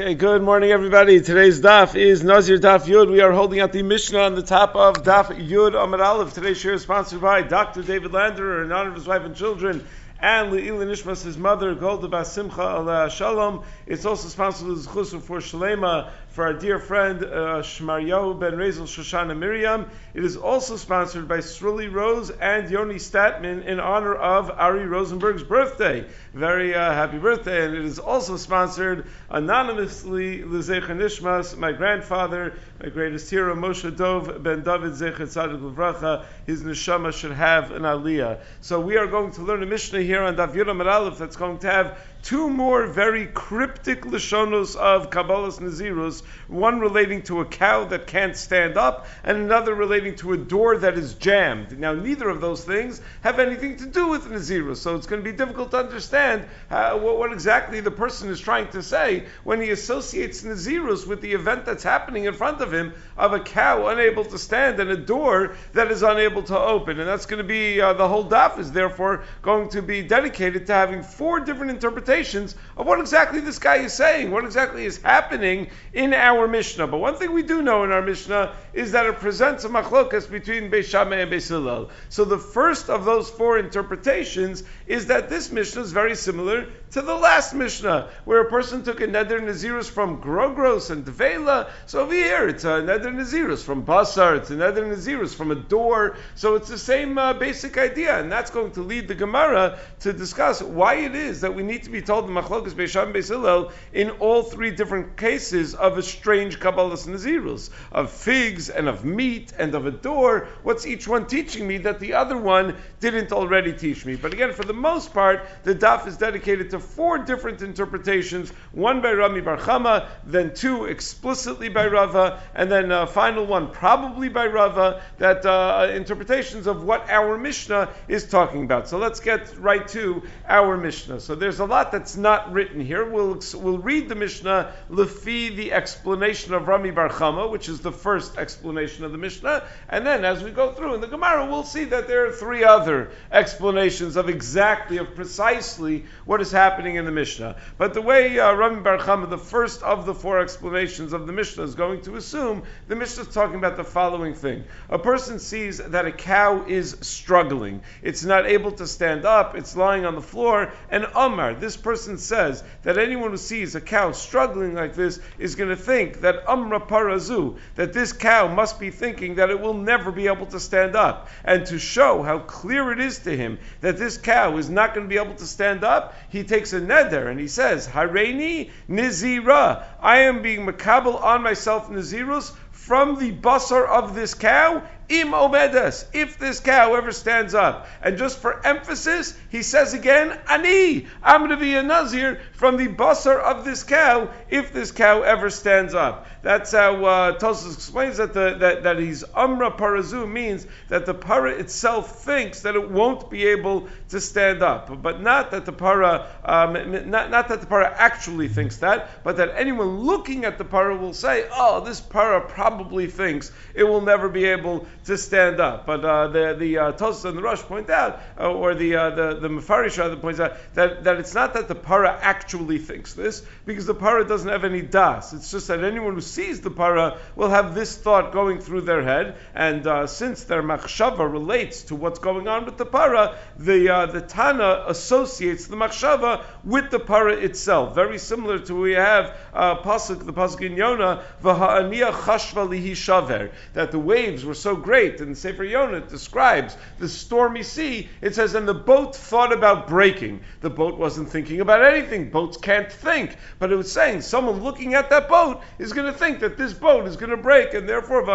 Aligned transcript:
Okay, 0.00 0.14
good 0.14 0.42
morning, 0.42 0.70
everybody. 0.70 1.20
Today's 1.20 1.60
daf 1.60 1.94
is 1.94 2.24
Nazir 2.24 2.56
Daf 2.56 2.86
Yud. 2.86 3.10
We 3.10 3.20
are 3.20 3.32
holding 3.32 3.60
out 3.60 3.72
the 3.72 3.82
Mishnah 3.82 4.18
on 4.18 4.34
the 4.34 4.40
top 4.40 4.74
of 4.74 5.02
Daf 5.02 5.26
Yud 5.26 5.72
Amud 5.72 6.02
Aleph. 6.02 6.32
Today's 6.32 6.56
share 6.56 6.72
is 6.72 6.80
sponsored 6.80 7.20
by 7.20 7.42
Dr. 7.42 7.82
David 7.82 8.10
Landerer 8.10 8.64
in 8.64 8.72
honor 8.72 8.88
of 8.88 8.94
his 8.94 9.06
wife 9.06 9.24
and 9.24 9.36
children 9.36 9.86
and 10.18 10.52
Le'ila 10.52 10.86
Nishmas, 10.86 11.22
his 11.22 11.36
mother, 11.36 11.74
Golda 11.74 12.08
Bas 12.08 12.32
Simcha 12.32 12.62
Allah 12.62 13.10
Shalom. 13.10 13.62
It's 13.86 14.06
also 14.06 14.28
sponsored 14.28 14.68
with 14.68 14.86
Chusu 14.86 15.20
for 15.20 15.38
Shalema 15.38 16.10
for 16.30 16.44
our 16.44 16.52
dear 16.52 16.78
friend 16.78 17.24
uh, 17.24 17.60
Shmaryahu 17.60 18.38
Ben 18.38 18.52
Rezel 18.52 18.86
Shoshana 18.86 19.36
Miriam. 19.36 19.90
It 20.14 20.24
is 20.24 20.36
also 20.36 20.76
sponsored 20.76 21.26
by 21.26 21.38
Sruli 21.38 21.92
Rose 21.92 22.30
and 22.30 22.70
Yoni 22.70 22.96
Statman 22.96 23.64
in 23.64 23.80
honor 23.80 24.14
of 24.14 24.48
Ari 24.50 24.86
Rosenberg's 24.86 25.42
birthday. 25.42 26.06
Very 26.32 26.72
uh, 26.74 26.92
happy 26.92 27.18
birthday. 27.18 27.66
And 27.66 27.74
it 27.74 27.84
is 27.84 27.98
also 27.98 28.36
sponsored 28.36 29.08
anonymously 29.28 30.38
Lezecha 30.38 30.96
Nishmas, 30.96 31.56
my 31.56 31.72
grandfather, 31.72 32.54
my 32.82 32.88
greatest 32.88 33.28
hero, 33.28 33.54
Moshe 33.54 33.94
Dov 33.94 34.42
Ben 34.42 34.62
David 34.62 34.92
Zecher 34.92 35.26
Tzadik 35.26 35.60
Levracha. 35.60 36.24
His 36.46 36.62
neshama 36.62 37.12
should 37.12 37.32
have 37.32 37.72
an 37.72 37.82
aliyah. 37.82 38.40
So 38.62 38.80
we 38.80 38.96
are 38.96 39.06
going 39.06 39.32
to 39.32 39.42
learn 39.42 39.62
a 39.62 39.66
Mishnah 39.66 40.00
here 40.00 40.22
on 40.22 40.36
Dav 40.36 40.54
Yudam 40.54 40.82
Aleph 40.82 41.18
that's 41.18 41.36
going 41.36 41.58
to 41.58 41.70
have 41.70 41.98
two 42.22 42.50
more 42.50 42.86
very 42.86 43.26
cryptic 43.26 44.02
lashonos 44.02 44.76
of 44.76 45.10
Kabbalah's 45.10 45.58
Nazirus, 45.58 46.22
one 46.48 46.80
relating 46.80 47.22
to 47.22 47.40
a 47.40 47.44
cow 47.44 47.84
that 47.84 48.06
can't 48.06 48.36
stand 48.36 48.76
up, 48.76 49.06
and 49.24 49.38
another 49.38 49.74
relating 49.74 50.16
to 50.16 50.32
a 50.32 50.36
door 50.36 50.78
that 50.78 50.98
is 50.98 51.14
jammed. 51.14 51.78
Now, 51.78 51.94
neither 51.94 52.28
of 52.28 52.40
those 52.40 52.62
things 52.62 53.00
have 53.22 53.38
anything 53.38 53.76
to 53.78 53.86
do 53.86 54.08
with 54.08 54.24
Nazirus, 54.24 54.76
so 54.76 54.96
it's 54.96 55.06
going 55.06 55.22
to 55.22 55.30
be 55.30 55.36
difficult 55.36 55.70
to 55.72 55.78
understand 55.78 56.44
what, 56.68 57.18
what, 57.18 57.32
exactly 57.32 57.80
the 57.80 57.90
person 57.90 58.28
is 58.28 58.40
trying 58.40 58.68
to 58.68 58.82
say 58.82 59.26
when 59.44 59.60
he 59.60 59.70
associates 59.70 60.42
Nazirus 60.42 61.06
with 61.06 61.22
the 61.22 61.32
event 61.32 61.64
that's 61.64 61.82
happening 61.82 62.24
in 62.24 62.34
front 62.34 62.60
of 62.60 62.69
him 62.72 62.94
of 63.16 63.32
a 63.32 63.40
cow 63.40 63.88
unable 63.88 64.24
to 64.24 64.38
stand 64.38 64.80
and 64.80 64.90
a 64.90 64.96
door 64.96 65.56
that 65.72 65.90
is 65.90 66.02
unable 66.02 66.42
to 66.44 66.58
open. 66.58 66.98
And 66.98 67.08
that's 67.08 67.26
going 67.26 67.38
to 67.38 67.48
be, 67.48 67.80
uh, 67.80 67.92
the 67.92 68.08
whole 68.08 68.24
daf 68.24 68.58
is 68.58 68.72
therefore 68.72 69.24
going 69.42 69.68
to 69.70 69.82
be 69.82 70.02
dedicated 70.02 70.66
to 70.66 70.72
having 70.72 71.02
four 71.02 71.40
different 71.40 71.70
interpretations 71.70 72.54
of 72.76 72.86
what 72.86 73.00
exactly 73.00 73.40
this 73.40 73.58
guy 73.58 73.76
is 73.76 73.92
saying, 73.92 74.30
what 74.30 74.44
exactly 74.44 74.84
is 74.84 75.00
happening 75.02 75.70
in 75.92 76.14
our 76.14 76.48
Mishnah. 76.48 76.86
But 76.86 76.98
one 76.98 77.16
thing 77.16 77.32
we 77.32 77.42
do 77.42 77.62
know 77.62 77.84
in 77.84 77.92
our 77.92 78.02
Mishnah 78.02 78.54
is 78.72 78.92
that 78.92 79.06
it 79.06 79.16
presents 79.16 79.64
a 79.64 79.68
machlokas 79.68 80.30
between 80.30 80.70
Beis 80.70 80.94
and 81.00 81.30
Beis. 81.30 81.90
So 82.08 82.24
the 82.24 82.38
first 82.38 82.88
of 82.88 83.04
those 83.04 83.28
four 83.28 83.58
interpretations 83.58 84.62
is 84.86 85.06
that 85.06 85.28
this 85.28 85.50
Mishnah 85.50 85.82
is 85.82 85.92
very 85.92 86.14
similar 86.14 86.66
to 86.90 87.02
the 87.02 87.14
last 87.14 87.54
Mishnah, 87.54 88.08
where 88.24 88.40
a 88.40 88.50
person 88.50 88.82
took 88.82 89.00
a 89.00 89.06
neder 89.06 89.40
nazirus 89.40 89.88
from 89.88 90.20
grogros 90.20 90.90
and 90.90 91.04
tvela. 91.04 91.70
So 91.86 92.00
over 92.00 92.12
here, 92.12 92.48
it's 92.48 92.64
a 92.64 92.82
neder 92.82 93.14
nazirus 93.14 93.62
from 93.62 93.84
basar, 93.84 94.38
it's 94.38 94.50
a 94.50 94.56
neder 94.56 94.88
nazirus 94.88 95.34
from 95.34 95.52
a 95.52 95.54
door. 95.54 96.16
So 96.34 96.56
it's 96.56 96.68
the 96.68 96.78
same 96.78 97.16
uh, 97.16 97.34
basic 97.34 97.78
idea, 97.78 98.18
and 98.18 98.30
that's 98.30 98.50
going 98.50 98.72
to 98.72 98.82
lead 98.82 99.06
the 99.06 99.14
Gemara 99.14 99.78
to 100.00 100.12
discuss 100.12 100.60
why 100.62 100.94
it 100.94 101.14
is 101.14 101.42
that 101.42 101.54
we 101.54 101.62
need 101.62 101.84
to 101.84 101.90
be 101.90 102.02
told 102.02 102.26
the 102.26 102.32
machlokas 102.32 102.72
beisham 102.72 103.12
beisilel 103.12 103.70
in 103.92 104.10
all 104.18 104.42
three 104.42 104.72
different 104.72 105.16
cases 105.16 105.74
of 105.74 105.96
a 105.96 106.02
strange 106.02 106.58
kabbalas 106.58 107.06
nazirus 107.06 107.70
of 107.92 108.10
figs 108.10 108.68
and 108.68 108.88
of 108.88 109.04
meat 109.04 109.52
and 109.58 109.76
of 109.76 109.86
a 109.86 109.92
door. 109.92 110.48
What's 110.64 110.86
each 110.86 111.06
one 111.06 111.26
teaching 111.26 111.68
me 111.68 111.78
that 111.78 112.00
the 112.00 112.14
other 112.14 112.36
one 112.36 112.76
didn't 112.98 113.30
already 113.30 113.72
teach 113.72 114.04
me? 114.04 114.16
But 114.16 114.32
again, 114.32 114.52
for 114.52 114.64
the 114.64 114.72
most 114.72 115.14
part, 115.14 115.46
the 115.62 115.74
daf 115.74 116.08
is 116.08 116.16
dedicated 116.16 116.70
to 116.70 116.79
four 116.80 117.18
different 117.18 117.62
interpretations, 117.62 118.50
one 118.72 119.00
by 119.00 119.12
Rami 119.12 119.40
Bar 119.40 119.58
Chama, 119.58 120.08
then 120.24 120.54
two 120.54 120.86
explicitly 120.86 121.68
by 121.68 121.86
Rava, 121.86 122.42
and 122.54 122.70
then 122.70 122.90
a 122.90 123.06
final 123.06 123.46
one 123.46 123.70
probably 123.70 124.28
by 124.28 124.46
Rava, 124.46 125.02
that 125.18 125.44
uh, 125.46 125.88
interpretations 125.92 126.66
of 126.66 126.84
what 126.84 127.08
our 127.08 127.38
Mishnah 127.38 127.90
is 128.08 128.28
talking 128.28 128.64
about. 128.64 128.88
So 128.88 128.98
let's 128.98 129.20
get 129.20 129.56
right 129.58 129.86
to 129.88 130.22
our 130.48 130.76
Mishnah. 130.76 131.20
So 131.20 131.34
there's 131.34 131.60
a 131.60 131.66
lot 131.66 131.92
that's 131.92 132.16
not 132.16 132.52
written 132.52 132.80
here. 132.80 133.08
We'll, 133.08 133.40
we'll 133.54 133.78
read 133.78 134.08
the 134.08 134.14
Mishnah 134.14 134.72
lefi 134.90 135.54
the 135.54 135.72
explanation 135.72 136.54
of 136.54 136.68
Rami 136.68 136.90
Bar 136.90 137.10
Chama, 137.10 137.50
which 137.50 137.68
is 137.68 137.80
the 137.80 137.92
first 137.92 138.38
explanation 138.38 139.04
of 139.04 139.12
the 139.12 139.18
Mishnah, 139.18 139.64
and 139.88 140.06
then 140.06 140.24
as 140.24 140.42
we 140.42 140.50
go 140.50 140.72
through 140.72 140.94
in 140.94 141.00
the 141.00 141.06
Gemara, 141.06 141.46
we'll 141.46 141.64
see 141.64 141.84
that 141.84 142.08
there 142.08 142.26
are 142.26 142.32
three 142.32 142.64
other 142.64 143.10
explanations 143.30 144.16
of 144.16 144.28
exactly, 144.28 144.96
of 144.98 145.14
precisely 145.14 146.04
what 146.24 146.40
is 146.40 146.50
happening 146.50 146.69
happening 146.70 146.94
in 146.94 147.04
the 147.04 147.10
Mishnah. 147.10 147.56
But 147.78 147.94
the 147.94 148.00
way 148.00 148.38
uh, 148.38 148.52
Rami 148.52 148.80
Bar 148.80 149.26
the 149.26 149.38
first 149.38 149.82
of 149.82 150.06
the 150.06 150.14
four 150.14 150.38
explanations 150.38 151.12
of 151.12 151.26
the 151.26 151.32
Mishnah, 151.32 151.64
is 151.64 151.74
going 151.74 152.02
to 152.02 152.14
assume, 152.14 152.62
the 152.86 152.94
Mishnah 152.94 153.24
is 153.24 153.34
talking 153.34 153.56
about 153.56 153.76
the 153.76 153.82
following 153.82 154.34
thing. 154.34 154.62
A 154.88 154.98
person 154.98 155.40
sees 155.40 155.78
that 155.78 156.06
a 156.06 156.12
cow 156.12 156.64
is 156.68 156.96
struggling. 157.00 157.82
It's 158.02 158.24
not 158.24 158.46
able 158.46 158.70
to 158.72 158.86
stand 158.86 159.24
up, 159.24 159.56
it's 159.56 159.74
lying 159.74 160.04
on 160.04 160.14
the 160.14 160.22
floor, 160.22 160.72
and 160.90 161.08
Amar, 161.14 161.54
this 161.54 161.76
person 161.76 162.18
says 162.18 162.62
that 162.84 162.98
anyone 162.98 163.32
who 163.32 163.36
sees 163.36 163.74
a 163.74 163.80
cow 163.80 164.12
struggling 164.12 164.74
like 164.74 164.94
this 164.94 165.18
is 165.38 165.56
going 165.56 165.70
to 165.70 165.76
think 165.76 166.20
that 166.20 166.48
Amra 166.48 166.80
Parazu, 166.80 167.58
that 167.74 167.92
this 167.92 168.12
cow 168.12 168.46
must 168.46 168.78
be 168.78 168.90
thinking 168.90 169.36
that 169.36 169.50
it 169.50 169.60
will 169.60 169.74
never 169.74 170.12
be 170.12 170.28
able 170.28 170.46
to 170.46 170.60
stand 170.60 170.94
up. 170.94 171.28
And 171.44 171.66
to 171.66 171.78
show 171.80 172.22
how 172.22 172.38
clear 172.38 172.92
it 172.92 173.00
is 173.00 173.18
to 173.20 173.36
him 173.36 173.58
that 173.80 173.98
this 173.98 174.18
cow 174.18 174.56
is 174.58 174.70
not 174.70 174.94
going 174.94 175.06
to 175.06 175.08
be 175.08 175.20
able 175.20 175.34
to 175.34 175.46
stand 175.46 175.82
up, 175.82 176.14
he 176.28 176.44
takes 176.44 176.59
makes 176.60 176.74
a 176.74 176.80
neder 176.80 177.30
and 177.30 177.40
he 177.40 177.48
says, 177.48 177.88
Hareini 177.88 178.70
Nizira, 178.86 179.82
I 179.98 180.18
am 180.18 180.42
being 180.42 180.66
makabel 180.66 181.18
on 181.22 181.42
myself 181.42 181.88
Nizirus 181.88 182.54
from 182.70 183.18
the 183.18 183.32
basar 183.32 183.86
of 183.86 184.14
this 184.14 184.34
cow 184.34 184.82
Im 185.10 185.32
omedes, 185.34 186.06
if 186.12 186.38
this 186.38 186.60
cow 186.60 186.94
ever 186.94 187.10
stands 187.10 187.52
up. 187.52 187.88
And 188.00 188.16
just 188.16 188.38
for 188.38 188.64
emphasis, 188.64 189.36
he 189.50 189.62
says 189.62 189.92
again, 189.92 190.38
Ani, 190.48 191.06
I'm 191.22 191.40
going 191.40 191.50
to 191.50 191.56
be 191.56 191.74
a 191.74 191.82
Nazir 191.82 192.40
from 192.52 192.76
the 192.76 192.86
basar 192.86 193.40
of 193.40 193.64
this 193.64 193.82
cow, 193.82 194.30
if 194.48 194.72
this 194.72 194.92
cow 194.92 195.22
ever 195.22 195.50
stands 195.50 195.94
up. 195.94 196.26
That's 196.42 196.72
how 196.72 197.04
uh, 197.04 197.38
Tosus 197.38 197.74
explains 197.74 198.16
that, 198.16 198.32
the, 198.32 198.56
that, 198.60 198.84
that 198.84 198.98
he's 198.98 199.24
Amra 199.34 199.72
Parazu 199.72 200.30
means 200.30 200.66
that 200.88 201.04
the 201.04 201.12
para 201.12 201.50
itself 201.50 202.24
thinks 202.24 202.62
that 202.62 202.76
it 202.76 202.90
won't 202.90 203.28
be 203.28 203.46
able 203.48 203.88
to 204.08 204.20
stand 204.20 204.62
up. 204.62 205.02
But 205.02 205.20
not 205.20 205.50
that 205.50 205.66
the 205.66 205.72
para, 205.72 206.28
um, 206.44 207.10
not, 207.10 207.30
not 207.30 207.48
that 207.48 207.60
the 207.60 207.66
para 207.66 207.92
actually 207.94 208.48
thinks 208.48 208.78
that, 208.78 209.22
but 209.22 209.36
that 209.36 209.52
anyone 209.54 209.98
looking 209.98 210.44
at 210.44 210.56
the 210.56 210.64
para 210.64 210.96
will 210.96 211.12
say, 211.12 211.46
oh, 211.52 211.84
this 211.84 212.00
para 212.00 212.40
probably 212.40 213.06
thinks 213.08 213.52
it 213.74 213.84
will 213.84 214.00
never 214.00 214.28
be 214.28 214.44
able 214.46 214.86
to 215.04 215.16
stand 215.16 215.60
up. 215.60 215.86
But 215.86 216.04
uh, 216.04 216.28
the 216.28 216.54
the 216.58 216.78
uh, 216.78 217.28
and 217.28 217.38
the 217.38 217.42
Rosh 217.42 217.62
point 217.62 217.90
out, 217.90 218.20
uh, 218.38 218.52
or 218.52 218.74
the 218.74 218.96
uh, 218.96 219.10
the 219.10 219.34
the 219.40 219.48
Mefarish 219.48 220.20
points 220.20 220.40
out 220.40 220.56
that, 220.74 221.04
that 221.04 221.18
it's 221.18 221.34
not 221.34 221.54
that 221.54 221.68
the 221.68 221.74
para 221.74 222.18
actually 222.20 222.78
thinks 222.78 223.14
this, 223.14 223.42
because 223.66 223.86
the 223.86 223.94
para 223.94 224.24
doesn't 224.26 224.48
have 224.48 224.64
any 224.64 224.82
das. 224.82 225.32
It's 225.32 225.50
just 225.50 225.68
that 225.68 225.82
anyone 225.84 226.14
who 226.14 226.20
sees 226.20 226.60
the 226.60 226.70
para 226.70 227.18
will 227.36 227.50
have 227.50 227.74
this 227.74 227.96
thought 227.96 228.32
going 228.32 228.60
through 228.60 228.82
their 228.82 229.02
head, 229.02 229.36
and 229.54 229.86
uh, 229.86 230.06
since 230.06 230.44
their 230.44 230.62
machshava 230.62 231.30
relates 231.30 231.82
to 231.84 231.94
what's 231.94 232.18
going 232.18 232.48
on 232.48 232.64
with 232.64 232.76
the 232.76 232.86
para, 232.86 233.38
the 233.58 233.88
uh, 233.88 234.06
the 234.06 234.20
Tana 234.20 234.84
associates 234.88 235.66
the 235.66 235.76
machshava 235.76 236.44
with 236.64 236.90
the 236.90 237.00
para 237.00 237.34
itself. 237.34 237.94
Very 237.94 238.18
similar 238.18 238.58
to 238.58 238.74
we 238.74 238.92
have 238.92 239.36
uh, 239.54 239.76
pasuk 239.82 240.24
the 240.26 240.32
pasuk 240.32 240.60
in 240.64 240.76
Yonah, 240.76 241.24
v'ha'aniya 241.42 242.12
chashva 242.12 242.68
lihi 242.68 242.94
shaver, 242.94 243.50
that 243.74 243.90
the 243.90 243.98
waves 243.98 244.44
were 244.44 244.54
so 244.54 244.76
great, 244.76 244.89
and 244.90 245.38
Sefer 245.38 245.64
Yonah 245.64 246.00
describes 246.00 246.76
the 246.98 247.08
stormy 247.08 247.62
sea. 247.62 248.08
It 248.20 248.34
says, 248.34 248.54
and 248.54 248.66
the 248.66 248.74
boat 248.74 249.14
thought 249.14 249.52
about 249.52 249.86
breaking. 249.86 250.40
The 250.60 250.70
boat 250.70 250.98
wasn't 250.98 251.30
thinking 251.30 251.60
about 251.60 251.84
anything. 251.84 252.30
Boats 252.30 252.56
can't 252.56 252.90
think, 252.90 253.36
but 253.58 253.70
it 253.70 253.76
was 253.76 253.92
saying 253.92 254.22
someone 254.22 254.62
looking 254.62 254.94
at 254.94 255.10
that 255.10 255.28
boat 255.28 255.62
is 255.78 255.92
going 255.92 256.12
to 256.12 256.18
think 256.18 256.40
that 256.40 256.56
this 256.56 256.72
boat 256.72 257.06
is 257.06 257.16
going 257.16 257.30
to 257.30 257.36
break, 257.36 257.74
and 257.74 257.88
therefore 257.88 258.26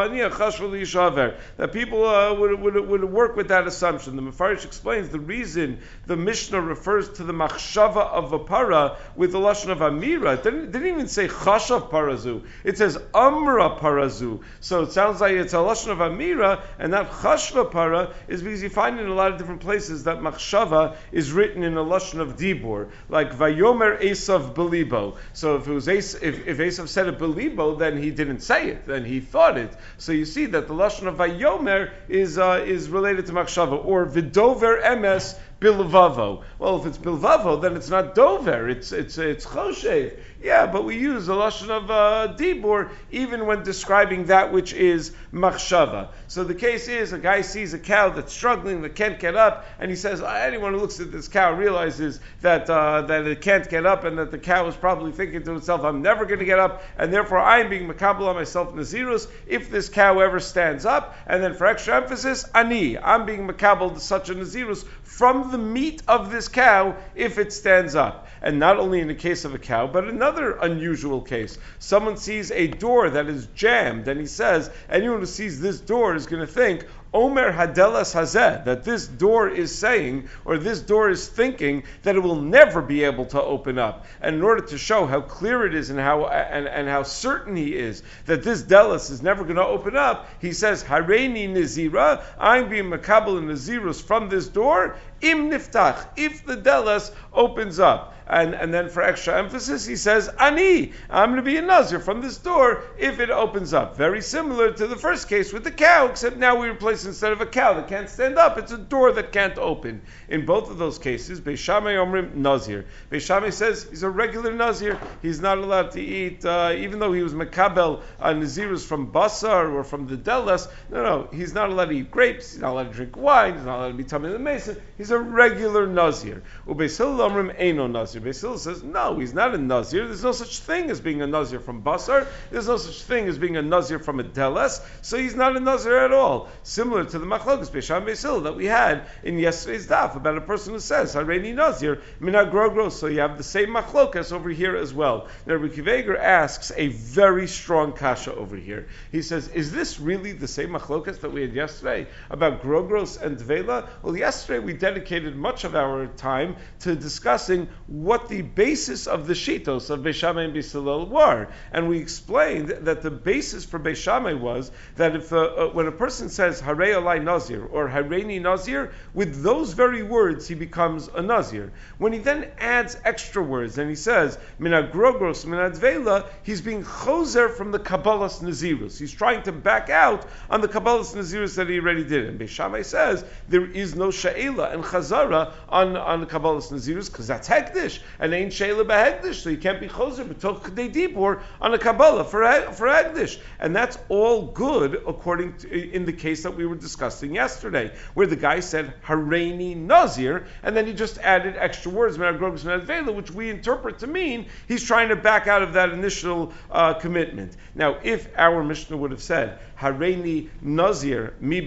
that 1.57 1.73
people 1.73 2.05
uh, 2.05 2.33
would, 2.33 2.59
would, 2.61 2.75
would 2.87 3.03
work 3.03 3.35
with 3.35 3.49
that 3.49 3.67
assumption. 3.67 4.15
The 4.15 4.21
Mefarish 4.21 4.65
explains 4.65 5.09
the 5.09 5.19
reason 5.19 5.79
the 6.05 6.15
Mishnah 6.15 6.61
refers 6.61 7.09
to 7.13 7.23
the 7.23 7.33
machshava 7.33 8.07
of 8.07 8.31
a 8.33 8.97
with 9.15 9.31
the 9.31 9.39
lashon 9.39 9.69
of 9.69 9.79
amira. 9.79 10.35
It 10.35 10.43
didn't, 10.43 10.71
didn't 10.71 10.87
even 10.87 11.07
say 11.07 11.27
chashav 11.27 11.89
parazu. 11.89 12.43
It 12.63 12.77
says 12.77 12.97
amra 13.13 13.77
parazu. 13.77 14.41
So 14.61 14.83
it 14.83 14.91
sounds 14.91 15.19
like 15.21 15.33
it's 15.33 15.53
a 15.53 15.57
lashon 15.57 15.89
of 15.89 15.97
amira 15.97 16.44
and 16.79 16.91
not 16.91 17.11
chashva 17.11 17.69
para 17.71 18.13
is 18.27 18.41
because 18.41 18.61
you 18.63 18.69
find 18.69 18.99
in 18.99 19.07
a 19.07 19.13
lot 19.13 19.31
of 19.31 19.37
different 19.37 19.61
places 19.61 20.03
that 20.03 20.17
machshava 20.19 20.95
is 21.11 21.31
written 21.31 21.63
in 21.63 21.77
a 21.77 21.83
lashon 21.83 22.19
of 22.19 22.35
dibur, 22.35 22.89
like 23.09 23.31
vayomer 23.31 23.99
esav 24.01 24.53
belibo. 24.53 25.17
So 25.33 25.55
if 25.57 25.67
it 25.67 25.73
was 25.73 25.87
if, 25.87 26.47
if 26.47 26.57
Esav 26.57 26.87
said 26.87 27.07
it 27.07 27.17
belibo, 27.17 27.77
then 27.77 28.01
he 28.01 28.11
didn't 28.11 28.41
say 28.41 28.69
it, 28.69 28.85
then 28.85 29.05
he 29.05 29.19
thought 29.19 29.57
it. 29.57 29.73
So 29.97 30.11
you 30.11 30.25
see 30.25 30.45
that 30.47 30.67
the 30.67 30.73
lashon 30.73 31.07
of 31.07 31.15
vayomer 31.15 31.91
is 32.07 32.37
uh, 32.37 32.63
is 32.65 32.89
related 32.89 33.25
to 33.27 33.33
machshava 33.33 33.83
or 33.85 34.05
vidover 34.05 34.81
emes 34.83 35.37
bilvavo. 35.59 36.43
Well, 36.59 36.79
if 36.79 36.85
it's 36.85 36.97
bilvavo, 36.97 37.61
then 37.61 37.75
it's 37.75 37.89
not 37.89 38.15
dover. 38.15 38.69
It's 38.69 38.91
it's 38.91 39.17
it's 39.17 39.45
choshev. 39.45 40.17
Yeah, 40.41 40.67
but 40.67 40.83
we 40.83 40.97
use 40.97 41.25
the 41.25 41.33
lashon 41.33 41.69
of 41.69 41.89
uh, 41.89 42.35
dibur 42.37 42.91
even 43.09 43.45
when 43.45 43.63
describing 43.63 44.25
that 44.25 44.51
which 44.51 44.73
is 44.73 45.11
machshava. 45.33 46.09
So 46.27 46.43
the 46.43 46.53
case 46.53 46.87
is 46.87 47.13
a 47.13 47.17
guy 47.17 47.41
sees 47.41 47.73
a 47.73 47.79
cow 47.79 48.09
that's 48.09 48.33
struggling, 48.33 48.81
that 48.81 48.95
can't 48.95 49.17
get 49.19 49.35
up, 49.35 49.65
and 49.79 49.89
he 49.89 49.95
says, 49.95 50.21
anyone 50.21 50.73
who 50.73 50.79
looks 50.79 50.99
at 50.99 51.11
this 51.11 51.27
cow 51.27 51.53
realizes 51.53 52.19
that 52.41 52.69
uh, 52.69 53.03
that 53.03 53.25
it 53.25 53.41
can't 53.41 53.67
get 53.69 53.85
up, 53.85 54.03
and 54.03 54.17
that 54.17 54.31
the 54.31 54.37
cow 54.37 54.67
is 54.67 54.75
probably 54.75 55.11
thinking 55.11 55.43
to 55.43 55.55
itself, 55.55 55.83
I'm 55.83 56.01
never 56.01 56.25
going 56.25 56.39
to 56.39 56.45
get 56.45 56.59
up, 56.59 56.83
and 56.97 57.13
therefore 57.13 57.39
I'm 57.39 57.69
being 57.69 57.87
makabel 57.87 58.27
on 58.27 58.35
myself 58.35 58.73
nazirus 58.75 59.27
if 59.47 59.71
this 59.71 59.89
cow 59.89 60.19
ever 60.19 60.39
stands 60.39 60.85
up. 60.85 61.15
And 61.27 61.41
then 61.41 61.53
for 61.53 61.65
extra 61.65 61.95
emphasis, 61.95 62.45
ani, 62.53 62.97
I'm 62.97 63.25
being 63.25 63.47
makabel 63.47 63.97
such 63.99 64.29
a 64.29 64.35
nazirus 64.35 64.85
from 65.03 65.51
the 65.51 65.57
meat 65.57 66.03
of 66.07 66.29
this 66.29 66.49
cow 66.49 66.97
if 67.15 67.37
it 67.37 67.53
stands 67.53 67.95
up. 67.95 68.27
And 68.41 68.59
not 68.59 68.77
only 68.77 68.99
in 68.99 69.07
the 69.07 69.15
case 69.15 69.43
of 69.45 69.55
a 69.55 69.57
cow, 69.57 69.87
but 69.87 70.03
another 70.03 70.24
unusual 70.61 71.21
case. 71.21 71.57
Someone 71.79 72.17
sees 72.17 72.51
a 72.51 72.67
door 72.67 73.09
that 73.09 73.27
is 73.27 73.47
jammed, 73.55 74.07
and 74.07 74.19
he 74.19 74.25
says, 74.25 74.69
anyone 74.89 75.19
who 75.19 75.25
sees 75.25 75.61
this 75.61 75.79
door 75.79 76.15
is 76.15 76.25
going 76.25 76.45
to 76.45 76.51
think, 76.51 76.85
Omer 77.15 77.53
Hadelas 77.53 78.13
Hazeh, 78.13 78.65
that 78.65 78.83
this 78.83 79.07
door 79.07 79.47
is 79.47 79.73
saying, 79.73 80.27
or 80.43 80.57
this 80.57 80.81
door 80.81 81.09
is 81.09 81.29
thinking, 81.29 81.83
that 82.03 82.17
it 82.17 82.19
will 82.19 82.41
never 82.41 82.81
be 82.81 83.05
able 83.05 83.25
to 83.27 83.41
open 83.41 83.79
up. 83.79 84.05
And 84.19 84.35
in 84.35 84.43
order 84.43 84.65
to 84.65 84.77
show 84.77 85.05
how 85.05 85.21
clear 85.21 85.65
it 85.65 85.73
is 85.73 85.89
and 85.89 85.97
how, 85.97 86.25
and, 86.25 86.67
and 86.67 86.89
how 86.89 87.03
certain 87.03 87.55
he 87.55 87.73
is 87.73 88.03
that 88.25 88.43
this 88.43 88.63
Delas 88.63 89.09
is 89.11 89.21
never 89.23 89.43
going 89.43 89.55
to 89.55 89.65
open 89.65 89.95
up, 89.95 90.27
he 90.41 90.51
says, 90.51 90.83
Hareini 90.83 91.47
Nizira, 91.47 92.21
I'm 92.37 92.67
being 92.67 92.89
Makabal 92.89 93.37
and 93.37 93.49
Nazirus 93.49 94.01
from 94.03 94.27
this 94.27 94.49
door, 94.49 94.97
im 95.31 95.49
niftach, 95.49 96.05
if 96.15 96.45
the 96.45 96.57
Delas 96.57 97.11
opens 97.33 97.79
up. 97.79 98.15
And, 98.27 98.55
and 98.55 98.73
then 98.73 98.89
for 98.89 99.03
extra 99.03 99.37
emphasis, 99.37 99.85
he 99.85 99.95
says, 99.95 100.29
Ani, 100.39 100.93
I'm 101.09 101.29
going 101.29 101.37
to 101.37 101.43
be 101.43 101.57
a 101.57 101.61
Nazir 101.61 101.99
from 101.99 102.21
this 102.21 102.37
door 102.37 102.81
if 102.97 103.19
it 103.19 103.29
opens 103.29 103.73
up. 103.73 103.97
Very 103.97 104.21
similar 104.21 104.71
to 104.71 104.87
the 104.87 104.95
first 104.95 105.29
case 105.29 105.53
with 105.53 105.63
the 105.63 105.71
cow, 105.71 106.07
except 106.07 106.37
now 106.37 106.59
we 106.59 106.67
replace 106.67 107.05
instead 107.05 107.33
of 107.33 107.41
a 107.41 107.45
cow 107.45 107.75
that 107.75 107.87
can't 107.87 108.09
stand 108.09 108.39
up, 108.39 108.57
it's 108.57 108.71
a 108.71 108.77
door 108.79 109.11
that 109.11 109.31
can't 109.31 109.57
open. 109.59 110.01
In 110.27 110.43
both 110.43 110.71
of 110.71 110.79
those 110.79 110.97
cases, 110.97 111.39
Beishamay 111.39 111.95
Omrim 112.03 112.35
Nazir. 112.35 112.85
Beishamay 113.11 113.53
says 113.53 113.85
he's 113.89 114.01
a 114.01 114.09
regular 114.09 114.51
Nazir. 114.51 114.99
He's 115.21 115.39
not 115.39 115.59
allowed 115.59 115.91
to 115.91 116.01
eat, 116.01 116.43
uh, 116.43 116.73
even 116.75 116.97
though 116.97 117.13
he 117.13 117.21
was 117.21 117.35
Makabel 117.35 118.01
uh, 118.19 118.33
Nazirus 118.33 118.83
from 118.83 119.11
Basar 119.11 119.71
or 119.71 119.83
from 119.83 120.07
the 120.07 120.17
Delas. 120.17 120.67
No, 120.89 121.03
no, 121.03 121.29
he's 121.31 121.53
not 121.53 121.69
allowed 121.69 121.89
to 121.89 121.97
eat 121.97 122.09
grapes. 122.09 122.53
He's 122.53 122.61
not 122.61 122.71
allowed 122.71 122.89
to 122.89 122.93
drink 122.93 123.15
wine. 123.15 123.53
He's 123.53 123.65
not 123.65 123.77
allowed 123.77 123.89
to 123.89 123.93
be 123.93 124.03
tummy 124.03 124.29
the 124.29 124.39
mason. 124.39 124.81
He's 124.97 125.11
a 125.11 125.14
regular 125.19 125.87
Nazir. 125.87 126.43
Ubeisil 126.67 127.17
Omrim 127.17 127.59
Eino 127.59 127.89
Nazir. 127.89 128.21
Beisil 128.21 128.57
says, 128.57 128.83
no, 128.83 129.19
he's 129.19 129.33
not 129.33 129.55
a 129.55 129.57
Nazir. 129.57 130.07
There's 130.07 130.23
no 130.23 130.31
such 130.31 130.59
thing 130.59 130.89
as 130.89 130.99
being 130.99 131.21
a 131.21 131.27
Nazir 131.27 131.59
from 131.59 131.81
Basar. 131.83 132.27
There's 132.51 132.67
no 132.67 132.77
such 132.77 133.03
thing 133.03 133.27
as 133.27 133.37
being 133.37 133.57
a 133.57 133.61
Nazir 133.61 133.99
from 133.99 134.19
a 134.19 134.23
Delas. 134.23 134.81
So 135.01 135.17
he's 135.17 135.35
not 135.35 135.55
a 135.55 135.59
Nazir 135.59 135.97
at 135.97 136.11
all. 136.11 136.49
Similar 136.63 137.05
to 137.05 137.19
the 137.19 137.25
Machlokas 137.25 137.69
Beisham 137.69 138.05
Beisil 138.05 138.43
that 138.43 138.55
we 138.55 138.65
had 138.65 139.05
in 139.23 139.37
yesterday's 139.37 139.87
daf 139.87 140.15
about 140.15 140.37
a 140.37 140.41
person 140.41 140.73
who 140.73 140.79
says, 140.79 141.15
Hareini 141.15 141.53
Nazir, 141.53 142.01
Minagrogro. 142.19 142.91
So 142.91 143.07
you 143.07 143.19
have 143.19 143.37
the 143.37 143.43
same 143.43 143.69
Machlokas 143.69 144.33
over 144.33 144.49
here 144.49 144.75
as 144.75 144.93
well. 144.93 145.27
Now, 145.45 145.55
Rabbi 145.55 146.15
asks 146.15 146.71
a 146.75 146.87
very 146.87 147.47
strong 147.47 147.93
kasha 147.93 148.33
over 148.33 148.55
here. 148.55 148.87
He 149.11 149.21
says, 149.21 149.47
is 149.49 149.71
this 149.71 149.99
really 149.99 150.31
the 150.31 150.47
same 150.47 150.69
Machlokas 150.69 151.21
that 151.21 151.31
we 151.31 151.41
had 151.41 151.53
yesterday 151.53 152.07
about 152.29 152.61
Grogros 152.61 153.21
and 153.21 153.37
Dvela? 153.37 153.87
Well, 154.01 154.17
yesterday 154.17 154.59
we 154.59 154.73
dedicated 154.73 155.04
much 155.35 155.63
of 155.63 155.75
our 155.75 156.07
time 156.07 156.55
to 156.79 156.95
discussing 156.95 157.67
what 157.87 158.29
the 158.29 158.41
basis 158.41 159.07
of 159.07 159.27
the 159.27 159.33
Shitos 159.33 159.89
of 159.89 160.01
Beishamay 160.01 160.45
and 160.45 160.53
Bisalel 160.53 161.09
were. 161.09 161.47
And 161.71 161.89
we 161.89 161.99
explained 161.99 162.69
that 162.69 163.01
the 163.01 163.11
basis 163.11 163.65
for 163.65 163.79
Beishamay 163.79 164.39
was 164.39 164.71
that 164.95 165.15
if 165.15 165.33
uh, 165.33 165.37
uh, 165.37 165.67
when 165.69 165.87
a 165.87 165.91
person 165.91 166.29
says 166.29 166.61
Harei 166.61 166.93
Alai 166.93 167.23
Nazir 167.23 167.63
or 167.65 167.89
Hareini 167.89 168.41
Nazir, 168.41 168.93
with 169.13 169.41
those 169.41 169.73
very 169.73 170.03
words 170.03 170.47
he 170.47 170.55
becomes 170.55 171.07
a 171.07 171.21
Nazir. 171.21 171.71
When 171.97 172.13
he 172.13 172.19
then 172.19 172.51
adds 172.57 172.97
extra 173.03 173.43
words 173.43 173.77
and 173.77 173.89
he 173.89 173.95
says 173.95 174.37
Mina 174.59 174.89
Grogros, 174.91 175.45
Mina 175.45 175.71
Dvela, 175.71 176.27
he's 176.43 176.61
being 176.61 176.83
choser 176.83 177.51
from 177.51 177.71
the 177.71 177.79
Kabbalah's 177.79 178.39
Nazirus. 178.39 178.97
He's 178.97 179.11
trying 179.11 179.43
to 179.43 179.51
back 179.51 179.89
out 179.89 180.27
on 180.49 180.61
the 180.61 180.67
Kabbalah's 180.67 181.13
Nazirus 181.13 181.55
that 181.55 181.69
he 181.69 181.79
already 181.79 182.03
did. 182.03 182.27
And 182.27 182.39
Beishamay 182.39 182.85
says 182.85 183.25
there 183.49 183.69
is 183.69 183.95
no 183.95 184.07
Sha'ela 184.07 184.73
and 184.73 184.83
Chazara 184.85 185.53
on, 185.69 185.97
on 185.97 186.25
Kabbalah's 186.25 186.69
Nazirus 186.69 187.11
because 187.11 187.27
that's 187.27 187.47
Hekdish 187.47 187.99
and 188.19 188.33
ain't 188.33 188.51
Sha'ela 188.51 188.85
Behekdish, 188.85 189.35
so 189.35 189.49
you 189.49 189.57
can't 189.57 189.79
be 189.79 189.87
choser 189.87 190.25
b'tok 190.25 190.61
Kedei 190.61 190.93
Dibur 190.93 191.41
on 191.61 191.73
a 191.73 191.77
Kabbalah 191.77 192.23
for, 192.23 192.43
for 192.73 192.87
Hekdish. 192.87 193.39
And 193.59 193.75
that's 193.75 193.97
all 194.09 194.47
good 194.47 194.95
according 195.07 195.57
to, 195.57 195.91
in 195.91 196.05
the 196.05 196.13
case 196.13 196.43
that 196.43 196.51
we 196.51 196.65
were 196.65 196.75
discussing 196.75 197.35
yesterday, 197.35 197.93
where 198.13 198.27
the 198.27 198.35
guy 198.35 198.59
said 198.59 198.93
Hareini 199.03 199.75
Nazir, 199.75 200.45
and 200.63 200.75
then 200.75 200.87
he 200.87 200.93
just 200.93 201.17
added 201.19 201.55
extra 201.57 201.91
words, 201.91 202.17
which 202.17 203.31
we 203.31 203.49
interpret 203.49 203.99
to 203.99 204.07
mean 204.07 204.47
he's 204.67 204.83
trying 204.83 205.09
to 205.09 205.15
back 205.15 205.47
out 205.47 205.61
of 205.61 205.73
that 205.73 205.89
initial 205.89 206.53
uh, 206.71 206.93
commitment. 206.93 207.55
Now, 207.73 207.97
if 208.03 208.27
our 208.37 208.63
Mishnah 208.63 208.97
would 208.97 209.11
have 209.11 209.21
said 209.21 209.59
Hareini 209.79 210.49
Nazir 210.61 211.33
mi 211.39 211.59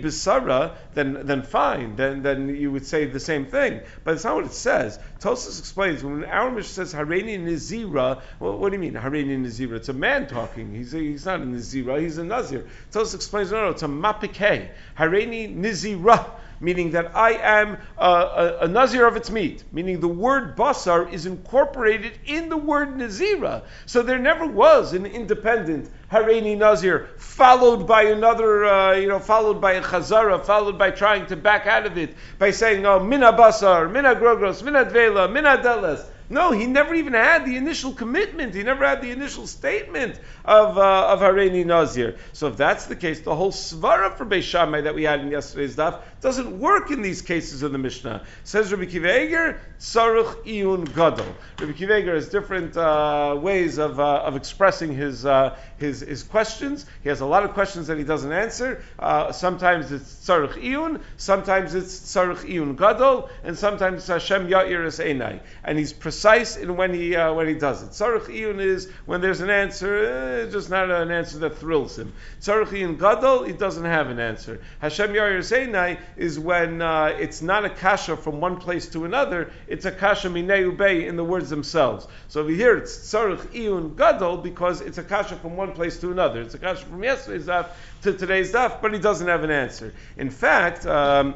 then 0.95 1.27
then 1.27 1.43
fine, 1.43 1.97
then 1.97 2.23
then 2.23 2.49
you 2.49 2.73
would 2.73 2.87
say 2.87 3.05
the 3.13 3.21
same 3.21 3.47
thing. 3.47 3.81
But 4.05 4.15
it's 4.15 4.25
not 4.25 4.37
what 4.37 4.45
it 4.47 4.53
says. 4.53 4.99
Tosus 5.21 5.59
explains 5.59 6.03
when 6.03 6.25
our 6.25 6.51
Mishnah 6.51 6.87
says 6.87 6.95
Hareini 6.95 7.39
Nazira, 7.39 8.21
well, 8.41 8.59
what 8.59 8.71
do 8.71 8.77
you 8.77 8.81
mean 8.81 8.95
Hareini 8.95 9.39
Nazira? 9.39 9.77
It's 9.77 9.89
a 9.89 9.93
man 9.93 10.27
talking. 10.27 10.75
He's 10.75 10.95
a, 10.95 10.99
he's 10.99 11.27
not 11.27 11.41
a 11.41 11.45
Nazira. 11.45 12.01
He's 12.01 12.19
a 12.19 12.25
Nazir. 12.25 12.67
Tosus 12.93 13.15
explains 13.15 13.53
no, 13.53 13.63
no, 13.63 13.71
it's 13.71 13.83
a 13.83 13.87
mapike. 13.87 14.71
Hareini 14.97 15.57
Nazira 15.57 16.31
meaning 16.61 16.91
that 16.93 17.17
I 17.17 17.33
am 17.33 17.79
a, 17.97 18.05
a, 18.05 18.59
a, 18.63 18.69
nazir 18.69 19.07
of 19.07 19.17
its 19.17 19.31
meat, 19.31 19.65
meaning 19.73 20.01
the 20.01 20.09
word 20.09 20.57
basar 20.57 21.13
is 21.13 21.27
incorporated 21.27 22.13
in 22.25 22.49
the 22.49 22.57
word 22.57 22.97
nazira. 22.97 23.63
So 23.87 24.03
there 24.03 24.19
never 24.19 24.47
was 24.47 24.93
an 24.93 25.07
independent 25.07 25.91
Hareini 26.11 26.57
Nazir, 26.57 27.11
followed 27.19 27.87
by 27.87 28.05
another, 28.05 28.65
uh, 28.65 28.93
you 28.95 29.09
know, 29.09 29.19
followed 29.19 29.61
by 29.61 29.73
a 29.73 29.83
Chazara, 29.83 30.43
followed 30.43 30.79
by 30.79 30.91
trying 30.91 31.27
to 31.27 31.37
back 31.37 31.67
out 31.67 31.85
of 31.85 31.99
it 31.99 32.15
by 32.39 32.51
saying, 32.51 32.87
oh, 32.87 32.99
Mina 32.99 33.33
Basar, 33.33 33.91
Mina 33.93 34.15
Grogros, 34.15 34.63
Mina 34.63 34.87
Dvela, 34.87 35.31
Mina 35.31 35.59
Deles. 35.59 36.05
No, 36.31 36.51
he 36.51 36.67
never 36.67 36.95
even 36.95 37.15
had 37.15 37.47
the 37.47 37.57
initial 37.57 37.93
commitment. 37.93 38.55
He 38.55 38.63
never 38.63 38.87
had 38.87 39.01
the 39.01 39.11
initial 39.11 39.47
statement 39.47 40.21
of 40.49 40.79
uh, 40.79 41.09
of 41.09 41.21
Hareini 41.21 41.65
Nazir. 41.67 42.17
So 42.33 42.49
if 42.49 42.57
that's 42.57 42.87
the 42.87 42.97
case, 42.97 43.21
the 43.21 43.35
whole 43.35 43.53
svara 43.53 44.17
for 44.17 44.25
Beis 44.25 44.43
Shammai 44.43 44.81
that 44.83 44.95
we 44.95 45.03
had 45.03 45.21
in 45.21 45.31
yesterday's 45.31 45.77
daf 45.77 46.01
doesn't 46.21 46.59
work 46.59 46.91
in 46.91 47.03
these 47.03 47.23
cases 47.23 47.63
of 47.63 47.73
the 47.73 47.79
Mishnah. 47.79 48.25
Says 48.45 48.73
Rabbi 48.73 48.87
Akiva 48.87 49.21
Eiger, 49.21 49.61
Saruch 49.79 50.45
Iyun 50.45 50.87
Gadol. 50.87 51.27
Rabbi 51.61 51.73
Akiva 51.73 51.97
Eiger 51.97 52.15
has 52.15 52.29
different 52.29 52.77
uh, 52.77 53.39
ways 53.41 53.79
of, 53.79 54.01
uh, 54.01 54.23
of 54.25 54.37
expressing 54.37 54.95
his, 54.95 55.27
uh, 55.27 55.57
his 55.77 56.01
his 56.01 56.23
questions. 56.23 56.87
He 57.03 57.11
has 57.11 57.21
a 57.21 57.27
lot 57.27 57.45
of 57.45 57.53
questions 57.53 57.89
that 57.89 57.99
he 57.99 58.05
doesn't 58.05 58.33
answer. 58.33 58.83
Uh, 58.99 59.33
sometimes 59.33 59.93
it's 59.93 60.11
Saruch 60.27 60.55
Iyun, 60.55 61.01
sometimes 61.19 61.75
it's 61.75 61.95
Saruch 61.99 62.49
Iyun 62.49 62.77
Gadol, 62.77 63.29
and 63.45 63.57
sometimes 63.59 63.99
it's 63.99 64.09
Hashem 64.09 64.49
Yair 64.49 64.87
Es 64.87 64.99
Einai. 64.99 65.41
And 65.63 65.79
he's 65.79 65.93
precise 65.93 66.57
in 66.57 66.77
when 66.77 66.95
he 66.95 67.15
uh, 67.15 67.35
when 67.35 67.49
he 67.49 67.55
does 67.55 67.83
it. 67.83 67.91
Tzarech 67.91 68.27
iyun 68.27 68.61
is 68.61 68.89
when 69.07 69.21
there's 69.21 69.41
an 69.41 69.51
answer, 69.51 70.38
uh, 70.39 70.51
just 70.51 70.71
not 70.71 70.91
an 70.91 71.11
answer 71.11 71.39
that 71.39 71.59
thrills 71.59 71.99
him. 71.99 72.13
Tzarech 72.41 72.69
iyun 72.69 72.99
gadol, 72.99 73.45
he 73.45 73.53
doesn't 73.53 73.85
have 73.85 74.11
an 74.11 74.19
answer. 74.19 74.61
Hashem 74.81 75.11
Yair 75.13 75.39
Seinai 75.39 75.99
is 76.17 76.39
when 76.39 76.81
uh, 76.81 77.17
it's 77.19 77.43
not 77.43 77.65
a 77.65 77.71
kasha 77.71 78.17
from 78.17 78.41
one 78.41 78.57
place 78.57 78.89
to 78.91 79.05
another, 79.05 79.51
it's 79.67 79.85
a 79.85 79.93
kasha 79.93 80.29
minei 80.29 80.71
ubei 80.71 81.07
in 81.07 81.17
the 81.17 81.25
words 81.25 81.51
themselves. 81.51 82.07
So 82.29 82.41
over 82.41 82.51
here 82.51 82.77
it's 82.77 82.97
tzarech 82.97 83.47
iyun 83.49 83.97
gadol 83.97 84.39
because 84.39 84.81
it's 84.81 84.99
a 84.99 85.05
kasha 85.05 85.37
from 85.37 85.57
one 85.57 85.73
place 85.73 85.99
to 86.01 86.11
another. 86.11 86.41
It's 86.43 86.55
a 86.55 86.59
kasha 86.59 86.87
from 86.87 87.03
yesterday's 87.03 87.47
daf 87.47 87.69
to 88.03 88.13
today's 88.13 88.53
daf, 88.53 88.81
but 88.81 88.93
he 88.93 88.99
doesn't 88.99 89.29
have 89.29 89.45
an 89.45 89.51
answer. 89.51 89.93
In 90.17 90.31
fact. 90.31 90.87
Um, 90.87 91.35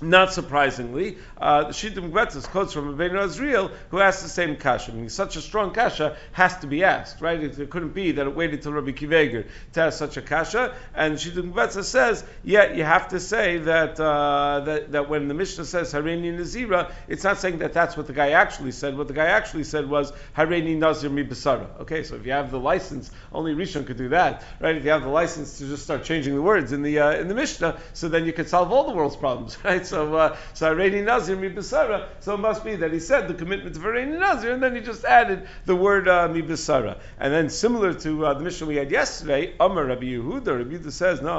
not 0.00 0.32
surprisingly, 0.32 1.18
uh, 1.38 1.64
the 1.64 1.72
Shitah 1.72 1.96
Mekubetzes 1.96 2.46
quotes 2.46 2.72
from 2.72 2.96
Rabbeinu 2.96 3.14
Azriel, 3.14 3.70
who 3.90 4.00
asked 4.00 4.22
the 4.22 4.28
same 4.28 4.56
kasha. 4.56 4.92
I 4.92 4.94
mean, 4.94 5.08
such 5.08 5.36
a 5.36 5.40
strong 5.40 5.72
kasha 5.72 6.16
has 6.32 6.56
to 6.58 6.66
be 6.66 6.84
asked, 6.84 7.20
right? 7.20 7.42
It, 7.42 7.58
it 7.58 7.70
couldn't 7.70 7.94
be 7.94 8.12
that 8.12 8.26
it 8.26 8.34
waited 8.34 8.62
till 8.62 8.72
Rabbi 8.72 8.92
Akiva 8.92 9.16
Eiger 9.16 9.46
to 9.72 9.80
ask 9.80 9.98
such 9.98 10.16
a 10.16 10.22
kasha. 10.22 10.74
And 10.94 11.16
Shitah 11.16 11.52
Mekubetzes 11.52 11.84
says, 11.84 12.24
yeah, 12.44 12.72
you 12.72 12.84
have 12.84 13.08
to 13.08 13.20
say 13.20 13.58
that, 13.58 13.98
uh, 13.98 14.60
that, 14.64 14.92
that 14.92 15.08
when 15.08 15.28
the 15.28 15.34
Mishnah 15.34 15.64
says 15.64 15.92
Hareini 15.92 16.36
Nazira, 16.36 16.92
it's 17.08 17.24
not 17.24 17.38
saying 17.38 17.58
that 17.58 17.72
that's 17.72 17.96
what 17.96 18.06
the 18.06 18.12
guy 18.12 18.30
actually 18.30 18.72
said. 18.72 18.96
What 18.96 19.08
the 19.08 19.14
guy 19.14 19.26
actually 19.26 19.64
said 19.64 19.88
was 19.88 20.12
Hareini 20.36 20.76
Nazir 20.76 21.10
mi 21.10 21.24
Basara. 21.24 21.80
Okay, 21.80 22.04
so 22.04 22.14
if 22.14 22.24
you 22.24 22.32
have 22.32 22.50
the 22.50 22.60
license, 22.60 23.10
only 23.32 23.54
Rishon 23.54 23.86
could 23.86 23.96
do 23.96 24.10
that, 24.10 24.44
right? 24.60 24.76
If 24.76 24.84
you 24.84 24.90
have 24.90 25.02
the 25.02 25.08
license 25.08 25.58
to 25.58 25.66
just 25.66 25.82
start 25.82 26.04
changing 26.04 26.34
the 26.34 26.42
words 26.42 26.72
in 26.72 26.82
the 26.82 26.98
uh, 27.00 27.12
in 27.12 27.28
the 27.28 27.34
Mishnah, 27.34 27.80
so 27.92 28.08
then 28.08 28.24
you 28.24 28.32
could 28.32 28.48
solve 28.48 28.72
all 28.72 28.86
the 28.86 28.94
world's 28.94 29.16
problems, 29.16 29.58
right? 29.64 29.86
So, 29.88 30.14
uh, 30.14 30.36
so 30.54 30.74
Hareni 30.74 31.04
Nazir 31.04 31.36
Mibisara. 31.36 32.08
So 32.20 32.34
it 32.34 32.38
must 32.38 32.64
be 32.64 32.76
that 32.76 32.92
he 32.92 33.00
said 33.00 33.28
the 33.28 33.34
commitment 33.34 33.76
of 33.76 33.82
Hareni 33.82 34.18
Nazir, 34.18 34.52
and 34.52 34.62
then 34.62 34.74
he 34.74 34.80
just 34.80 35.04
added 35.04 35.48
the 35.64 35.74
word 35.74 36.08
uh, 36.08 36.28
Mibisara. 36.28 36.98
And 37.18 37.32
then 37.32 37.48
similar 37.48 37.94
to 37.94 38.26
uh, 38.26 38.34
the 38.34 38.44
Mishnah 38.44 38.66
we 38.66 38.76
had 38.76 38.90
yesterday, 38.90 39.54
Amar 39.58 39.86
Rabbi 39.86 40.04
Yehuda, 40.04 40.58
Rabbi 40.58 40.76
Yehuda 40.76 40.92
says, 40.92 41.22
no. 41.22 41.38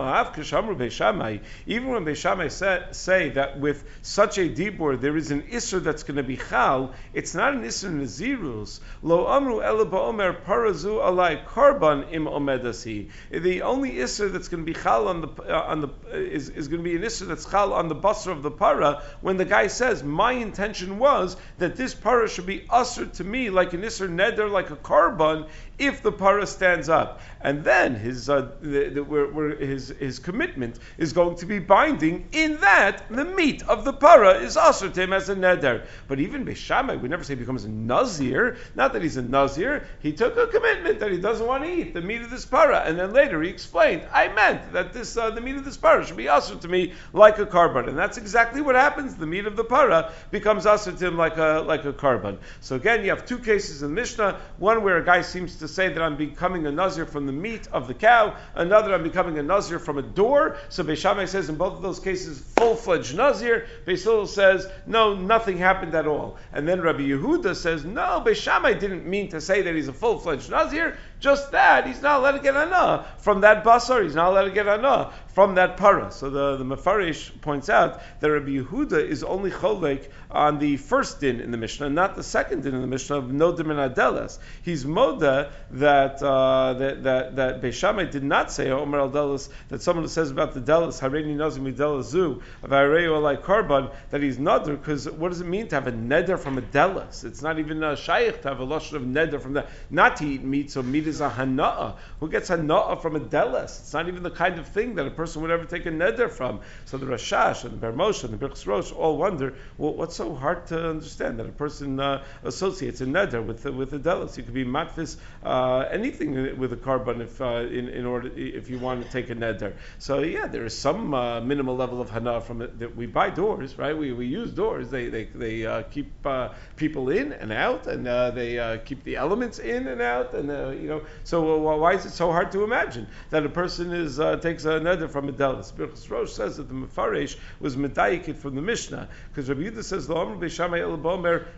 Even 1.66 1.90
when 1.90 2.06
Beishamai 2.06 2.52
say, 2.52 2.86
say 2.92 3.30
that 3.30 3.60
with 3.60 3.84
such 4.02 4.38
a 4.38 4.50
dibur 4.50 5.00
there 5.00 5.16
is 5.18 5.32
an 5.32 5.44
isser 5.44 5.82
that's 5.82 6.04
going 6.04 6.18
to 6.18 6.24
be 6.24 6.38
chal, 6.38 6.94
it's 7.14 7.36
not 7.36 7.54
an 7.54 7.64
isser 7.64 7.92
nazirus. 7.92 8.80
Lo 9.02 9.28
amru 9.28 9.60
ba'omer 9.60 10.44
parazu 10.44 11.00
alai 11.02 11.46
karban 11.46 12.12
im 12.12 12.26
omedasi. 12.26 13.10
The 13.32 13.62
only 13.62 13.94
isser 13.96 14.32
that's 14.32 14.48
going 14.48 14.66
to 14.66 14.74
be 14.74 14.80
chal 14.80 15.08
on 15.08 15.22
the 15.22 15.28
uh, 15.28 15.64
on 15.68 15.82
the 15.82 15.88
uh, 15.88 16.18
is, 16.18 16.50
is 16.50 16.68
going 16.68 16.84
to 16.84 16.90
be 16.90 16.96
an 16.96 17.04
isser 17.04 17.28
that's 17.28 17.46
chal 17.46 17.74
on 17.74 17.88
the 17.88 17.96
basra 17.96 18.36
of 18.40 18.44
the 18.44 18.52
para 18.52 19.02
when 19.20 19.36
the 19.36 19.44
guy 19.44 19.68
says 19.68 20.02
my 20.02 20.32
intention 20.32 20.98
was 20.98 21.36
that 21.58 21.76
this 21.76 21.94
para 21.94 22.28
should 22.30 22.46
be 22.46 22.66
ushered 22.70 23.14
to 23.14 23.24
me 23.26 23.50
like 23.50 23.74
an 23.74 23.82
isser 23.82 24.08
neder 24.10 24.50
like 24.50 24.70
a 24.70 24.78
karban 24.78 25.46
if 25.80 26.02
the 26.02 26.12
para 26.12 26.46
stands 26.46 26.90
up, 26.90 27.22
and 27.42 27.64
then 27.64 27.96
his 27.96 28.30
uh, 28.30 28.52
the, 28.62 28.90
the, 28.90 29.58
his 29.60 29.90
his 29.90 30.20
commitment 30.20 30.78
is 30.98 31.14
going 31.14 31.38
to 31.38 31.46
be 31.46 31.60
binding. 31.60 32.28
In 32.34 32.58
that, 32.58 33.10
the 33.10 33.26
meat 33.26 33.64
of 33.64 33.86
the 33.86 33.94
para 33.94 34.40
is 34.40 34.58
also 34.58 34.90
to 34.90 35.02
him 35.02 35.14
as 35.14 35.30
a 35.30 35.36
neder. 35.36 35.86
But 36.08 36.20
even 36.20 36.46
Beishamai, 36.46 37.02
we 37.02 37.08
never 37.08 37.24
say 37.24 37.34
he 37.36 37.40
becomes 37.40 37.64
a 37.64 37.70
nazir. 37.70 38.58
Not 38.76 38.94
that 38.94 39.02
he's 39.02 39.18
a 39.18 39.22
nazir. 39.22 39.88
He 40.02 40.12
took 40.14 40.38
a 40.38 40.48
commitment 40.48 41.00
that 41.00 41.12
he 41.12 41.18
doesn't 41.18 41.48
want 41.48 41.64
to 41.64 41.70
eat 41.70 41.94
the 41.94 42.02
meat 42.02 42.22
of 42.22 42.30
this 42.30 42.46
para, 42.46 42.84
and 42.86 43.00
then 43.00 43.14
later 43.14 43.42
he 43.42 43.50
explained, 43.50 44.04
I 44.12 44.28
meant 44.28 44.74
that 44.74 44.92
this 44.94 45.16
uh, 45.16 45.30
the 45.30 45.42
meat 45.42 45.56
of 45.56 45.64
this 45.64 45.78
para 45.78 46.06
should 46.06 46.18
be 46.18 46.28
also 46.28 46.56
to 46.56 46.68
me 46.68 46.94
like 47.14 47.40
a 47.40 47.46
karban, 47.46 47.88
and 47.88 47.98
that's 47.98 48.18
exactly 48.18 48.62
what 48.62 48.76
happens. 48.76 49.16
The 49.16 49.28
meat 49.28 49.46
of 49.46 49.56
the 49.56 49.64
para 49.64 50.12
becomes 50.30 50.66
also 50.66 50.92
to 50.92 51.08
him 51.08 51.18
like 51.18 51.38
a 51.38 51.64
like 51.66 51.86
a 51.86 51.94
karban. 51.94 52.38
So 52.60 52.76
again, 52.76 53.04
you 53.04 53.12
have 53.12 53.26
two 53.26 53.40
cases 53.40 53.82
in 53.82 53.94
Mishnah. 53.94 54.40
One 54.58 54.84
where 54.84 54.98
a 54.98 55.06
guy 55.06 55.22
seems 55.22 55.56
to 55.58 55.69
say 55.74 55.90
that 55.90 56.02
I'm 56.02 56.18
becoming 56.18 56.66
a 56.66 56.72
nazir 56.72 57.06
from 57.06 57.26
the 57.26 57.32
meat 57.32 57.68
of 57.72 57.88
the 57.88 57.94
cow. 57.94 58.36
Another, 58.56 58.94
I'm 58.94 59.04
becoming 59.04 59.38
a 59.38 59.44
nazir 59.44 59.80
from 59.80 59.98
a 59.98 60.02
door. 60.02 60.58
So 60.70 60.84
Beishamai 60.84 61.28
says 61.28 61.50
in 61.50 61.56
both 61.56 61.74
of 61.74 61.82
those 61.82 62.00
cases, 62.00 62.40
full-fledged 62.58 63.16
nazir. 63.16 63.68
Beisil 63.86 64.28
says, 64.28 64.68
no, 64.86 65.16
nothing 65.16 65.58
happened 65.58 65.96
at 65.96 66.08
all. 66.08 66.38
And 66.52 66.68
then 66.68 66.82
Rabbi 66.82 67.02
Yehuda 67.02 67.56
says, 67.56 67.86
no, 67.86 68.22
Beishamai 68.26 68.80
didn't 68.80 69.06
mean 69.06 69.30
to 69.30 69.42
say 69.42 69.62
that 69.62 69.76
he's 69.76 69.88
a 69.88 69.94
full-fledged 69.94 70.50
nazir. 70.50 70.98
Just 71.20 71.52
that 71.52 71.86
he's 71.86 72.02
not 72.02 72.20
allowed 72.20 72.32
to 72.32 72.40
get 72.40 72.56
anah 72.56 73.06
from 73.18 73.42
that 73.42 73.64
basar. 73.66 74.04
He's 74.04 74.16
not 74.16 74.32
allowed 74.32 74.46
to 74.46 74.52
get 74.52 74.68
anah 74.68 75.12
from 75.28 75.56
that 75.56 75.76
para. 75.76 76.12
So 76.12 76.30
the, 76.30 76.58
the 76.58 76.64
Mefarish 76.64 77.42
points 77.42 77.70
out 77.70 78.02
that 78.22 78.32
Rabbi 78.32 78.52
Yehuda 78.52 79.06
is 79.06 79.24
only 79.24 79.52
cholek 79.52 80.10
on 80.32 80.60
the 80.60 80.78
first 80.78 81.20
din 81.20 81.42
in 81.42 81.52
the 81.52 81.58
Mishnah, 81.58 81.90
not 81.90 82.16
the 82.16 82.24
second 82.24 82.64
din 82.64 82.74
in 82.74 82.82
the 82.82 82.88
Mishnah 82.88 83.18
of 83.18 83.26
Nodim 83.26 83.70
and 83.70 83.96
Adelas. 83.96 84.40
He's 84.64 84.86
moda 84.86 85.52
that 85.72 86.22
uh, 86.22 86.74
that 86.74 87.04
that, 87.04 87.36
that 87.36 87.62
Beishamai 87.62 88.10
did 88.10 88.24
not 88.24 88.52
say 88.52 88.72
Omer 88.72 89.00
al 89.00 89.10
Delas 89.10 89.50
that 89.70 89.82
someone 89.82 90.04
who 90.04 90.10
says 90.10 90.32
about 90.32 90.54
the 90.54 90.62
Delas 90.62 91.00
Hareni 91.00 91.36
Nazim 91.36 91.76
Zu 91.76 92.42
of 92.64 92.70
Areu 92.70 93.10
Alai 93.10 93.42
Karban 93.42 93.92
that 94.10 94.22
he's 94.22 94.38
neder 94.38 94.78
because 94.78 95.10
what 95.10 95.30
does 95.30 95.42
it 95.42 95.48
mean 95.48 95.68
to 95.68 95.76
have 95.76 95.88
a 95.88 95.92
neder 95.92 96.40
from 96.40 96.58
a 96.58 96.62
Delas? 96.62 97.24
It's 97.24 97.42
not 97.42 97.60
even 97.60 97.84
a 97.84 97.96
shaykh 97.96 98.42
to 98.42 98.50
have 98.50 98.60
a 98.60 98.66
lashon 98.66 98.94
of 98.94 99.04
neder 99.04 99.42
from 99.42 99.54
that. 99.54 99.70
Not 99.90 100.18
to 100.18 100.26
eat 100.26 100.44
meat, 100.44 100.72
so 100.72 100.82
meat 100.82 101.08
is 101.08 101.22
a 101.22 101.30
hanaa. 101.30 101.96
Who 102.20 102.30
gets 102.30 102.50
hanaa 102.50 103.02
from 103.02 103.16
a 103.16 103.20
Delas? 103.20 103.80
It's 103.80 103.94
not 103.94 104.08
even 104.08 104.24
the 104.24 104.32
kind 104.32 104.60
of 104.60 104.68
thing 104.68 104.96
that 104.96 105.06
a 105.06 105.12
person 105.12 105.42
would 105.42 105.52
ever 105.52 105.66
take 105.66 105.86
a 105.86 105.92
neder 105.92 106.30
from. 106.30 106.62
So 106.86 106.98
the 106.98 107.06
Rashash 107.06 107.64
and 107.64 107.80
the 107.80 107.88
Bermoshe 107.88 108.24
and 108.24 108.34
the 108.34 108.38
Birchs 108.48 108.66
Rosh 108.66 108.92
all 108.92 109.18
wonder, 109.18 109.54
well, 109.78 109.94
what's 109.94 110.16
so 110.16 110.34
hard 110.34 110.66
to 110.68 110.90
understand 110.90 111.40
that 111.40 111.46
a 111.46 111.52
person 111.52 112.00
uh, 112.00 112.24
associates 112.44 113.02
a 113.02 113.06
neder 113.06 113.46
with 113.46 113.66
with 113.66 113.92
the 113.92 114.00
delis? 114.00 114.38
You 114.38 114.44
could 114.44 114.54
be 114.54 114.66
matfis 114.66 115.18
uh, 115.44 115.86
anything 115.92 116.58
with 116.60 116.74
a 116.74 116.76
korban 116.76 117.22
if 117.22 117.40
uh, 117.40 117.68
in, 117.72 117.88
in 117.90 118.06
order 118.06 118.30
if 118.36 118.70
you 118.70 118.78
want 118.78 119.04
to 119.04 119.10
take 119.10 119.30
a 119.30 119.36
neder. 119.36 119.74
So 119.98 120.20
yeah, 120.20 120.48
there 120.48 120.66
is 120.66 120.78
some 120.78 121.14
uh, 121.14 121.40
minimal 121.42 121.76
level 121.76 122.02
of 122.02 122.10
hana 122.10 122.42
from 122.42 122.62
it 122.62 122.80
that 122.80 122.96
we 122.96 123.06
buy 123.06 123.30
doors, 123.30 123.78
right? 123.78 123.98
We, 123.98 124.12
we 124.12 124.26
use 124.26 124.52
doors. 124.52 124.90
They 124.90 125.08
they, 125.08 125.26
they 125.26 125.66
uh, 125.66 125.84
keep 125.84 126.12
uh, 126.26 126.50
people 126.76 127.10
in 127.10 127.32
and 127.34 127.52
out, 127.54 127.88
and 127.88 128.06
they 128.06 128.82
keep 128.86 129.04
the 129.04 129.16
elements 129.16 129.60
in 129.60 129.88
and 129.88 130.02
out, 130.02 130.34
and 130.34 130.48
you 130.82 130.90
know. 130.90 131.02
So 131.24 131.58
why 131.78 131.94
is 131.94 132.06
it 132.06 132.12
so 132.12 132.32
hard 132.32 132.52
to 132.52 132.64
imagine 132.64 133.08
that 133.30 133.46
a 133.46 133.50
person 133.50 133.94
is 133.94 134.18
takes 134.42 134.66
a 134.66 134.80
neder 134.80 135.10
from 135.10 135.30
a 135.30 135.34
delis? 135.34 135.72
Birchus 135.72 136.10
Rosh 136.10 136.32
says 136.32 136.58
that 136.58 136.68
the 136.68 136.74
Mefarish 136.74 137.38
was 137.60 137.76
medayikit 137.76 138.36
from 138.36 138.56
the 138.56 138.62
Mishnah 138.62 139.08
because 139.30 139.48
Rabbi 139.50 139.62
Yehuda 139.62 139.84
says 139.84 140.10
lo 140.10 140.26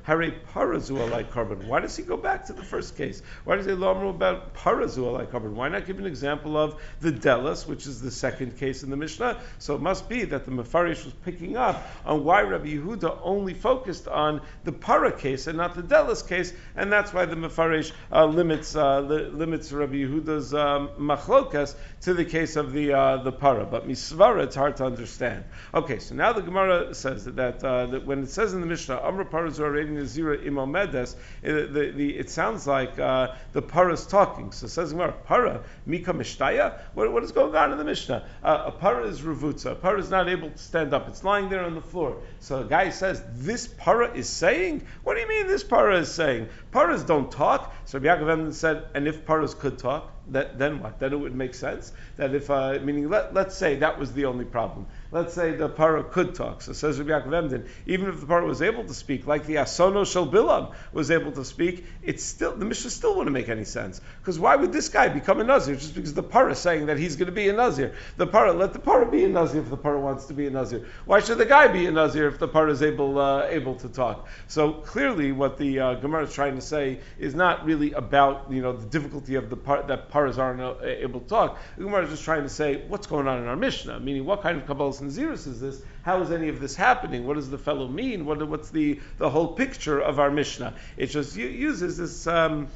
hare 0.03 0.31
parazu 0.53 0.97
alai 0.97 1.25
korban. 1.29 1.65
Why 1.65 1.79
does 1.79 1.95
he 1.95 2.03
go 2.03 2.17
back 2.17 2.45
to 2.47 2.53
the 2.53 2.63
first 2.63 2.95
case? 2.95 3.21
Why 3.43 3.55
does 3.55 3.65
he 3.65 3.70
about 3.71 4.55
parazu 4.55 5.03
alai 5.03 5.27
korban? 5.27 5.53
Why 5.53 5.69
not 5.69 5.85
give 5.85 5.99
an 5.99 6.05
example 6.05 6.57
of 6.57 6.81
the 6.99 7.11
delis, 7.11 7.67
which 7.67 7.87
is 7.87 8.01
the 8.01 8.11
second 8.11 8.57
case 8.57 8.83
in 8.83 8.89
the 8.89 8.97
Mishnah? 8.97 9.39
So 9.59 9.75
it 9.75 9.81
must 9.81 10.09
be 10.09 10.25
that 10.25 10.45
the 10.45 10.51
Mefarish 10.51 11.05
was 11.05 11.13
picking 11.25 11.57
up 11.57 11.87
on 12.05 12.23
why 12.23 12.41
Rabbi 12.41 12.75
Yehuda 12.75 13.19
only 13.23 13.53
focused 13.53 14.07
on 14.07 14.41
the 14.63 14.71
para 14.71 15.11
case 15.11 15.47
and 15.47 15.57
not 15.57 15.75
the 15.75 15.83
delis 15.83 16.27
case, 16.27 16.53
and 16.75 16.91
that's 16.91 17.13
why 17.13 17.25
the 17.25 17.35
Mefarish 17.35 17.91
uh, 18.11 18.25
limits 18.25 18.75
uh, 18.75 19.01
li- 19.01 19.29
limits 19.29 19.71
Rabbi 19.71 19.95
Yehuda's 19.95 20.53
um, 20.53 20.89
machlokas 20.99 21.75
to 22.01 22.13
the 22.13 22.25
case 22.25 22.55
of 22.55 22.73
the 22.73 22.93
uh, 22.93 23.17
the 23.23 23.31
para. 23.31 23.65
But 23.65 23.87
misvara, 23.87 24.43
it's 24.43 24.55
hard 24.55 24.77
to 24.77 24.85
understand. 24.85 25.43
Okay, 25.73 25.99
so 25.99 26.15
now 26.15 26.33
the 26.33 26.41
Gemara 26.41 26.93
says 26.93 27.25
that, 27.25 27.63
uh, 27.63 27.85
that 27.87 28.05
when 28.05 28.23
it 28.23 28.29
says 28.29 28.53
in 28.53 28.61
the 28.61 28.67
Mishnah, 28.67 28.99
Amra 29.01 29.25
Parazu 29.25 29.71
reading 29.71 29.95
the 29.95 30.01
Zira 30.01 30.45
Imomedes, 30.45 31.15
it, 31.41 31.73
the, 31.73 31.91
the, 31.91 32.17
it 32.17 32.29
sounds 32.29 32.67
like 32.67 32.99
uh, 32.99 33.35
the 33.61 33.67
Para 33.67 33.93
is 33.93 34.05
talking. 34.05 34.51
So 34.51 34.67
says 34.67 34.91
Gemara, 34.91 35.13
Para, 35.25 35.63
Mika 35.85 36.13
Mishtaya? 36.13 36.79
What, 36.93 37.11
what 37.11 37.23
is 37.23 37.31
going 37.31 37.55
on 37.55 37.71
in 37.71 37.77
the 37.77 37.83
Mishnah? 37.83 38.25
Uh, 38.43 38.63
a 38.67 38.71
Para 38.71 39.05
is 39.05 39.21
Ravutza. 39.21 39.71
A 39.71 39.75
Para 39.75 39.99
is 39.99 40.09
not 40.09 40.27
able 40.27 40.49
to 40.49 40.57
stand 40.57 40.93
up. 40.93 41.07
It's 41.07 41.23
lying 41.23 41.49
there 41.49 41.63
on 41.63 41.75
the 41.75 41.81
floor. 41.81 42.17
So 42.39 42.61
a 42.61 42.65
guy 42.65 42.89
says, 42.89 43.23
This 43.35 43.67
Para 43.67 44.13
is 44.13 44.27
saying? 44.27 44.85
What 45.03 45.15
do 45.15 45.21
you 45.21 45.27
mean 45.27 45.47
this 45.47 45.63
Para 45.63 45.99
is 45.99 46.11
saying? 46.11 46.49
Paras 46.71 47.03
don't 47.03 47.31
talk. 47.31 47.73
So 47.85 47.99
Rabbi 47.99 48.23
Yaakov 48.23 48.53
said, 48.53 48.85
and 48.95 49.07
if 49.07 49.25
Paras 49.25 49.53
could 49.53 49.77
talk, 49.77 50.11
that, 50.29 50.57
then 50.57 50.81
what? 50.81 50.99
Then 50.99 51.13
it 51.13 51.19
would 51.19 51.35
make 51.35 51.53
sense 51.53 51.91
that 52.17 52.33
if, 52.33 52.49
uh, 52.49 52.79
meaning, 52.81 53.09
let, 53.09 53.33
let's 53.33 53.55
say 53.55 53.75
that 53.77 53.99
was 53.99 54.13
the 54.13 54.25
only 54.25 54.45
problem 54.45 54.87
let's 55.11 55.33
say 55.33 55.51
the 55.51 55.67
para 55.67 56.03
could 56.03 56.35
talk. 56.35 56.61
So 56.61 56.73
says 56.73 56.99
Rabbi 56.99 57.11
Yaakov 57.11 57.33
Emden, 57.33 57.69
even 57.85 58.09
if 58.09 58.19
the 58.19 58.25
para 58.25 58.45
was 58.45 58.61
able 58.61 58.83
to 58.85 58.93
speak, 58.93 59.27
like 59.27 59.45
the 59.45 59.55
Asono 59.55 60.09
Shel 60.09 60.27
Bilam 60.27 60.73
was 60.93 61.11
able 61.11 61.31
to 61.33 61.43
speak, 61.43 61.85
it's 62.01 62.23
still 62.23 62.55
the 62.55 62.65
Mishnah 62.65 62.89
still 62.89 63.17
wouldn't 63.17 63.33
make 63.33 63.49
any 63.49 63.65
sense. 63.65 64.01
Because 64.19 64.39
why 64.39 64.55
would 64.55 64.71
this 64.71 64.89
guy 64.89 65.09
become 65.09 65.39
a 65.41 65.43
Nazir 65.43 65.75
just 65.75 65.95
because 65.95 66.13
the 66.13 66.23
para 66.23 66.51
is 66.51 66.59
saying 66.59 66.85
that 66.87 66.97
he's 66.97 67.15
going 67.15 67.27
to 67.27 67.33
be 67.33 67.49
a 67.49 67.53
Nazir? 67.53 67.93
The 68.17 68.27
para, 68.27 68.53
let 68.53 68.73
the 68.73 68.79
para 68.79 69.09
be 69.09 69.25
a 69.25 69.29
Nazir 69.29 69.61
if 69.61 69.69
the 69.69 69.77
para 69.77 69.99
wants 69.99 70.25
to 70.25 70.33
be 70.33 70.47
a 70.47 70.49
Nazir. 70.49 70.87
Why 71.05 71.19
should 71.19 71.37
the 71.37 71.45
guy 71.45 71.67
be 71.67 71.85
a 71.85 71.91
Nazir 71.91 72.27
if 72.27 72.39
the 72.39 72.47
para 72.47 72.71
is 72.71 72.81
able 72.81 73.19
uh, 73.19 73.43
able 73.43 73.75
to 73.75 73.89
talk? 73.89 74.27
So 74.47 74.73
clearly, 74.73 75.31
what 75.31 75.57
the 75.57 75.79
uh, 75.79 75.93
Gemara 75.95 76.23
is 76.23 76.33
trying 76.33 76.55
to 76.55 76.61
say 76.61 76.99
is 77.19 77.35
not 77.35 77.65
really 77.65 77.91
about 77.93 78.51
you 78.51 78.61
know 78.61 78.73
the 78.73 78.87
difficulty 78.87 79.35
of 79.35 79.49
the 79.49 79.57
par- 79.57 79.83
that 79.83 80.09
paras 80.09 80.37
aren't 80.37 80.61
uh, 80.61 80.75
able 80.83 81.19
to 81.19 81.27
talk. 81.27 81.59
The 81.77 81.83
Gemara 81.83 82.05
is 82.05 82.11
just 82.11 82.23
trying 82.23 82.43
to 82.43 82.49
say 82.49 82.83
what's 82.87 83.07
going 83.07 83.27
on 83.27 83.39
in 83.39 83.47
our 83.47 83.55
Mishnah, 83.55 83.99
meaning 83.99 84.25
what 84.25 84.41
kind 84.41 84.57
of 84.57 84.65
Kabbalah 84.65 85.00
Nazirus 85.01 85.47
is 85.47 85.59
this? 85.59 85.81
How 86.03 86.21
is 86.21 86.31
any 86.31 86.49
of 86.49 86.59
this 86.59 86.75
happening? 86.75 87.25
What 87.25 87.35
does 87.35 87.49
the 87.49 87.57
fellow 87.57 87.87
mean? 87.87 88.25
What, 88.25 88.47
what's 88.47 88.69
the, 88.69 88.99
the 89.17 89.29
whole 89.29 89.49
picture 89.53 89.99
of 89.99 90.19
our 90.19 90.31
Mishnah? 90.31 90.75
It 90.97 91.07
just 91.07 91.35
uses 91.35 91.97
this. 91.97 92.27
Um, 92.27 92.67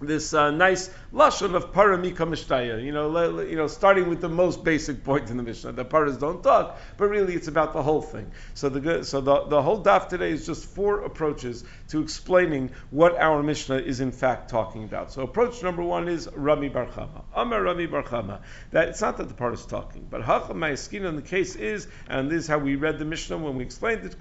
this 0.00 0.34
uh, 0.34 0.50
nice 0.50 0.90
lashon 1.12 1.54
of 1.54 1.72
paramika 1.72 2.18
mishtaya. 2.18 2.82
You 2.82 2.92
know, 2.92 3.08
le, 3.08 3.46
you 3.46 3.56
know, 3.56 3.66
starting 3.66 4.08
with 4.08 4.20
the 4.20 4.28
most 4.28 4.64
basic 4.64 5.04
point 5.04 5.30
in 5.30 5.36
the 5.36 5.42
Mishnah. 5.42 5.72
The 5.72 5.84
paras 5.84 6.16
don't 6.16 6.42
talk, 6.42 6.78
but 6.96 7.08
really 7.08 7.34
it's 7.34 7.48
about 7.48 7.72
the 7.72 7.82
whole 7.82 8.02
thing. 8.02 8.30
So 8.54 8.68
the 8.68 9.04
so 9.04 9.20
the, 9.20 9.44
the 9.44 9.62
whole 9.62 9.82
daf 9.82 10.08
today 10.08 10.30
is 10.30 10.46
just 10.46 10.66
four 10.66 11.04
approaches 11.04 11.64
to 11.88 12.02
explaining 12.02 12.70
what 12.90 13.16
our 13.16 13.42
Mishnah 13.42 13.78
is 13.78 14.00
in 14.00 14.12
fact 14.12 14.50
talking 14.50 14.84
about. 14.84 15.12
So 15.12 15.22
approach 15.22 15.62
number 15.62 15.82
one 15.82 16.08
is 16.08 16.28
Rami 16.34 16.70
Barchama. 16.70 17.22
Amar 17.34 17.62
Rami 17.62 17.86
Barchama. 17.86 18.40
That 18.70 18.88
it's 18.88 19.00
not 19.00 19.16
that 19.16 19.28
the 19.28 19.34
part 19.34 19.54
is 19.54 19.64
talking, 19.64 20.06
but 20.10 20.22
Hacham 20.22 20.62
in 20.62 21.16
the 21.16 21.22
case 21.22 21.56
is, 21.56 21.88
and 22.08 22.30
this 22.30 22.44
is 22.44 22.48
how 22.48 22.58
we 22.58 22.76
read 22.76 22.98
the 22.98 23.04
Mishnah 23.04 23.38
when 23.38 23.56
we 23.56 23.64
explained 23.64 24.04
it. 24.04 24.16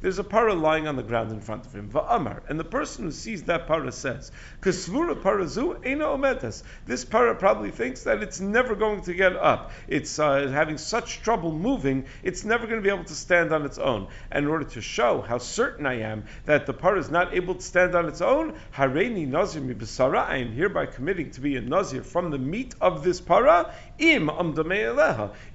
There's 0.00 0.18
a 0.18 0.24
para 0.24 0.54
lying 0.54 0.88
on 0.88 0.96
the 0.96 1.02
ground 1.02 1.32
in 1.32 1.40
front 1.40 1.66
of 1.66 1.74
him. 1.74 1.90
Va'amar, 1.90 2.42
and 2.48 2.58
the 2.58 2.64
person 2.64 3.04
who 3.04 3.10
sees 3.10 3.42
that 3.44 3.65
that 3.66 3.72
para 3.72 3.92
says. 3.92 4.32
Kasvura 4.60 5.14
parazu 5.20 5.84
ena 5.84 6.04
ometas. 6.04 6.62
This 6.86 7.04
para 7.04 7.34
probably 7.34 7.70
thinks 7.70 8.04
that 8.04 8.22
it's 8.22 8.40
never 8.40 8.74
going 8.74 9.02
to 9.02 9.14
get 9.14 9.36
up. 9.36 9.72
It's 9.88 10.18
uh, 10.18 10.48
having 10.48 10.78
such 10.78 11.22
trouble 11.22 11.52
moving, 11.52 12.06
it's 12.22 12.44
never 12.44 12.66
going 12.66 12.78
to 12.78 12.82
be 12.82 12.94
able 12.94 13.04
to 13.04 13.14
stand 13.14 13.52
on 13.52 13.64
its 13.64 13.78
own. 13.78 14.08
And 14.30 14.44
in 14.44 14.50
order 14.50 14.64
to 14.64 14.80
show 14.80 15.20
how 15.20 15.38
certain 15.38 15.86
I 15.86 16.00
am 16.00 16.24
that 16.44 16.66
the 16.66 16.72
para 16.72 16.98
is 16.98 17.10
not 17.10 17.34
able 17.34 17.54
to 17.56 17.62
stand 17.62 17.94
on 17.94 18.06
its 18.06 18.20
own, 18.20 18.54
hareini 18.74 19.26
nazir 19.26 19.62
mi 19.62 19.74
I 20.00 20.36
am 20.38 20.52
hereby 20.52 20.86
committing 20.86 21.30
to 21.32 21.40
be 21.40 21.56
a 21.56 21.60
nazir 21.60 22.02
from 22.02 22.30
the 22.30 22.38
meat 22.38 22.74
of 22.80 23.02
this 23.02 23.20
para, 23.20 23.74
im 23.98 24.28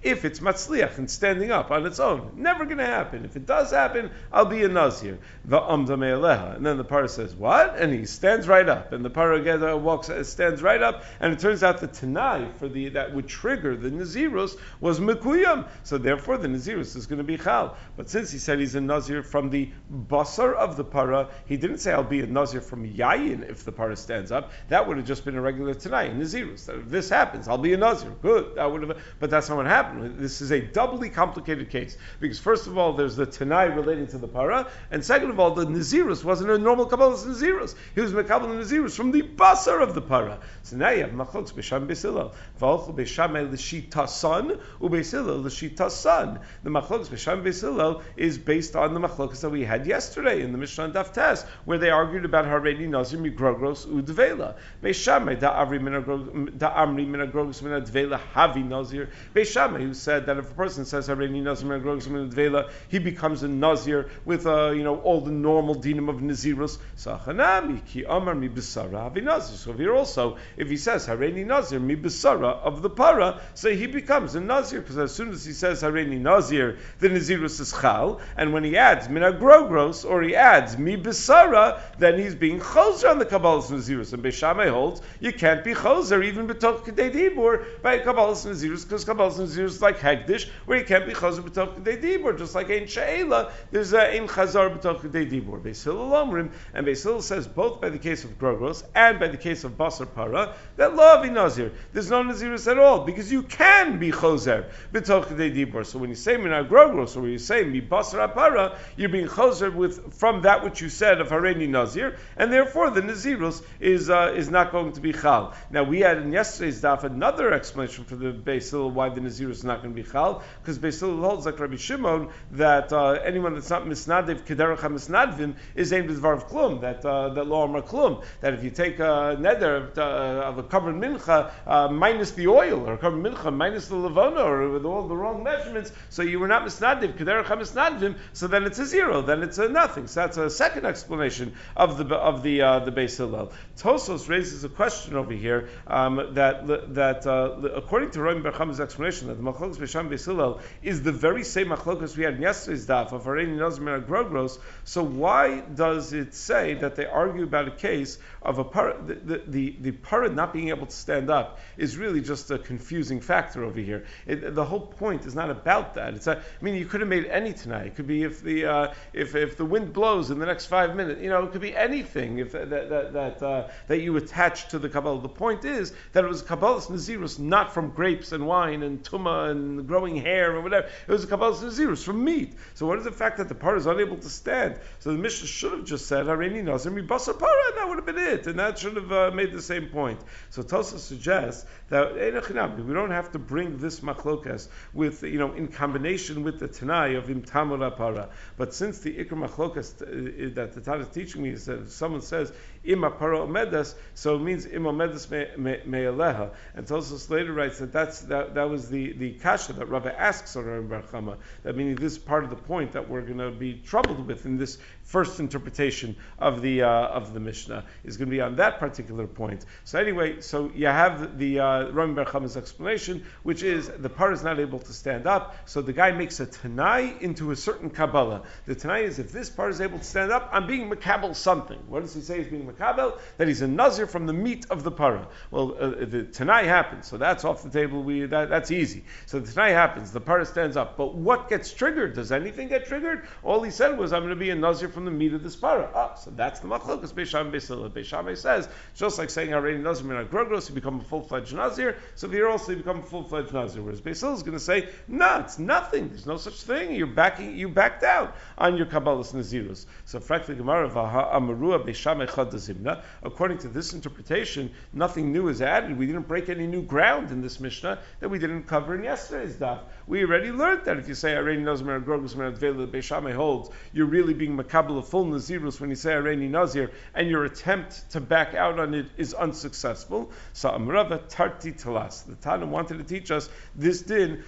if 0.02 0.26
it's 0.26 0.40
matzliach 0.40 0.98
and 0.98 1.10
standing 1.10 1.52
up 1.52 1.72
on 1.72 1.86
its 1.86 2.00
own. 2.00 2.32
Never 2.36 2.66
going 2.66 2.80
to 2.80 2.86
happen. 2.86 3.26
If 3.26 3.36
it 3.36 3.46
does 3.46 3.72
happen, 3.72 4.10
I'll 4.32 4.46
be 4.46 4.64
a 4.64 4.68
nazir. 4.68 5.20
The 5.46 5.60
amdamei 5.60 6.56
And 6.56 6.66
then 6.66 6.78
the 6.78 6.84
para 6.84 7.08
says, 7.08 7.36
what? 7.36 7.78
And 7.78 7.94
he 7.94 8.06
stands 8.06 8.48
right 8.48 8.68
up. 8.68 8.94
And 8.94 9.06
the 9.06 9.10
para 9.10 9.78
walks, 9.78 10.10
uh, 10.10 10.24
stands 10.24 10.62
right 10.62 10.82
up. 10.82 11.04
And 11.20 11.34
it 11.34 11.40
turns 11.40 11.64
out 11.64 11.80
the 11.80 11.88
tanai 11.88 12.48
for 12.58 12.68
the, 12.68 12.90
that 12.90 13.14
would 13.14 13.28
trigger 13.28 13.76
the 13.76 13.90
nazirus 13.90 14.58
was 14.80 15.00
mekuyam. 15.00 15.68
So 15.84 15.98
therefore 15.98 16.38
the 16.38 16.48
nazirus 16.48 16.96
is 16.96 17.06
going 17.06 17.18
to 17.18 17.24
be 17.24 17.38
chal. 17.38 17.78
But 17.96 18.10
since 18.10 18.32
he 18.32 18.40
said 18.40 18.60
he's 18.60 18.76
a 18.76 18.82
nazir 18.82 19.24
from 19.24 19.50
the 19.50 19.70
basar 19.92 20.54
of 20.54 20.78
the 20.78 20.84
para, 20.84 21.30
he 21.46 21.58
didn't 21.58 21.78
say 21.78 21.92
I'll 21.92 22.04
be 22.04 22.22
a 22.22 22.28
nazir 22.28 22.62
from 22.62 22.88
yayin 22.88 23.48
if 23.50 23.66
the 23.66 23.72
para 23.72 23.96
stands 23.96 24.32
up. 24.32 24.52
That 24.70 24.88
would 24.88 24.98
have 24.98 25.06
just 25.06 25.26
been 25.26 25.36
a 25.36 25.42
regular 25.42 25.74
tanai, 25.74 26.10
nazirus. 26.10 26.70
If 26.70 26.90
this 26.90 27.10
happens, 27.10 27.48
I'll 27.48 27.58
be 27.58 27.74
a 27.74 27.78
nazir. 27.78 28.12
Good. 28.22 28.31
That 28.56 28.72
would 28.72 28.84
have, 28.84 28.98
but 29.20 29.30
that's 29.30 29.50
not 29.50 29.58
what 29.58 29.66
happened. 29.66 30.18
This 30.18 30.42
is 30.42 30.52
a 30.52 30.62
doubly 30.62 31.10
complicated 31.10 31.70
case 31.70 31.98
because 32.20 32.40
first 32.40 32.68
of 32.68 32.78
all, 32.78 32.94
there's 32.94 33.16
the 33.16 33.26
tanai 33.26 33.66
relating 33.66 34.08
to 34.08 34.18
the 34.18 34.28
para, 34.28 34.68
and 34.92 35.04
second 35.04 35.30
of 35.30 35.40
all, 35.40 35.52
the 35.52 35.66
nazirus 35.66 36.24
wasn't 36.24 36.50
a 36.50 36.58
normal 36.58 36.86
kabbalah 36.86 37.16
nazirus. 37.16 37.76
He 37.96 38.02
was 38.02 38.14
mekabel 38.14 38.48
nazirus 38.48 38.96
from 38.96 39.12
the 39.12 39.22
basar 39.22 39.82
of 39.82 39.94
the 39.94 40.02
para. 40.02 40.40
So 40.64 40.78
now 40.78 40.92
you 40.92 41.02
have 41.02 41.12
machloks 41.12 41.52
b'sham 41.52 41.88
b'silal, 41.88 42.34
v'alchu 42.60 42.96
b'shamay 42.96 43.52
l'shita 43.52 44.08
son, 44.08 44.60
u'b'silal 44.80 45.44
l'shita 45.44 45.90
son. 45.92 46.40
The 46.64 46.70
machloks 46.70 47.08
b'sham 47.08 47.44
b'silal 47.44 48.02
is 48.16 48.38
based 48.38 48.76
on 48.76 48.94
the 48.94 49.00
machlokas 49.00 49.42
that 49.42 49.50
we 49.50 49.66
had 49.66 49.86
yesterday 49.86 50.42
in 50.42 50.52
the 50.52 50.58
Mishnah 50.58 50.92
Daf 50.92 51.12
Tes, 51.14 51.44
where 51.66 51.78
they 51.78 51.90
argued 51.90 52.26
about 52.26 52.46
haredi 52.46 52.88
nazir 52.88 53.20
migrogros 53.20 53.86
udvela. 53.88 54.56
B'shamay 54.82 55.40
da'amri 55.40 55.80
minagrogos 55.82 57.62
minadvela 57.62 58.21
havi 58.34 58.68
nazir. 58.68 59.10
B'shamay 59.34 59.82
who 59.82 59.94
said 59.94 60.26
that 60.26 60.38
if 60.38 60.52
a 60.52 60.54
person 60.54 60.86
says 60.86 61.08
haredi 61.08 61.42
nazir 61.42 62.70
he 62.88 63.00
becomes 63.00 63.44
a 63.44 63.48
nazir 63.48 64.10
with 64.26 64.46
uh, 64.46 64.72
you 64.72 64.84
know 64.84 65.00
all 65.02 65.22
the 65.22 65.32
normal 65.32 65.76
dinim 65.76 66.10
of 66.10 66.18
nazirus. 66.18 66.78
Sachanami 66.98 67.86
ki 67.86 68.04
amar 68.06 68.36
mi 68.36 68.50
b'sara 68.50 69.12
havi 69.12 69.24
nazir. 69.24 69.58
So 69.58 69.74
here 69.74 69.96
also, 69.96 70.38
if 70.58 70.70
he 70.70 70.78
says 70.78 71.08
haredi 71.08 71.46
nazir 71.46 71.80
mi 71.80 71.96
b'sara 71.96 72.60
of 72.62 72.82
the 72.82 72.90
para, 72.90 73.42
so 73.54 73.74
he 73.74 73.88
becomes 73.88 74.36
a 74.36 74.40
nazir 74.40 74.82
because 74.82 74.98
as 74.98 75.14
soon 75.14 75.30
as 75.32 75.46
he 75.46 75.54
says 75.54 75.82
haredi 75.82 76.20
nazir, 76.20 76.78
the 77.00 77.10
nazirus 77.10 77.60
is 77.60 77.72
chal, 77.72 78.20
and 78.38 78.54
when 78.54 78.64
he 78.64 78.78
adds 78.78 79.08
minagrogros 79.08 80.10
or 80.10 80.22
he 80.22 80.36
adds 80.36 80.78
mi 80.78 80.98
b'sara, 80.98 81.82
then 81.98 82.20
he's 82.20 82.36
being 82.36 82.60
choser 82.60 83.10
on 83.10 83.20
the 83.20 83.26
kabbalah's 83.26 83.70
nazirus. 83.70 84.14
And 84.14 84.24
Beishamay 84.24 84.70
holds 84.70 85.02
you 85.20 85.34
can't 85.34 85.64
be 85.64 85.74
choser 85.74 86.24
even 86.24 86.48
b'tok 86.48 86.86
kedei 86.86 87.12
dibur 87.12 87.82
by 87.82 88.00
kabbalah's 88.12 88.46
nazirus 88.46 88.84
because 88.84 89.06
kabbalah's 89.06 89.38
nazirus 89.38 89.66
is 89.66 89.82
like 89.82 90.00
hegdish 90.00 90.48
where 90.66 90.78
you 90.78 90.86
can't 90.86 91.06
be 91.06 91.14
choser 91.14 91.42
b'tok 91.42 91.80
kedei 91.80 92.02
dibur 92.02 92.38
just 92.38 92.56
like 92.56 92.70
ein 92.70 92.88
she'ela 92.88 93.52
there's 93.72 93.94
a 93.94 94.02
ein 94.02 94.28
chazar 94.28 94.70
b'tok 94.76 95.02
kedei 95.02 95.30
dibur. 95.30 95.62
Beis 95.62 95.84
Hillel 95.84 96.50
and 96.74 96.88
Beis 96.88 97.22
says 97.22 97.48
both 97.48 97.82
by 97.82 97.90
the 97.90 97.98
case 97.98 98.24
of 98.24 98.38
grogros 98.38 98.84
and 98.96 99.20
by 99.20 99.28
the 99.28 99.38
case 99.38 99.64
of 99.64 99.78
basar 99.78 100.14
para 100.14 100.56
that 100.76 100.96
love 100.96 101.26
nazir 101.32 101.72
there's 101.94 102.10
no 102.10 102.24
nazirus 102.24 102.70
at 102.70 102.78
all 102.78 103.06
because 103.06 103.32
you 103.32 103.44
can 103.44 104.00
be 104.00 104.12
choser 104.12 104.66
b'tok 104.94 105.26
kedei 105.26 105.56
dibur. 105.56 105.86
So 105.86 106.00
when 106.00 106.10
you 106.10 106.16
say 106.16 106.38
mina 106.38 106.64
grogros 106.66 107.16
or 107.16 107.22
when 107.22 107.32
you 107.32 107.38
say 107.38 107.64
mi 107.64 107.82
basar 107.82 108.34
para 108.34 108.78
you're 108.98 109.10
being 109.10 109.28
choser 109.28 109.74
with 109.74 110.14
from 110.14 110.42
that 110.42 110.64
which 110.64 110.82
you 110.82 110.90
said 110.90 111.22
of 111.22 111.30
hareni 111.30 111.70
nazir 111.70 112.18
and 112.36 112.52
therefore 112.52 112.90
the 112.90 113.02
nazirus 113.02 113.64
is 113.80 114.10
uh, 114.10 114.34
is 114.36 114.50
not 114.50 114.72
going 114.72 114.94
to 114.94 115.02
be 115.02 115.14
chal. 115.14 115.54
Now 115.70 115.84
we 115.84 116.02
had 116.02 116.18
in 116.18 116.32
yesterday's 116.32 116.82
daf 116.82 117.04
another 117.04 117.54
explanation 117.54 118.01
for 118.06 118.16
the 118.16 118.32
Basil 118.32 118.92
why 118.92 119.10
the 119.10 119.22
nazirus 119.22 119.52
is 119.52 119.64
not 119.64 119.82
going 119.82 119.96
to 119.96 120.02
be 120.02 120.08
chal? 120.08 120.44
Because 120.62 120.78
Basil 120.78 121.18
holds 121.18 121.46
like 121.46 121.60
Rabbi 121.60 121.76
Shimon 121.76 122.30
that 122.52 122.94
uh, 122.94 123.12
anyone 123.24 123.56
that's 123.56 123.70
not 123.70 123.86
misnadiv 123.86 124.46
kederach 124.46 124.80
misnadvim 124.80 125.56
is 125.76 125.92
aimed 125.92 126.08
with 126.08 126.22
varv 126.22 126.50
klum 126.50 126.82
that 126.82 127.04
uh, 127.06 127.30
that 127.30 127.48
lo 127.48 127.64
amar 127.64 127.82
klum. 127.82 128.24
That 128.42 128.54
if 128.54 128.64
you 128.64 128.70
take 128.70 129.00
a 129.00 129.38
neder 129.40 129.98
uh, 129.98 130.02
of 130.02 130.58
a 130.58 130.64
covered 130.64 130.96
mincha 130.96 131.52
uh, 131.66 131.88
minus 131.90 132.32
the 132.32 132.48
oil 132.48 132.88
or 132.88 132.98
covered 132.98 133.24
mincha 133.24 133.54
minus 133.54 133.88
the 133.88 133.96
levona 133.96 134.46
or 134.46 134.70
with 134.70 134.86
all 134.86 135.08
the 135.08 135.16
wrong 135.16 135.44
measurements 135.44 135.92
so 136.10 136.22
you 136.22 136.40
were 136.40 136.48
not 136.48 136.64
misnadiv 136.64 137.18
kederach 137.18 137.46
misnadvim 137.46 138.16
so 138.34 138.48
then 138.48 138.64
it's 138.64 138.80
a 138.80 138.86
zero 138.86 139.22
then 139.22 139.44
it's 139.44 139.58
a 139.58 139.70
nothing. 139.70 140.08
So 140.08 140.22
that's 140.22 140.38
a 140.38 140.50
second 140.50 140.86
explanation 140.86 141.54
of 141.76 141.98
the 141.98 142.16
of 142.16 142.44
the 142.44 142.62
uh, 142.62 142.80
the 142.80 142.92
Hillel. 142.92 143.52
Tosos 143.78 144.30
raises 144.30 144.64
a 144.64 144.70
question 144.70 145.16
over 145.16 145.34
here 145.34 145.70
um, 145.88 146.34
that 146.34 146.68
that 146.94 147.26
uh, 147.26 147.82
according 147.92 148.10
to 148.10 148.22
Rami 148.22 148.40
Bar 148.40 148.54
Chama's 148.54 148.80
explanation 148.80 149.28
that 149.28 149.34
the 149.34 149.44
Machlokas 149.44 149.76
Besham 149.76 150.08
Beis 150.08 150.62
is 150.82 151.04
the 151.04 151.12
very 151.12 151.44
same 151.44 151.68
Machlokas 151.68 152.16
we 152.16 152.24
had 152.24 152.36
in 152.36 152.42
yesterday's 152.42 152.88
daf 152.88 153.12
of 153.12 153.26
Areni 153.26 153.58
Nazmir 153.58 154.02
Grogros. 154.08 154.60
So 154.86 155.04
why 155.04 155.60
does 155.60 156.14
it 156.14 156.34
say 156.34 156.76
that 156.76 156.96
they 156.96 157.06
argue 157.06 157.44
about 157.44 157.68
a 157.68 157.72
case 157.72 158.18
of 158.44 158.60
a 158.60 158.64
par- 158.64 158.96
the, 159.06 159.16
the, 159.16 159.44
the, 159.46 159.76
the 159.82 159.92
para 159.92 160.30
not 160.30 160.54
being 160.54 160.70
able 160.70 160.86
to 160.86 160.96
stand 160.96 161.30
up 161.30 161.60
is 161.76 161.98
really 161.98 162.22
just 162.22 162.50
a 162.50 162.58
confusing 162.58 163.20
factor 163.20 163.66
over 163.66 163.82
here. 163.82 164.06
It, 164.26 164.56
the 164.56 164.64
whole 164.64 164.80
point 164.80 165.26
is 165.26 165.36
not 165.36 165.50
about 165.50 165.96
that. 165.96 166.14
It's 166.14 166.28
a, 166.28 166.38
I 166.38 166.64
mean, 166.64 166.76
you 166.76 166.86
could 166.86 167.02
have 167.02 167.10
made 167.10 167.26
any 167.26 167.52
tanai. 167.52 167.88
It 167.88 167.96
could 167.96 168.08
be 168.08 168.24
if 168.24 168.42
the 168.42 168.66
uh, 168.68 168.94
if, 169.12 169.36
if 169.36 169.58
the 169.58 169.66
wind 169.66 169.92
blows 169.92 170.32
in 170.32 170.40
the 170.40 170.46
next 170.46 170.68
five 170.68 170.96
minutes. 170.96 171.22
You 171.22 171.28
know, 171.28 171.44
it 171.44 171.52
could 171.52 171.60
be 171.60 171.76
anything 171.76 172.38
if 172.38 172.54
that 172.54 172.70
that 172.70 173.12
that, 173.12 173.44
uh, 173.44 173.68
that 173.88 174.00
you 174.00 174.16
attach 174.16 174.70
to 174.70 174.80
the 174.80 174.88
Kabbalah. 174.88 175.22
The 175.22 175.28
point 175.28 175.66
is 175.66 175.92
that 176.14 176.24
it 176.24 176.28
was 176.28 176.42
Kabbalah's 176.42 176.88
Nazirus 176.88 177.38
not 177.38 177.74
from 177.74 177.81
grapes 177.90 178.32
and 178.32 178.46
wine 178.48 178.84
and 178.84 179.04
tuma 179.04 179.52
and 179.52 179.88
growing 179.88 180.16
hair 180.16 180.56
or 180.56 180.62
whatever. 180.62 180.88
It 181.08 181.12
was 181.12 181.24
a 181.24 181.28
Kabbalah's 181.28 181.62
Nazirus 181.62 182.04
from 182.04 182.24
meat. 182.24 182.54
So 182.74 182.86
what 182.86 182.98
is 183.00 183.04
the 183.04 183.12
fact 183.12 183.38
that 183.38 183.50
the 183.50 183.56
para 183.56 183.78
is 183.78 183.86
unable 183.86 184.18
to 184.18 184.30
stand? 184.30 184.80
So 185.00 185.12
the 185.12 185.18
Mishnah 185.18 185.48
should 185.48 185.72
have 185.74 185.86
just 185.86 186.08
said 186.08 186.26
Harini 186.26 186.64
Nazir 186.64 186.92
mi 186.92 187.02
basar 187.02 187.38
para, 187.38 187.52
and 187.70 187.78
that 187.78 187.88
would 187.88 187.98
have 187.98 188.06
been 188.06 188.18
it, 188.18 188.48
and 188.48 188.60
that 188.60 188.80
should 188.80 188.96
have 188.96 189.12
uh, 189.12 189.32
made 189.32 189.52
the 189.52 189.62
same 189.62 189.88
point. 189.88 190.20
So 190.50 190.62
Tosa 190.62 191.00
suggests 191.00 191.66
that 191.90 192.14
we 192.14 192.94
don't 192.94 193.12
have 193.12 193.32
to 193.32 193.40
bring 193.40 193.78
this 193.78 194.00
machlokas 194.00 194.68
with 194.94 195.24
you 195.24 195.40
know 195.40 195.54
in 195.54 195.68
combination 195.68 196.44
with 196.44 196.60
the 196.60 196.68
Tanai 196.68 197.16
of 197.16 197.26
imtamura 197.26 197.96
para. 197.96 198.30
But 198.58 198.74
since 198.74 199.00
the 199.00 199.14
ikr 199.14 199.48
machlokas 199.48 200.02
uh, 200.02 200.54
that 200.56 200.74
the 200.74 200.82
Tana 200.82 201.04
is 201.04 201.10
teaching 201.10 201.44
me 201.44 201.50
is 201.50 201.66
that 201.66 201.82
if 201.82 201.92
someone 201.92 202.22
says 202.22 202.52
ima 202.84 203.12
para 203.12 203.38
omedas, 203.40 203.96
so 204.14 204.36
it 204.36 204.40
means 204.40 204.66
ima 204.66 204.92
omedas 204.92 205.30
me'aleha. 205.30 206.52
And 206.76 206.86
Tosos 206.88 207.30
later 207.30 207.54
writes 207.54 207.80
that 207.80 207.92
that's, 207.92 208.22
that, 208.22 208.56
that 208.56 208.70
was 208.70 208.90
the, 208.90 209.14
the 209.14 209.34
kasha 209.34 209.74
that 209.74 209.88
Rabbi 209.88 210.10
asks 210.10 210.56
on 210.56 210.66
Rami 210.66 210.88
Barchama, 210.88 211.38
that 211.64 211.76
meaning 211.76 211.96
this 211.96 212.14
is 212.14 212.20
part 212.20 212.44
of 212.44 212.50
the 212.50 212.56
point 212.56 212.94
that 212.94 213.10
we're 213.10 213.22
going 213.22 213.38
to 213.38 213.52
be 213.52 213.74
troubled 213.74 214.26
with 214.28 214.46
in 214.46 214.58
this 214.58 214.78
first 215.12 215.42
interpretation 215.42 216.16
of 216.40 216.62
the, 216.62 216.84
uh, 216.84 216.90
of 216.90 217.34
the 217.34 217.40
Mishnah 217.40 217.84
is 218.06 218.16
going 218.16 218.30
to 218.30 218.32
be 218.32 218.40
on 218.40 218.56
that 218.56 218.80
particular 218.80 219.28
point. 219.28 219.66
So 219.84 220.00
anyway, 220.00 220.40
so 220.40 220.72
you 220.74 220.88
have 220.88 221.38
the 221.38 221.60
uh, 221.60 221.90
Rami 221.90 222.14
Barchama's 222.14 222.56
explanation, 222.56 223.26
which 223.44 223.62
is 223.62 223.90
the 223.90 224.10
part 224.10 224.32
is 224.34 224.42
not 224.42 224.58
able 224.60 224.80
to 224.80 224.94
stand 224.94 225.28
up, 225.28 225.56
so 225.66 225.82
the 225.82 225.94
guy 225.94 226.12
makes 226.12 226.40
a 226.40 226.46
Tanai 226.46 227.16
into 227.20 227.52
a 227.52 227.56
certain 227.56 227.90
Kabbalah. 227.90 228.44
The 228.66 228.76
Tanai 228.76 229.04
is 229.04 229.20
if 229.20 229.34
this 229.34 229.50
part 229.50 229.72
is 229.72 229.82
able 229.82 230.00
to 230.00 230.04
stand 230.06 230.32
up, 230.32 230.50
I'm 230.54 230.66
being 230.66 230.90
Makabal 230.90 231.36
something. 231.36 231.80
What 231.88 232.02
does 232.04 232.14
he 232.14 232.22
say 232.22 232.38
he's 232.38 232.48
being 232.48 232.66
Makabel, 232.66 233.20
that 233.38 233.48
he's 233.48 233.62
a 233.62 233.68
Nazir 233.68 234.08
from 234.08 234.26
the 234.28 234.34
meat 234.34 234.66
of 234.70 234.84
the 234.84 234.92
para. 234.92 235.28
Well, 235.50 235.76
uh, 235.78 235.90
the 236.06 236.24
Tanai 236.24 236.64
happens, 236.66 237.08
so 237.08 237.18
that's 237.18 237.44
off 237.44 237.64
the 237.64 237.70
table. 237.70 238.02
We 238.02 238.26
that, 238.28 238.50
That's 238.50 238.72
easy. 238.72 239.04
So 239.26 239.40
the 239.40 239.52
Tanai 239.52 239.72
happens, 239.72 240.12
the 240.12 240.22
para 240.22 240.46
stands 240.46 240.78
up. 240.78 240.96
But 240.98 241.16
what 241.16 241.50
gets 241.50 241.74
triggered? 241.74 242.14
Does 242.14 242.32
anything 242.32 242.70
get 242.70 242.86
triggered? 242.86 243.28
All 243.44 243.62
he 243.62 243.72
said 243.72 243.98
was, 243.98 244.14
I'm 244.14 244.22
going 244.22 244.30
to 244.30 244.36
be 244.36 244.52
a 244.52 244.56
Nazir 244.56 244.90
from 244.90 245.01
the 245.06 245.12
meat 245.12 245.34
of 245.34 245.44
the 245.44 245.58
para. 245.58 245.90
Ah, 245.94 246.16
so 246.16 246.32
that's 246.32 246.60
the 246.60 246.68
Machlokas 246.68 247.14
Beisham 247.14 247.52
Beisil. 247.52 248.38
Says, 248.38 248.70
just 248.96 249.18
like 249.18 249.30
saying 249.30 249.54
already 249.54 249.78
Nazir 249.78 250.06
Min 250.06 250.28
Grogros, 250.28 250.70
you 250.70 250.76
become 250.76 251.00
a 251.00 251.04
full 251.04 251.22
fledged 251.22 251.54
Nazir, 251.54 251.98
so 252.16 252.30
here 252.30 252.48
also 252.48 252.72
you 252.72 252.78
become 252.78 253.00
a 253.00 253.04
full 253.04 253.24
fledged 253.24 253.54
Nazir. 253.54 253.82
Whereas 253.82 254.02
Beisil 254.02 254.34
is 254.34 254.44
going 254.44 254.58
to 254.58 254.64
say, 254.64 254.90
no, 255.08 255.40
it's 255.40 255.60
nothing. 255.60 256.10
There's 256.10 256.26
no 256.26 256.38
such 256.38 256.62
thing. 256.62 256.96
You're 256.96 257.08
backing, 257.08 257.58
you 257.58 257.70
backed 257.70 258.04
out 258.04 258.36
on 258.58 258.78
your 258.78 258.86
Kabbalah's 258.86 259.34
Nazirus. 259.34 259.86
So, 260.06 260.20
frankly, 260.20 260.56
Gemara, 260.56 260.90
Vaha 260.90 261.34
Amarua 261.34 261.86
Beishamay 261.86 262.28
Chad 262.34 263.04
according 263.24 263.58
to 263.60 263.68
this 263.68 263.94
interpretation, 263.94 264.72
nothing 264.94 265.32
new 265.32 265.48
is 265.48 265.62
added. 265.62 265.98
We 265.98 266.06
didn't 266.06 266.28
break 266.28 266.50
any 266.50 266.68
new 266.68 266.82
ground 266.82 267.32
in 267.32 267.42
this 267.42 267.60
Mishnah 267.60 268.00
that 268.20 268.30
we 268.30 268.40
didn't 268.40 268.64
cover 268.64 268.96
in 268.96 269.04
yesterday's 269.04 269.56
daf. 269.56 269.80
We 270.08 270.24
already 270.24 270.52
learned 270.52 270.86
that 270.86 270.98
if 270.98 271.08
you 271.08 271.16
say 271.16 271.34
Arein 271.34 271.60
knows 271.60 271.82
Grogus 271.82 272.36
Beishamay 272.36 273.34
holds, 273.34 273.70
you're 273.94 274.08
really 274.08 274.34
being 274.34 274.58
makabel 274.58 274.98
of 274.98 275.08
full 275.08 275.26
nazirus 275.26 275.80
when 275.80 275.90
you 275.90 275.96
say 275.96 276.12
areni 276.12 276.50
nazir, 276.50 276.92
and 277.14 277.30
your 277.30 277.46
attempt 277.46 278.12
to 278.12 278.20
back 278.20 278.56
out 278.56 278.80
on 278.80 278.94
it 278.94 279.08
is 279.18 279.34
unsuccessful. 279.34 280.32
So 280.54 280.70
amrava 280.70 281.28
tarti 281.30 281.72
talas. 281.72 282.26
The 282.26 282.36
Tana 282.36 282.66
wanted 282.66 282.98
to 282.98 283.04
teach 283.04 283.32
us 283.32 283.50
this 283.76 284.02
din 284.02 284.44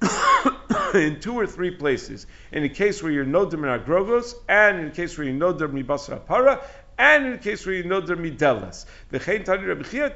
in 0.94 1.20
two 1.20 1.38
or 1.38 1.46
three 1.46 1.70
places. 1.70 2.26
In 2.50 2.64
a 2.64 2.68
case 2.68 3.02
where 3.02 3.12
you're 3.12 3.24
noder 3.24 3.56
min 3.56 3.70
agrogos, 3.70 4.34
and 4.48 4.80
in 4.80 4.86
a 4.88 4.90
case 4.90 5.16
where 5.16 5.26
you're 5.26 5.36
noder 5.36 5.68
basra 5.86 6.18
para, 6.18 6.60
and 6.98 7.26
in 7.26 7.32
a 7.34 7.38
case 7.38 7.64
where 7.66 7.74
you 7.74 7.84
know 7.84 8.00
der 8.00 8.16
midelas. 8.16 8.86
The 9.10 9.18
chein 9.18 9.44
tani 9.44 9.66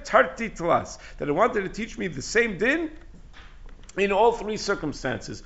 tarti 0.05 0.51
tlas. 0.51 0.99
That 1.19 1.29
I 1.29 1.33
wanted 1.33 1.63
to 1.63 1.69
teach 1.69 1.99
me 1.99 2.09
the 2.09 2.23
same 2.23 2.59
din 2.59 2.91
in 3.97 4.13
all 4.13 4.33
three 4.33 4.57
circumstances. 4.57 5.43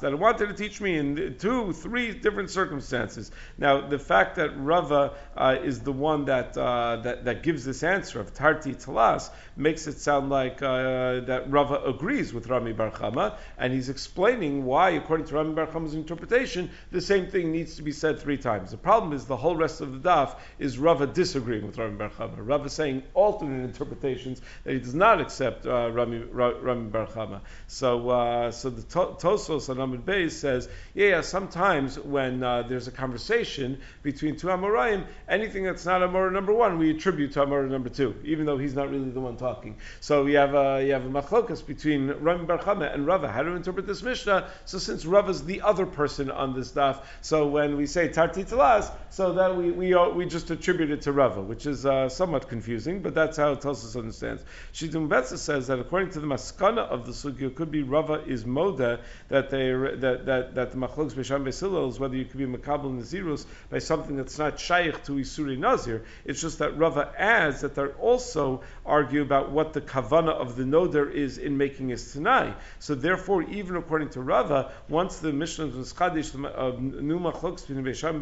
That 0.00 0.16
wanted 0.18 0.46
to 0.48 0.54
teach 0.54 0.80
me 0.80 0.98
in 0.98 1.36
two, 1.38 1.72
three 1.72 2.12
different 2.12 2.50
circumstances. 2.50 3.30
Now, 3.58 3.80
the 3.80 3.98
fact 3.98 4.36
that 4.36 4.50
Rava 4.58 5.14
uh, 5.36 5.56
is 5.62 5.80
the 5.80 5.92
one 5.92 6.24
that, 6.26 6.56
uh, 6.56 6.96
that 7.02 7.24
that 7.24 7.42
gives 7.42 7.64
this 7.64 7.82
answer 7.82 8.20
of 8.20 8.34
tarti 8.34 8.74
tlas 8.74 9.30
makes 9.56 9.86
it 9.86 9.98
sound 9.98 10.30
like 10.30 10.62
uh, 10.62 11.20
that 11.20 11.44
Rava 11.50 11.82
agrees 11.86 12.32
with 12.32 12.48
Rami 12.48 12.72
Bar 12.72 12.90
Chama, 12.90 13.36
and 13.58 13.72
he's 13.72 13.88
explaining 13.88 14.64
why, 14.64 14.90
according 14.90 15.26
to 15.26 15.34
Rami 15.34 15.54
Bar 15.54 15.66
Chama's 15.66 15.94
interpretation, 15.94 16.70
the 16.90 17.00
same 17.00 17.26
thing 17.26 17.52
needs 17.52 17.76
to 17.76 17.82
be 17.82 17.92
said 17.92 18.18
three 18.18 18.38
times. 18.38 18.70
The 18.70 18.76
problem 18.76 19.12
is 19.12 19.24
the 19.24 19.36
whole 19.36 19.56
rest 19.56 19.80
of 19.80 20.02
the 20.02 20.08
daf 20.08 20.36
is 20.58 20.78
Rava 20.78 21.06
disagreeing 21.06 21.66
with 21.66 21.78
Rami 21.78 21.96
Bar 21.96 22.10
Chama. 22.10 22.36
Rava 22.38 22.68
saying 22.68 23.02
alternate 23.14 23.64
interpretations 23.64 24.40
that 24.64 24.72
he 24.72 24.80
does 24.80 24.94
not 24.94 25.20
accept 25.20 25.66
uh, 25.70 25.90
Rami, 25.90 26.18
Rami 26.18 26.90
Bar 26.90 27.06
Chama. 27.06 27.40
So, 27.66 28.10
uh, 28.10 28.50
so 28.50 28.70
the 28.70 28.82
to- 28.82 29.16
Tosos 29.18 29.68
on 29.68 29.76
Amud 29.76 30.02
Beis 30.02 30.32
says, 30.32 30.68
yeah, 30.94 31.06
yeah, 31.08 31.20
sometimes 31.20 31.98
when 31.98 32.42
uh, 32.42 32.62
there's 32.62 32.88
a 32.88 32.92
conversation 32.92 33.80
between 34.02 34.36
two 34.36 34.48
Amoraim, 34.48 35.06
anything 35.28 35.64
that's 35.64 35.86
not 35.86 36.00
Amora 36.00 36.32
number 36.32 36.52
one, 36.52 36.78
we 36.78 36.90
attribute 36.90 37.32
to 37.32 37.40
Amora 37.40 37.68
number 37.70 37.88
two, 37.88 38.14
even 38.24 38.46
though 38.46 38.58
he's 38.58 38.74
not 38.74 38.90
really 38.90 39.10
the 39.10 39.20
one 39.20 39.36
talking. 39.36 39.76
So 40.00 40.26
you 40.26 40.38
have 40.38 40.54
a, 40.54 40.84
you 40.84 40.92
have 40.92 41.04
a 41.04 41.08
machlokas 41.08 41.64
between 41.64 42.08
Rami 42.08 42.46
Bar 42.46 42.58
Chama 42.58 42.92
and 42.92 43.06
Rava. 43.06 43.30
How 43.30 43.42
to 43.42 43.50
interpret 43.50 43.86
this 43.86 44.02
Mishnah? 44.02 44.48
So 44.64 44.78
since 44.78 45.04
Rava's 45.06 45.44
the 45.44 45.62
other 45.62 45.86
person 45.86 46.30
on 46.30 46.54
this 46.54 46.72
daf, 46.72 47.02
so 47.20 47.46
when 47.46 47.76
we 47.76 47.86
say 47.86 48.08
Tarti 48.08 48.44
Talaz, 48.44 48.90
so 49.10 49.32
that 49.34 49.56
we, 49.56 49.70
we, 49.70 49.94
we 50.14 50.26
just 50.26 50.50
attribute 50.50 50.90
it 50.90 51.02
to 51.02 51.12
Rava, 51.12 51.42
which 51.42 51.66
is 51.66 51.86
uh, 51.86 52.08
somewhat 52.08 52.48
confusing, 52.48 53.02
but 53.02 53.14
that's 53.14 53.36
how 53.36 53.54
Tosos 53.54 53.96
understands. 53.96 54.42
Betza 54.72 55.38
says 55.38 55.59
that 55.66 55.78
according 55.78 56.10
to 56.10 56.20
the 56.20 56.26
maskana 56.26 56.78
of 56.78 57.06
the 57.06 57.12
sugya, 57.12 57.48
it 57.48 57.56
could 57.56 57.70
be 57.70 57.82
Rava 57.82 58.22
is 58.26 58.44
moda 58.44 59.00
that 59.28 59.50
they 59.50 59.72
that 59.72 60.26
that 60.26 60.54
that 60.54 60.70
the 60.72 60.76
machlokes 60.76 61.12
b'sham 61.12 61.44
besilil 61.44 61.88
is 61.88 61.98
whether 61.98 62.16
you 62.16 62.24
could 62.24 62.38
be 62.38 62.46
makabel 62.46 62.96
nazirus 62.98 63.46
by 63.70 63.78
something 63.78 64.16
that's 64.16 64.38
not 64.38 64.58
shaykh 64.58 65.02
to 65.04 65.12
isuri 65.12 65.58
nazir. 65.58 66.04
It's 66.24 66.40
just 66.40 66.58
that 66.58 66.78
Rava 66.78 67.12
adds 67.18 67.62
that 67.62 67.74
they 67.74 67.86
also 67.86 68.62
argue 68.86 69.22
about 69.22 69.50
what 69.50 69.72
the 69.72 69.80
kavana 69.80 70.30
of 70.32 70.56
the 70.56 70.64
noder 70.64 71.10
is 71.10 71.38
in 71.38 71.56
making 71.56 71.88
his 71.88 72.12
tanai. 72.12 72.54
So 72.78 72.94
therefore, 72.94 73.42
even 73.42 73.76
according 73.76 74.10
to 74.10 74.20
Rava, 74.20 74.72
once 74.88 75.18
the 75.18 75.32
Mishnah 75.32 75.66
was 75.66 75.92
chadish 75.92 76.34
of 76.34 76.44
uh, 76.44 76.78
new 76.80 77.18
machlokes 77.18 77.66
between 77.66 77.84
b'sham 77.84 78.20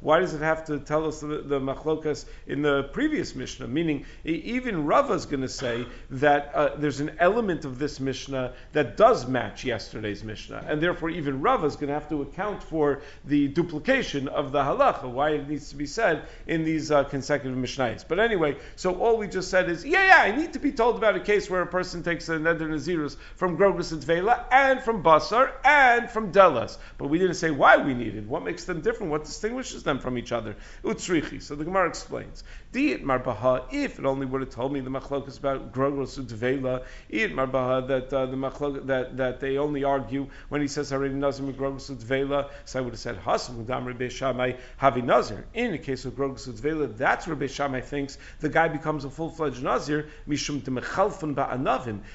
why 0.00 0.20
does 0.20 0.34
it 0.34 0.40
have 0.40 0.66
to 0.66 0.78
tell 0.78 1.06
us 1.06 1.20
the, 1.20 1.26
the 1.26 1.60
machlokas 1.60 2.24
in 2.46 2.62
the 2.62 2.84
previous 2.84 3.34
Mishnah? 3.34 3.66
Meaning, 3.66 4.06
even 4.24 4.86
Rava 4.86 5.14
is 5.14 5.26
going 5.26 5.42
to 5.42 5.48
say 5.48 5.86
that 6.10 6.52
uh, 6.56 6.74
there's 6.78 7.00
an 7.00 7.12
element 7.18 7.66
of 7.66 7.78
this 7.78 8.00
Mishnah 8.00 8.54
that 8.72 8.96
does 8.96 9.28
match 9.28 9.62
yesterday's 9.62 10.24
Mishnah, 10.24 10.64
and 10.66 10.80
therefore 10.80 11.10
even 11.10 11.42
Rava 11.42 11.66
is 11.66 11.76
going 11.76 11.88
to 11.88 11.94
have 11.94 12.08
to 12.08 12.22
account 12.22 12.62
for 12.62 13.02
the 13.26 13.48
duplication 13.48 14.26
of 14.26 14.52
the 14.52 14.60
halacha, 14.60 15.04
why 15.10 15.32
it 15.32 15.46
needs 15.46 15.68
to 15.68 15.76
be 15.76 15.84
said 15.84 16.22
in 16.46 16.64
these 16.64 16.90
uh, 16.90 17.04
consecutive 17.04 17.58
Mishnahs. 17.58 18.08
But 18.08 18.20
anyway, 18.20 18.56
so 18.74 18.94
all 18.94 19.18
we 19.18 19.28
just 19.28 19.50
said 19.50 19.68
is, 19.68 19.84
yeah, 19.84 20.06
yeah, 20.06 20.32
I 20.32 20.34
need 20.34 20.54
to 20.54 20.58
be 20.58 20.72
told 20.72 20.96
about 20.96 21.14
a 21.14 21.20
case 21.20 21.50
where 21.50 21.60
a 21.60 21.66
person 21.66 22.02
takes 22.02 22.30
a 22.30 22.38
neder 22.38 22.60
nazirus 22.60 23.18
from 23.34 23.58
Grogus 23.58 23.92
and 23.92 24.02
Tvela, 24.02 24.46
and 24.50 24.80
from 24.80 25.02
Basar, 25.02 25.52
and 25.62 26.10
from 26.10 26.32
Delas. 26.32 26.78
But 26.96 27.08
we 27.08 27.18
didn't 27.18 27.34
say 27.34 27.50
why 27.50 27.76
we 27.76 27.92
needed. 27.92 28.26
What 28.26 28.42
makes 28.44 28.64
them 28.64 28.80
different? 28.80 29.12
What 29.12 29.24
distinguishes 29.24 29.82
them 29.82 29.98
from 29.98 30.16
each 30.16 30.32
other? 30.32 30.56
Utsrichi. 30.82 31.42
So 31.42 31.54
the 31.54 31.64
Gemara 31.64 31.86
explains. 31.86 32.44
Diet 32.72 33.04
marbaha, 33.04 33.64
if 33.72 33.98
it 33.98 34.06
only 34.06 34.24
would 34.24 34.40
have 34.40 34.50
told 34.50 34.72
me 34.72 34.80
the 34.80 34.90
machlokas 34.90 35.38
about 35.38 35.72
Grogus 35.74 36.16
and 36.16 36.26
Tvela, 36.26 36.45
it 36.46 37.32
marbaha 37.32 37.86
that 37.88 38.12
uh, 38.12 38.26
the 38.26 38.36
machlok 38.36 38.86
that, 38.86 39.16
that 39.16 39.40
they 39.40 39.58
only 39.58 39.84
argue 39.84 40.26
when 40.48 40.60
he 40.60 40.68
says 40.68 40.92
already 40.92 41.14
nazir 41.14 41.46
grogus 41.52 41.88
vela. 41.88 42.50
So 42.64 42.78
I 42.78 42.82
would 42.82 42.92
have 42.92 43.00
said 43.00 43.18
hasam 43.18 43.64
udam 43.64 43.86
Rabbi 43.86 44.08
Shammai 44.08 44.52
havi 44.80 45.04
nazir. 45.04 45.46
In 45.54 45.72
the 45.72 45.78
case 45.78 46.04
of 46.04 46.14
grogus 46.14 46.46
vela, 46.46 46.86
that's 46.86 47.28
Rabbi 47.28 47.46
Shammai 47.46 47.80
thinks 47.80 48.18
the 48.40 48.48
guy 48.48 48.68
becomes 48.68 49.04
a 49.04 49.10
full 49.10 49.30
fledged 49.30 49.62
nazir 49.62 50.08
mishum 50.28 50.56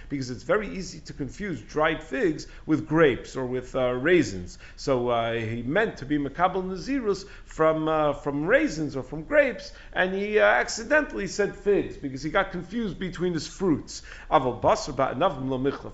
because 0.10 0.30
it's 0.30 0.44
very 0.44 0.70
easy 0.70 1.00
to 1.00 1.14
confuse 1.14 1.62
dried 1.62 2.04
figs 2.04 2.48
with 2.66 2.88
grapes 2.88 3.36
or 3.36 3.46
with 3.46 3.76
uh, 3.76 3.92
raisins. 3.94 4.58
So 4.76 5.10
uh, 5.10 5.34
he 5.34 5.62
meant 5.64 5.98
to 5.98 6.06
be 6.06 6.18
makabel 6.18 6.64
nazirus 6.64 7.26
from 7.46 7.88
uh, 7.88 8.14
from 8.14 8.46
raisins 8.46 8.96
or 8.96 9.04
from 9.04 9.24
grapes, 9.24 9.72
and 9.94 10.14
he 10.14 10.40
uh, 10.40 10.46
accidentally 10.46 11.28
said 11.28 11.56
figs 11.56 11.98
because 11.98 12.24
he 12.24 12.30
got 12.30 12.52
confused 12.52 13.00
between 13.00 13.34
his 13.34 13.48
fruits. 13.48 14.04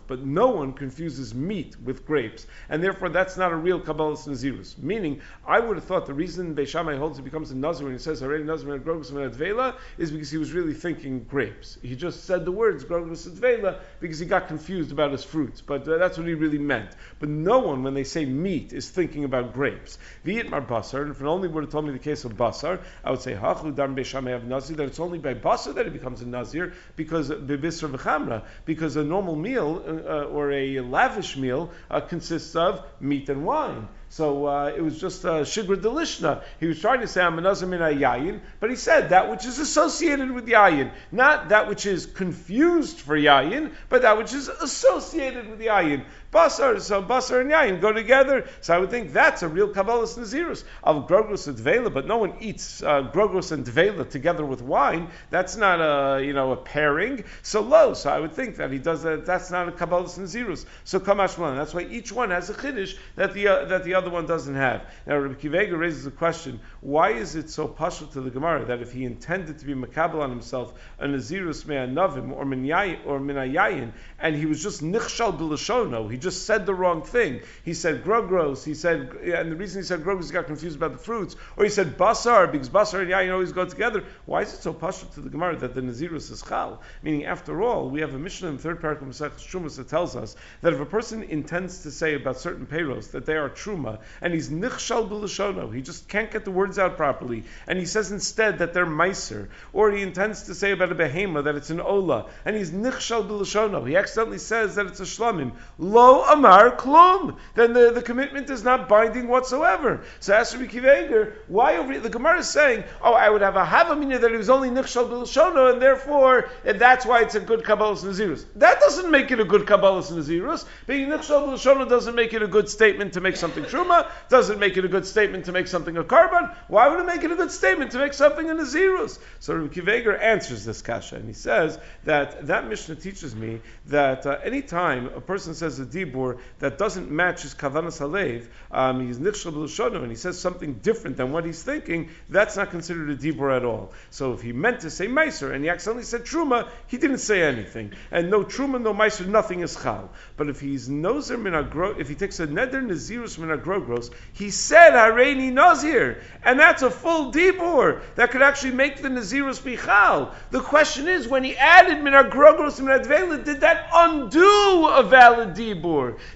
But 0.07 0.25
no 0.25 0.47
one 0.49 0.73
confuses 0.73 1.33
meat 1.33 1.75
with 1.83 2.05
grapes, 2.05 2.47
and 2.69 2.83
therefore 2.83 3.09
that's 3.09 3.37
not 3.37 3.51
a 3.51 3.55
real 3.55 3.79
Kabbalah's 3.79 4.27
Nazirus. 4.27 4.77
Meaning, 4.77 5.21
I 5.45 5.59
would 5.59 5.77
have 5.77 5.85
thought 5.85 6.05
the 6.05 6.13
reason 6.13 6.55
Beishamai 6.55 6.97
holds 6.97 7.17
he 7.17 7.23
becomes 7.23 7.51
a 7.51 7.55
Nazir 7.55 7.85
when 7.85 7.93
he 7.93 7.99
says 7.99 8.21
already 8.21 8.43
Nazir 8.43 8.73
and 8.73 8.83
Grogus 8.83 9.09
and 9.09 9.19
Advela 9.19 9.75
is 9.97 10.11
because 10.11 10.29
he 10.29 10.37
was 10.37 10.51
really 10.51 10.73
thinking 10.73 11.23
grapes. 11.23 11.77
He 11.81 11.95
just 11.95 12.25
said 12.25 12.45
the 12.45 12.51
words 12.51 12.83
Grogus 12.83 13.25
and 13.25 13.37
Advela 13.37 13.79
because 13.99 14.19
he 14.19 14.25
got 14.25 14.47
confused 14.47 14.91
about 14.91 15.11
his 15.11 15.23
fruits, 15.23 15.61
but 15.61 15.87
uh, 15.87 15.97
that's 15.97 16.17
what 16.17 16.27
he 16.27 16.33
really 16.33 16.57
meant. 16.57 16.89
But 17.19 17.29
no 17.29 17.59
one, 17.59 17.83
when 17.83 17.93
they 17.93 18.03
say 18.03 18.25
meat, 18.25 18.73
is 18.73 18.89
thinking 18.89 19.23
about 19.23 19.53
grapes. 19.53 19.97
V'yit 20.25 20.49
mar 20.49 20.61
basar, 20.61 21.01
and 21.01 21.11
if 21.11 21.21
it 21.21 21.25
only 21.25 21.47
would 21.47 21.63
have 21.63 21.71
told 21.71 21.85
me 21.85 21.91
the 21.91 21.99
case 21.99 22.25
of 22.25 22.33
basar, 22.33 22.79
I 23.03 23.11
would 23.11 23.21
say 23.21 23.33
hachu 23.33 23.75
dar 23.75 23.87
Beishamai 23.87 24.35
of 24.35 24.45
Nazir 24.45 24.75
that 24.77 24.87
it's 24.87 24.99
only 24.99 25.19
by 25.19 25.33
basar 25.33 25.73
that 25.75 25.85
he 25.85 25.91
becomes 25.91 26.21
a 26.21 26.27
Nazir 26.27 26.73
because 26.95 27.29
bebisra 27.29 27.89
v'chamra 28.07 28.43
because 28.65 28.95
a 28.95 29.03
normal 29.03 29.35
meal 29.35 29.83
uh, 29.85 30.23
or 30.23 30.51
a 30.51 30.79
lavish 30.81 31.37
meal 31.37 31.71
uh, 31.89 32.01
consists 32.01 32.55
of 32.55 32.83
meat 32.99 33.29
and 33.29 33.45
wine. 33.45 33.87
So 34.09 34.45
uh, 34.47 34.71
it 34.75 34.81
was 34.81 34.99
just 34.99 35.25
uh, 35.25 35.41
shigra 35.41 35.75
delishna. 35.75 36.41
He 36.61 36.67
was 36.67 36.79
trying 36.79 37.01
to 37.01 37.07
say 37.07 37.21
I'm 37.21 37.37
another 37.37 37.65
min 37.65 37.81
yayin, 37.81 38.39
but 38.61 38.69
he 38.69 38.77
said 38.77 39.09
that 39.09 39.29
which 39.29 39.45
is 39.45 39.59
associated 39.59 40.31
with 40.31 40.47
yayin, 40.47 40.91
not 41.11 41.49
that 41.49 41.67
which 41.67 41.85
is 41.85 42.05
confused 42.05 42.99
for 42.99 43.17
yayin, 43.17 43.73
but 43.89 44.03
that 44.03 44.17
which 44.17 44.33
is 44.33 44.47
associated 44.47 45.49
with 45.49 45.59
yayin. 45.59 46.05
Basar, 46.37 46.79
so 46.79 47.01
basar 47.01 47.41
and 47.41 47.49
yayin 47.49 47.81
go 47.81 47.91
together. 47.91 48.47
So 48.61 48.75
I 48.75 48.77
would 48.77 48.91
think 48.91 49.11
that's 49.11 49.41
a 49.41 49.47
real 49.47 49.69
kabbalas 49.69 50.19
nazirus 50.19 50.63
of 50.83 51.07
grogos 51.07 51.47
and 51.47 51.57
dvela, 51.57 51.91
but 51.91 52.05
no 52.05 52.17
one 52.17 52.35
eats 52.39 52.83
uh, 52.83 53.01
grogos 53.01 53.51
and 53.51 53.65
dvela 53.65 54.07
together 54.07 54.45
with 54.45 54.61
wine. 54.61 55.09
That's 55.31 55.57
not 55.57 55.81
a 55.81 56.23
you 56.23 56.33
know 56.33 56.51
a 56.51 56.55
pairing. 56.55 57.23
So 57.41 57.61
low. 57.61 57.95
So 57.95 58.11
I 58.11 58.19
would 58.19 58.33
think 58.33 58.57
that 58.57 58.71
he 58.71 58.77
does 58.77 59.01
that. 59.01 59.25
That's 59.25 59.49
not 59.49 59.67
a 59.67 59.71
kabbalas 59.71 60.19
nazirus. 60.19 60.67
So 60.83 60.99
kamashmalan. 60.99 61.57
That's 61.57 61.73
why 61.73 61.87
each 61.89 62.11
one 62.11 62.29
has 62.29 62.51
a 62.51 62.53
chiddush 62.53 62.95
that 63.15 63.33
the 63.33 63.47
uh, 63.47 63.65
that 63.65 63.83
the 63.83 63.95
other 63.95 64.11
one 64.11 64.27
doesn't 64.27 64.53
have. 64.53 64.85
Now 65.07 65.17
Rabbi 65.17 65.41
Akiva 65.41 65.61
Eiger 65.61 65.77
raises 65.77 66.05
a 66.05 66.11
question: 66.11 66.59
Why 66.81 67.13
is 67.13 67.35
it 67.35 67.49
so 67.49 67.67
pashut 67.67 68.11
to 68.11 68.21
the 68.21 68.29
Gemara 68.29 68.65
that 68.65 68.83
if 68.83 68.91
he 68.91 69.05
intended 69.05 69.57
to 69.57 69.65
be 69.65 69.73
makabel 69.73 70.21
on 70.21 70.29
himself 70.29 70.71
a 70.99 71.07
nazirus 71.07 71.65
me'anavim 71.65 72.31
or 72.31 72.45
minyayin 72.45 72.99
or 73.07 73.19
minayayin, 73.19 73.91
and 74.19 74.35
he 74.35 74.45
was 74.45 74.61
just 74.61 74.83
nichshal 74.83 75.35
b'lashono, 75.35 76.11
he 76.11 76.17
just 76.17 76.26
said 76.31 76.65
the 76.65 76.73
wrong 76.73 77.01
thing. 77.01 77.41
He 77.63 77.73
said 77.73 78.03
grogros. 78.03 78.63
He 78.63 78.73
said, 78.73 79.11
and 79.23 79.51
the 79.51 79.55
reason 79.55 79.81
he 79.81 79.85
said 79.85 80.03
grogros, 80.03 80.27
he 80.27 80.33
got 80.33 80.47
confused 80.47 80.77
about 80.77 80.93
the 80.93 80.97
fruits, 80.97 81.35
or 81.55 81.63
he 81.63 81.69
said 81.69 81.97
basar 81.97 82.51
because 82.51 82.69
basar 82.69 83.01
and 83.01 83.09
yayin 83.09 83.31
always 83.31 83.51
go 83.51 83.65
together. 83.65 84.03
Why 84.25 84.41
is 84.41 84.53
it 84.53 84.61
so 84.61 84.73
pashut 84.73 85.13
to 85.13 85.21
the 85.21 85.29
Gemara 85.29 85.57
that 85.57 85.73
the 85.73 85.81
nazirus 85.81 86.31
is 86.31 86.41
chal? 86.41 86.81
Meaning, 87.03 87.25
after 87.25 87.61
all, 87.61 87.89
we 87.89 88.01
have 88.01 88.13
a 88.13 88.19
Mishnah 88.19 88.49
in 88.49 88.57
the 88.57 88.61
third 88.61 88.81
paragraph 88.81 89.09
of 89.09 89.15
Masechus 89.15 89.47
Trumas 89.47 89.77
that 89.77 89.89
tells 89.89 90.15
us 90.15 90.35
that 90.61 90.73
if 90.73 90.79
a 90.79 90.85
person 90.85 91.23
intends 91.23 91.83
to 91.83 91.91
say 91.91 92.15
about 92.15 92.39
certain 92.39 92.65
payros 92.65 93.11
that 93.11 93.25
they 93.25 93.35
are 93.35 93.49
truma, 93.49 93.99
and 94.21 94.33
he's 94.33 94.49
nichshal 94.49 95.09
b'lashono. 95.09 95.73
He 95.73 95.81
just 95.81 96.07
can't 96.07 96.31
get 96.31 96.45
the 96.45 96.51
words 96.51 96.79
out 96.79 96.97
properly, 96.97 97.43
and 97.67 97.77
he 97.77 97.85
says 97.85 98.11
instead 98.11 98.59
that 98.59 98.73
they're 98.73 98.85
meiser, 98.85 99.49
or 99.73 99.91
he 99.91 100.01
intends 100.01 100.43
to 100.43 100.55
say 100.55 100.71
about 100.71 100.91
a 100.91 100.95
behema 100.95 101.43
that 101.43 101.55
it's 101.55 101.69
an 101.69 101.81
ola, 101.81 102.27
and 102.45 102.55
he's 102.55 102.71
nichshal 102.71 103.27
b'lashono. 103.27 103.87
He 103.87 103.95
accidentally 103.95 104.39
says 104.39 104.75
that 104.75 104.87
it's 104.87 104.99
a 104.99 105.03
shlamim. 105.03 105.53
Lo 105.77 106.06
amar 106.07 106.75
klum. 106.75 107.37
Then 107.55 107.73
the, 107.73 107.91
the 107.91 108.01
commitment 108.01 108.49
is 108.49 108.63
not 108.63 108.89
binding 108.89 109.27
whatsoever. 109.27 110.01
So 110.19 110.33
as 110.33 110.53
for 110.53 110.59
Kiveger, 110.65 111.33
why 111.47 111.77
over 111.77 111.99
the 111.99 112.09
Gemara 112.09 112.39
is 112.39 112.49
saying, 112.49 112.83
oh, 113.01 113.13
I 113.13 113.29
would 113.29 113.41
have 113.41 113.55
a 113.55 113.65
havamina 113.65 114.21
that 114.21 114.31
he 114.31 114.37
was 114.37 114.49
only 114.49 114.69
nichshal 114.69 115.09
b'lashono, 115.09 115.73
and 115.73 115.81
therefore 115.81 116.49
and 116.65 116.79
that's 116.79 117.05
why 117.05 117.21
it's 117.21 117.35
a 117.35 117.39
good 117.39 117.63
kabbalas 117.63 118.03
nazirus. 118.03 118.45
That 118.55 118.79
doesn't 118.79 119.11
make 119.11 119.31
it 119.31 119.39
a 119.39 119.45
good 119.45 119.65
kabbalas 119.65 120.11
nazirus. 120.11 120.65
Being 120.85 121.09
nichshal 121.09 121.47
b'lashono 121.47 121.87
doesn't 121.89 122.15
make 122.15 122.33
it 122.33 122.41
a 122.41 122.47
good 122.47 122.69
statement 122.69 123.13
to 123.13 123.21
make 123.21 123.35
something 123.35 123.63
truma, 123.63 124.09
doesn't 124.29 124.59
make 124.59 124.77
it 124.77 124.85
a 124.85 124.87
good 124.87 125.05
statement 125.05 125.45
to 125.45 125.51
make 125.51 125.67
something 125.67 125.97
a 125.97 126.03
korban. 126.03 126.55
Why 126.67 126.87
would 126.89 126.99
it 126.99 127.05
make 127.05 127.23
it 127.23 127.31
a 127.31 127.35
good 127.35 127.51
statement 127.51 127.91
to 127.91 127.99
make 127.99 128.13
something 128.13 128.49
a 128.49 128.53
nazirus? 128.53 129.19
So 129.39 129.55
Rabbi 129.55 129.73
Akiva 129.73 129.89
Eiger 129.97 130.17
answers 130.17 130.65
this 130.65 130.81
kasha, 130.81 131.15
and 131.15 131.27
he 131.27 131.33
says 131.33 131.79
that 132.03 132.47
that 132.47 132.67
Mishnah 132.67 132.95
teaches 132.95 133.35
me 133.35 133.61
that 133.87 134.25
uh, 134.25 134.37
any 134.43 134.61
time 134.61 135.07
a 135.15 135.21
person 135.21 135.53
says 135.53 135.79
a 135.79 135.85
dibur 135.97 136.39
that 136.59 136.77
doesn't 136.77 137.09
match 137.09 137.43
his 137.43 137.53
kavanas 137.53 137.99
halev, 137.99 138.47
um, 138.71 139.05
he's 139.05 139.19
nichshal 139.19 139.53
b'lushono, 139.53 140.01
and 140.01 140.09
he 140.09 140.15
says 140.15 140.39
something 140.39 140.75
different 140.75 141.17
than 141.17 141.31
what 141.31 141.45
he's 141.45 141.63
thinking, 141.63 142.09
that's 142.29 142.57
not 142.57 142.71
considered 142.71 143.09
a 143.09 143.15
dibur 143.15 143.55
at 143.55 143.65
all. 143.65 143.91
So 144.09 144.33
if 144.33 144.41
he 144.41 144.51
meant 144.51 144.81
to 144.81 144.89
say 144.89 145.07
meiser 145.07 145.53
and 145.53 145.63
he 145.63 145.69
accidentally 145.69 146.03
said 146.03 146.21
truma, 146.21 146.69
he 146.87 146.97
didn't 146.97 147.19
say 147.19 147.41
anything, 147.41 147.93
and 148.11 148.29
no 148.29 148.43
truma, 148.43 148.81
no 148.81 148.93
meiser, 148.93 149.27
nothing 149.27 149.61
is 149.61 149.75
chal. 149.75 150.09
But 150.35 150.49
if 150.49 150.59
he's 150.59 150.89
nozer 150.89 151.39
min 151.39 151.53
if 151.99 152.09
he 152.09 152.15
takes 152.15 152.39
a 152.39 152.47
neder 152.47 152.85
nazirus 152.85 153.37
min 153.37 153.57
agrogros, 153.57 154.11
he 154.33 154.51
said 154.51 154.91
hareini 154.91 155.51
nazir, 155.51 156.21
and 156.43 156.59
that's 156.59 156.81
a 156.81 156.91
full 156.91 157.31
dibur 157.31 158.01
that 158.15 158.31
could 158.31 158.41
actually 158.41 158.73
make 158.73 159.01
the 159.01 159.09
nazirus 159.09 159.63
be 159.63 159.77
chal. 159.77 160.33
The 160.51 160.61
question 160.61 161.07
is, 161.07 161.27
when 161.27 161.43
he 161.43 161.55
added 161.57 162.03
min 162.03 162.13
agrogros 162.13 162.79
min 162.79 162.99
advela, 162.99 163.43
did 163.43 163.61
that 163.61 163.89
undo 163.93 164.87
a 164.87 165.03
valid 165.03 165.55
dibur? 165.55 165.86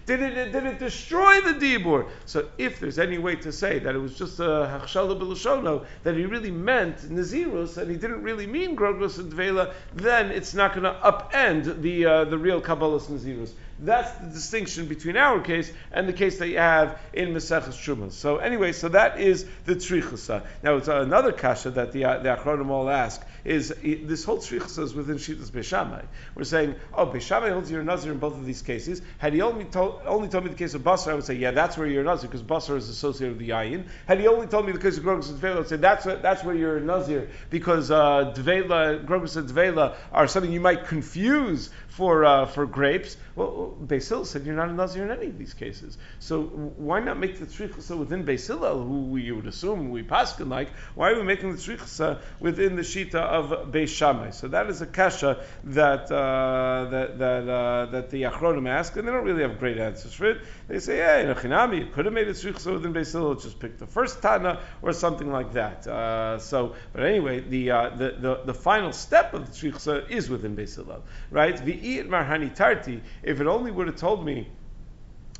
Did 0.05 0.21
it 0.21 0.51
did 0.51 0.65
it 0.65 0.79
destroy 0.79 1.41
the 1.41 1.53
dibur? 1.53 2.07
So 2.25 2.47
if 2.57 2.79
there's 2.79 2.97
any 2.97 3.17
way 3.17 3.35
to 3.37 3.51
say 3.51 3.79
that 3.79 3.93
it 3.95 3.97
was 3.97 4.17
just 4.17 4.39
a 4.39 4.43
hachshala 4.43 5.19
b'lashono 5.19 5.85
that 6.03 6.15
he 6.15 6.25
really 6.25 6.51
meant 6.51 6.97
nazirus 7.09 7.77
and 7.77 7.91
he 7.91 7.97
didn't 7.97 8.23
really 8.23 8.47
mean 8.47 8.75
grogros 8.77 9.19
and 9.19 9.31
dvela, 9.31 9.73
then 9.93 10.31
it's 10.31 10.53
not 10.53 10.73
going 10.73 10.83
to 10.83 10.97
upend 11.03 11.81
the 11.81 12.05
uh, 12.05 12.23
the 12.25 12.37
real 12.37 12.61
kabbalah's 12.61 13.07
nazirus. 13.07 13.51
That's 13.82 14.12
the 14.20 14.28
distinction 14.28 14.86
between 14.86 15.17
our 15.17 15.41
case 15.41 15.72
and 15.91 16.08
the 16.08 16.13
case 16.13 16.38
that 16.38 16.48
you 16.48 16.60
have 16.60 17.00
in 17.13 17.30
Maseches 17.30 17.74
Shumas. 17.74 18.12
So 18.12 18.38
anyway, 18.38 18.74
so 18.74 18.89
that 18.89 19.20
is 19.20 19.46
the 19.65 19.76
tzrichasa. 19.76 20.46
Now 20.62 20.78
it's 20.78 20.88
another 20.88 21.32
kasha 21.32 21.72
that 21.72 21.91
the, 21.91 22.06
uh, 22.06 22.20
the 22.20 22.30
Achronim 22.30 22.70
all 22.70 22.89
ask 22.89 23.22
is 23.44 23.74
this 23.82 24.24
whole 24.24 24.38
tzrichasa 24.38 24.84
is 24.84 24.94
within 24.94 25.15
Shitas 25.15 25.50
Beishamai. 25.50 26.06
We're 26.36 26.44
saying, 26.44 26.76
oh, 26.94 27.08
Beishamai 27.08 27.52
holds 27.52 27.72
your 27.72 27.82
Nazir 27.82 28.12
in 28.12 28.20
both 28.20 28.36
of 28.36 28.46
these 28.46 28.62
cases. 28.62 29.02
Had 29.17 29.34
he 29.34 29.41
only 29.41 29.65
told, 29.65 30.02
only 30.06 30.30
told 30.30 30.44
me 30.44 30.52
the 30.52 30.58
case 30.58 30.76
of 30.76 30.84
Basar, 30.84 31.12
I 31.12 31.15
would 31.15 31.24
say, 31.24 31.34
yeah, 31.34 31.50
that's 31.50 31.76
where 31.76 31.88
you're 31.88 32.04
Nazir, 32.04 32.30
because 32.30 32.44
Basar 32.44 32.78
is 32.78 32.88
associated 32.88 33.38
with 33.38 33.48
the 33.48 33.52
yayin. 33.52 33.88
Had 34.06 34.20
he 34.20 34.28
only 34.28 34.46
told 34.46 34.67
me 34.67 34.74
the 34.74 34.80
case 34.80 34.98
of 34.98 35.04
Grogus 35.04 35.30
and 35.30 35.39
Dvela, 35.41 35.56
I 35.56 35.58
would 35.58 35.70
say, 35.70 35.78
that's, 35.78 36.06
that's 36.06 36.44
where 36.44 36.54
you're 36.54 36.80
Nazir, 36.80 37.30
because 37.50 37.89
uh, 37.89 38.32
Dvela, 38.36 39.04
Grogus 39.04 39.38
and 39.38 39.50
Dvela 39.50 39.96
are 40.12 40.28
something 40.28 40.52
you 40.52 40.62
might 40.62 40.86
confuse 40.86 41.72
for, 41.89 42.24
uh, 42.26 42.46
for 42.46 42.65
grapes. 42.65 43.17
Well, 43.36 43.70
Basil 43.79 44.25
said 44.25 44.45
you're 44.45 44.55
not 44.55 44.69
a 44.69 44.73
Nazir 44.73 45.03
in 45.03 45.12
any 45.12 45.27
of 45.27 45.38
these 45.38 45.53
cases. 45.53 45.97
So 46.19 46.43
why 46.43 46.99
not 46.99 47.17
make 47.19 47.39
the 47.39 47.45
tzrichasa 47.45 47.97
within 47.97 48.25
Basil, 48.25 48.60
who 48.84 49.05
we 49.05 49.31
would 49.31 49.47
assume 49.47 49.89
we 49.91 50.03
paskin 50.03 50.49
like? 50.49 50.69
Why 50.95 51.12
are 51.12 51.15
we 51.15 51.23
making 51.23 51.51
the 51.51 51.57
tzrichasa 51.57 52.19
within 52.39 52.75
the 52.75 52.81
shita 52.81 53.15
of 53.15 53.71
Beis 53.71 53.89
Shammai? 53.89 54.31
So 54.31 54.47
that 54.49 54.69
is 54.69 54.81
a 54.81 54.88
kasha 54.88 55.43
that 55.65 56.12
uh, 56.12 56.89
that 56.89 57.19
that 57.19 57.49
uh, 57.49 57.86
that 57.91 58.10
the 58.10 58.23
Achronim 58.23 58.67
ask, 58.67 58.95
and 58.97 59.07
they 59.07 59.12
don't 59.12 59.23
really 59.23 59.43
have 59.43 59.60
great 59.60 59.77
answers 59.77 60.13
for 60.13 60.31
it. 60.31 60.41
They 60.67 60.79
say, 60.79 60.97
yeah, 60.97 61.19
in 61.19 61.29
a 61.29 61.36
chinami, 61.36 61.79
you 61.79 61.88
could 61.88 62.05
have 62.05 62.13
made 62.13 62.27
a 62.27 62.34
tzrichasa 62.34 62.73
within 62.73 62.93
Basil, 62.93 63.36
just 63.36 63.60
pick 63.60 63.77
the 63.77 63.88
first 63.88 64.21
Tana 64.21 64.60
or 64.81 64.93
something 64.93 65.31
like 65.31 65.53
that. 65.53 65.86
Uh, 65.88 66.39
so, 66.39 66.75
but 66.93 67.03
anyway, 67.03 67.41
the, 67.41 67.71
uh, 67.71 67.89
the, 67.89 68.15
the 68.19 68.41
the 68.45 68.53
final 68.53 68.91
step 68.91 69.34
of 69.34 69.45
the 69.45 69.51
tzrichasa 69.51 70.10
is 70.10 70.29
within 70.29 70.55
Basil, 70.55 71.03
right? 71.29 71.55
V'it 71.55 72.07
marhani 72.07 72.53
tarti. 72.53 73.01
If 73.21 73.39
it 73.39 73.47
only 73.47 73.61
would 73.69 73.88
have 73.88 73.97
told 73.97 74.26
me 74.26 74.47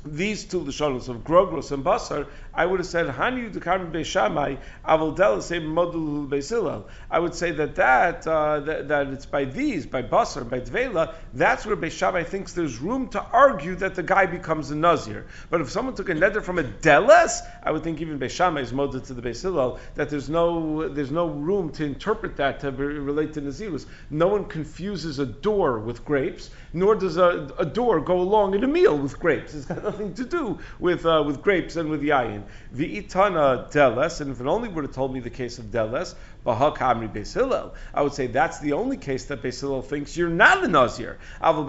these 0.04 0.44
two 0.44 0.60
lashonos 0.60 1.08
of 1.08 1.18
grogros 1.18 1.70
and 1.70 1.84
basar, 1.84 2.26
I 2.52 2.66
would 2.66 2.80
have 2.80 2.86
said 2.86 3.06
Hani 3.06 3.52
Dukarmi 3.52 3.92
Beishamai 3.92 4.58
Avaldel 4.84 5.40
same 5.40 5.62
modul 5.62 6.28
Beisilal. 6.28 6.84
I 7.08 7.20
would 7.20 7.34
say 7.34 7.52
that 7.52 7.76
that, 7.76 8.26
uh, 8.26 8.60
that, 8.60 8.88
that 8.88 9.06
it's 9.08 9.26
by 9.26 9.44
these, 9.44 9.86
by 9.86 10.02
basar, 10.02 10.48
by 10.48 10.60
dvela, 10.60 11.14
that's 11.32 11.64
where 11.64 11.76
Beishamai 11.76 12.26
thinks 12.26 12.52
there's 12.52 12.78
room 12.78 13.08
to 13.08 13.22
argue 13.22 13.76
that 13.76 13.94
the 13.94 14.02
guy 14.02 14.26
becomes 14.26 14.70
a 14.72 14.76
nazir. 14.76 15.26
But 15.50 15.60
if 15.60 15.70
someone 15.70 15.94
took 15.94 16.08
a 16.08 16.14
neder 16.14 16.42
from 16.42 16.58
a 16.58 16.64
deles, 16.64 17.40
I 17.62 17.70
would 17.70 17.84
think 17.84 18.00
even 18.00 18.18
Beishamai 18.18 18.62
is 18.62 18.72
modul 18.72 19.06
to 19.06 19.14
the 19.14 19.22
Beisilal 19.22 19.78
that 19.94 20.10
there's 20.10 20.28
no 20.28 20.88
there's 20.88 21.12
no 21.12 21.28
room 21.28 21.70
to 21.72 21.84
interpret 21.84 22.36
that 22.36 22.60
to 22.60 22.72
relate 22.72 23.34
to 23.34 23.40
nazirus. 23.40 23.86
No 24.10 24.26
one 24.26 24.46
confuses 24.46 25.20
a 25.20 25.26
door 25.26 25.78
with 25.78 26.04
grapes, 26.04 26.50
nor 26.72 26.94
does 26.94 27.16
a, 27.16 27.48
a 27.58 27.64
door 27.64 28.00
go 28.00 28.20
along 28.20 28.54
in 28.54 28.64
a 28.64 28.66
meal 28.66 28.96
with 28.96 29.18
grapes. 29.18 29.54
It's 29.54 29.66
got 29.66 29.82
nothing 29.82 30.14
to 30.14 30.24
do 30.24 30.58
with 30.78 31.04
uh, 31.06 31.22
with 31.26 31.42
grapes 31.42 31.76
and 31.76 31.90
with 31.90 32.02
yayin. 32.02 32.44
V'itana 32.74 33.70
deles, 33.70 34.20
and 34.20 34.30
if 34.30 34.40
it 34.40 34.46
only 34.46 34.68
would 34.68 34.84
have 34.84 34.94
told 34.94 35.12
me 35.12 35.20
the 35.20 35.30
case 35.30 35.58
of 35.58 35.66
deles, 35.66 36.14
I 36.44 38.02
would 38.02 38.14
say 38.14 38.26
that's 38.26 38.58
the 38.58 38.72
only 38.72 38.96
case 38.96 39.26
that 39.26 39.42
Beis 39.42 39.60
Hillel 39.60 39.82
thinks 39.82 40.16
you're 40.16 40.28
not 40.28 40.64
a 40.64 40.68
Nazir. 40.68 41.18
But 41.40 41.60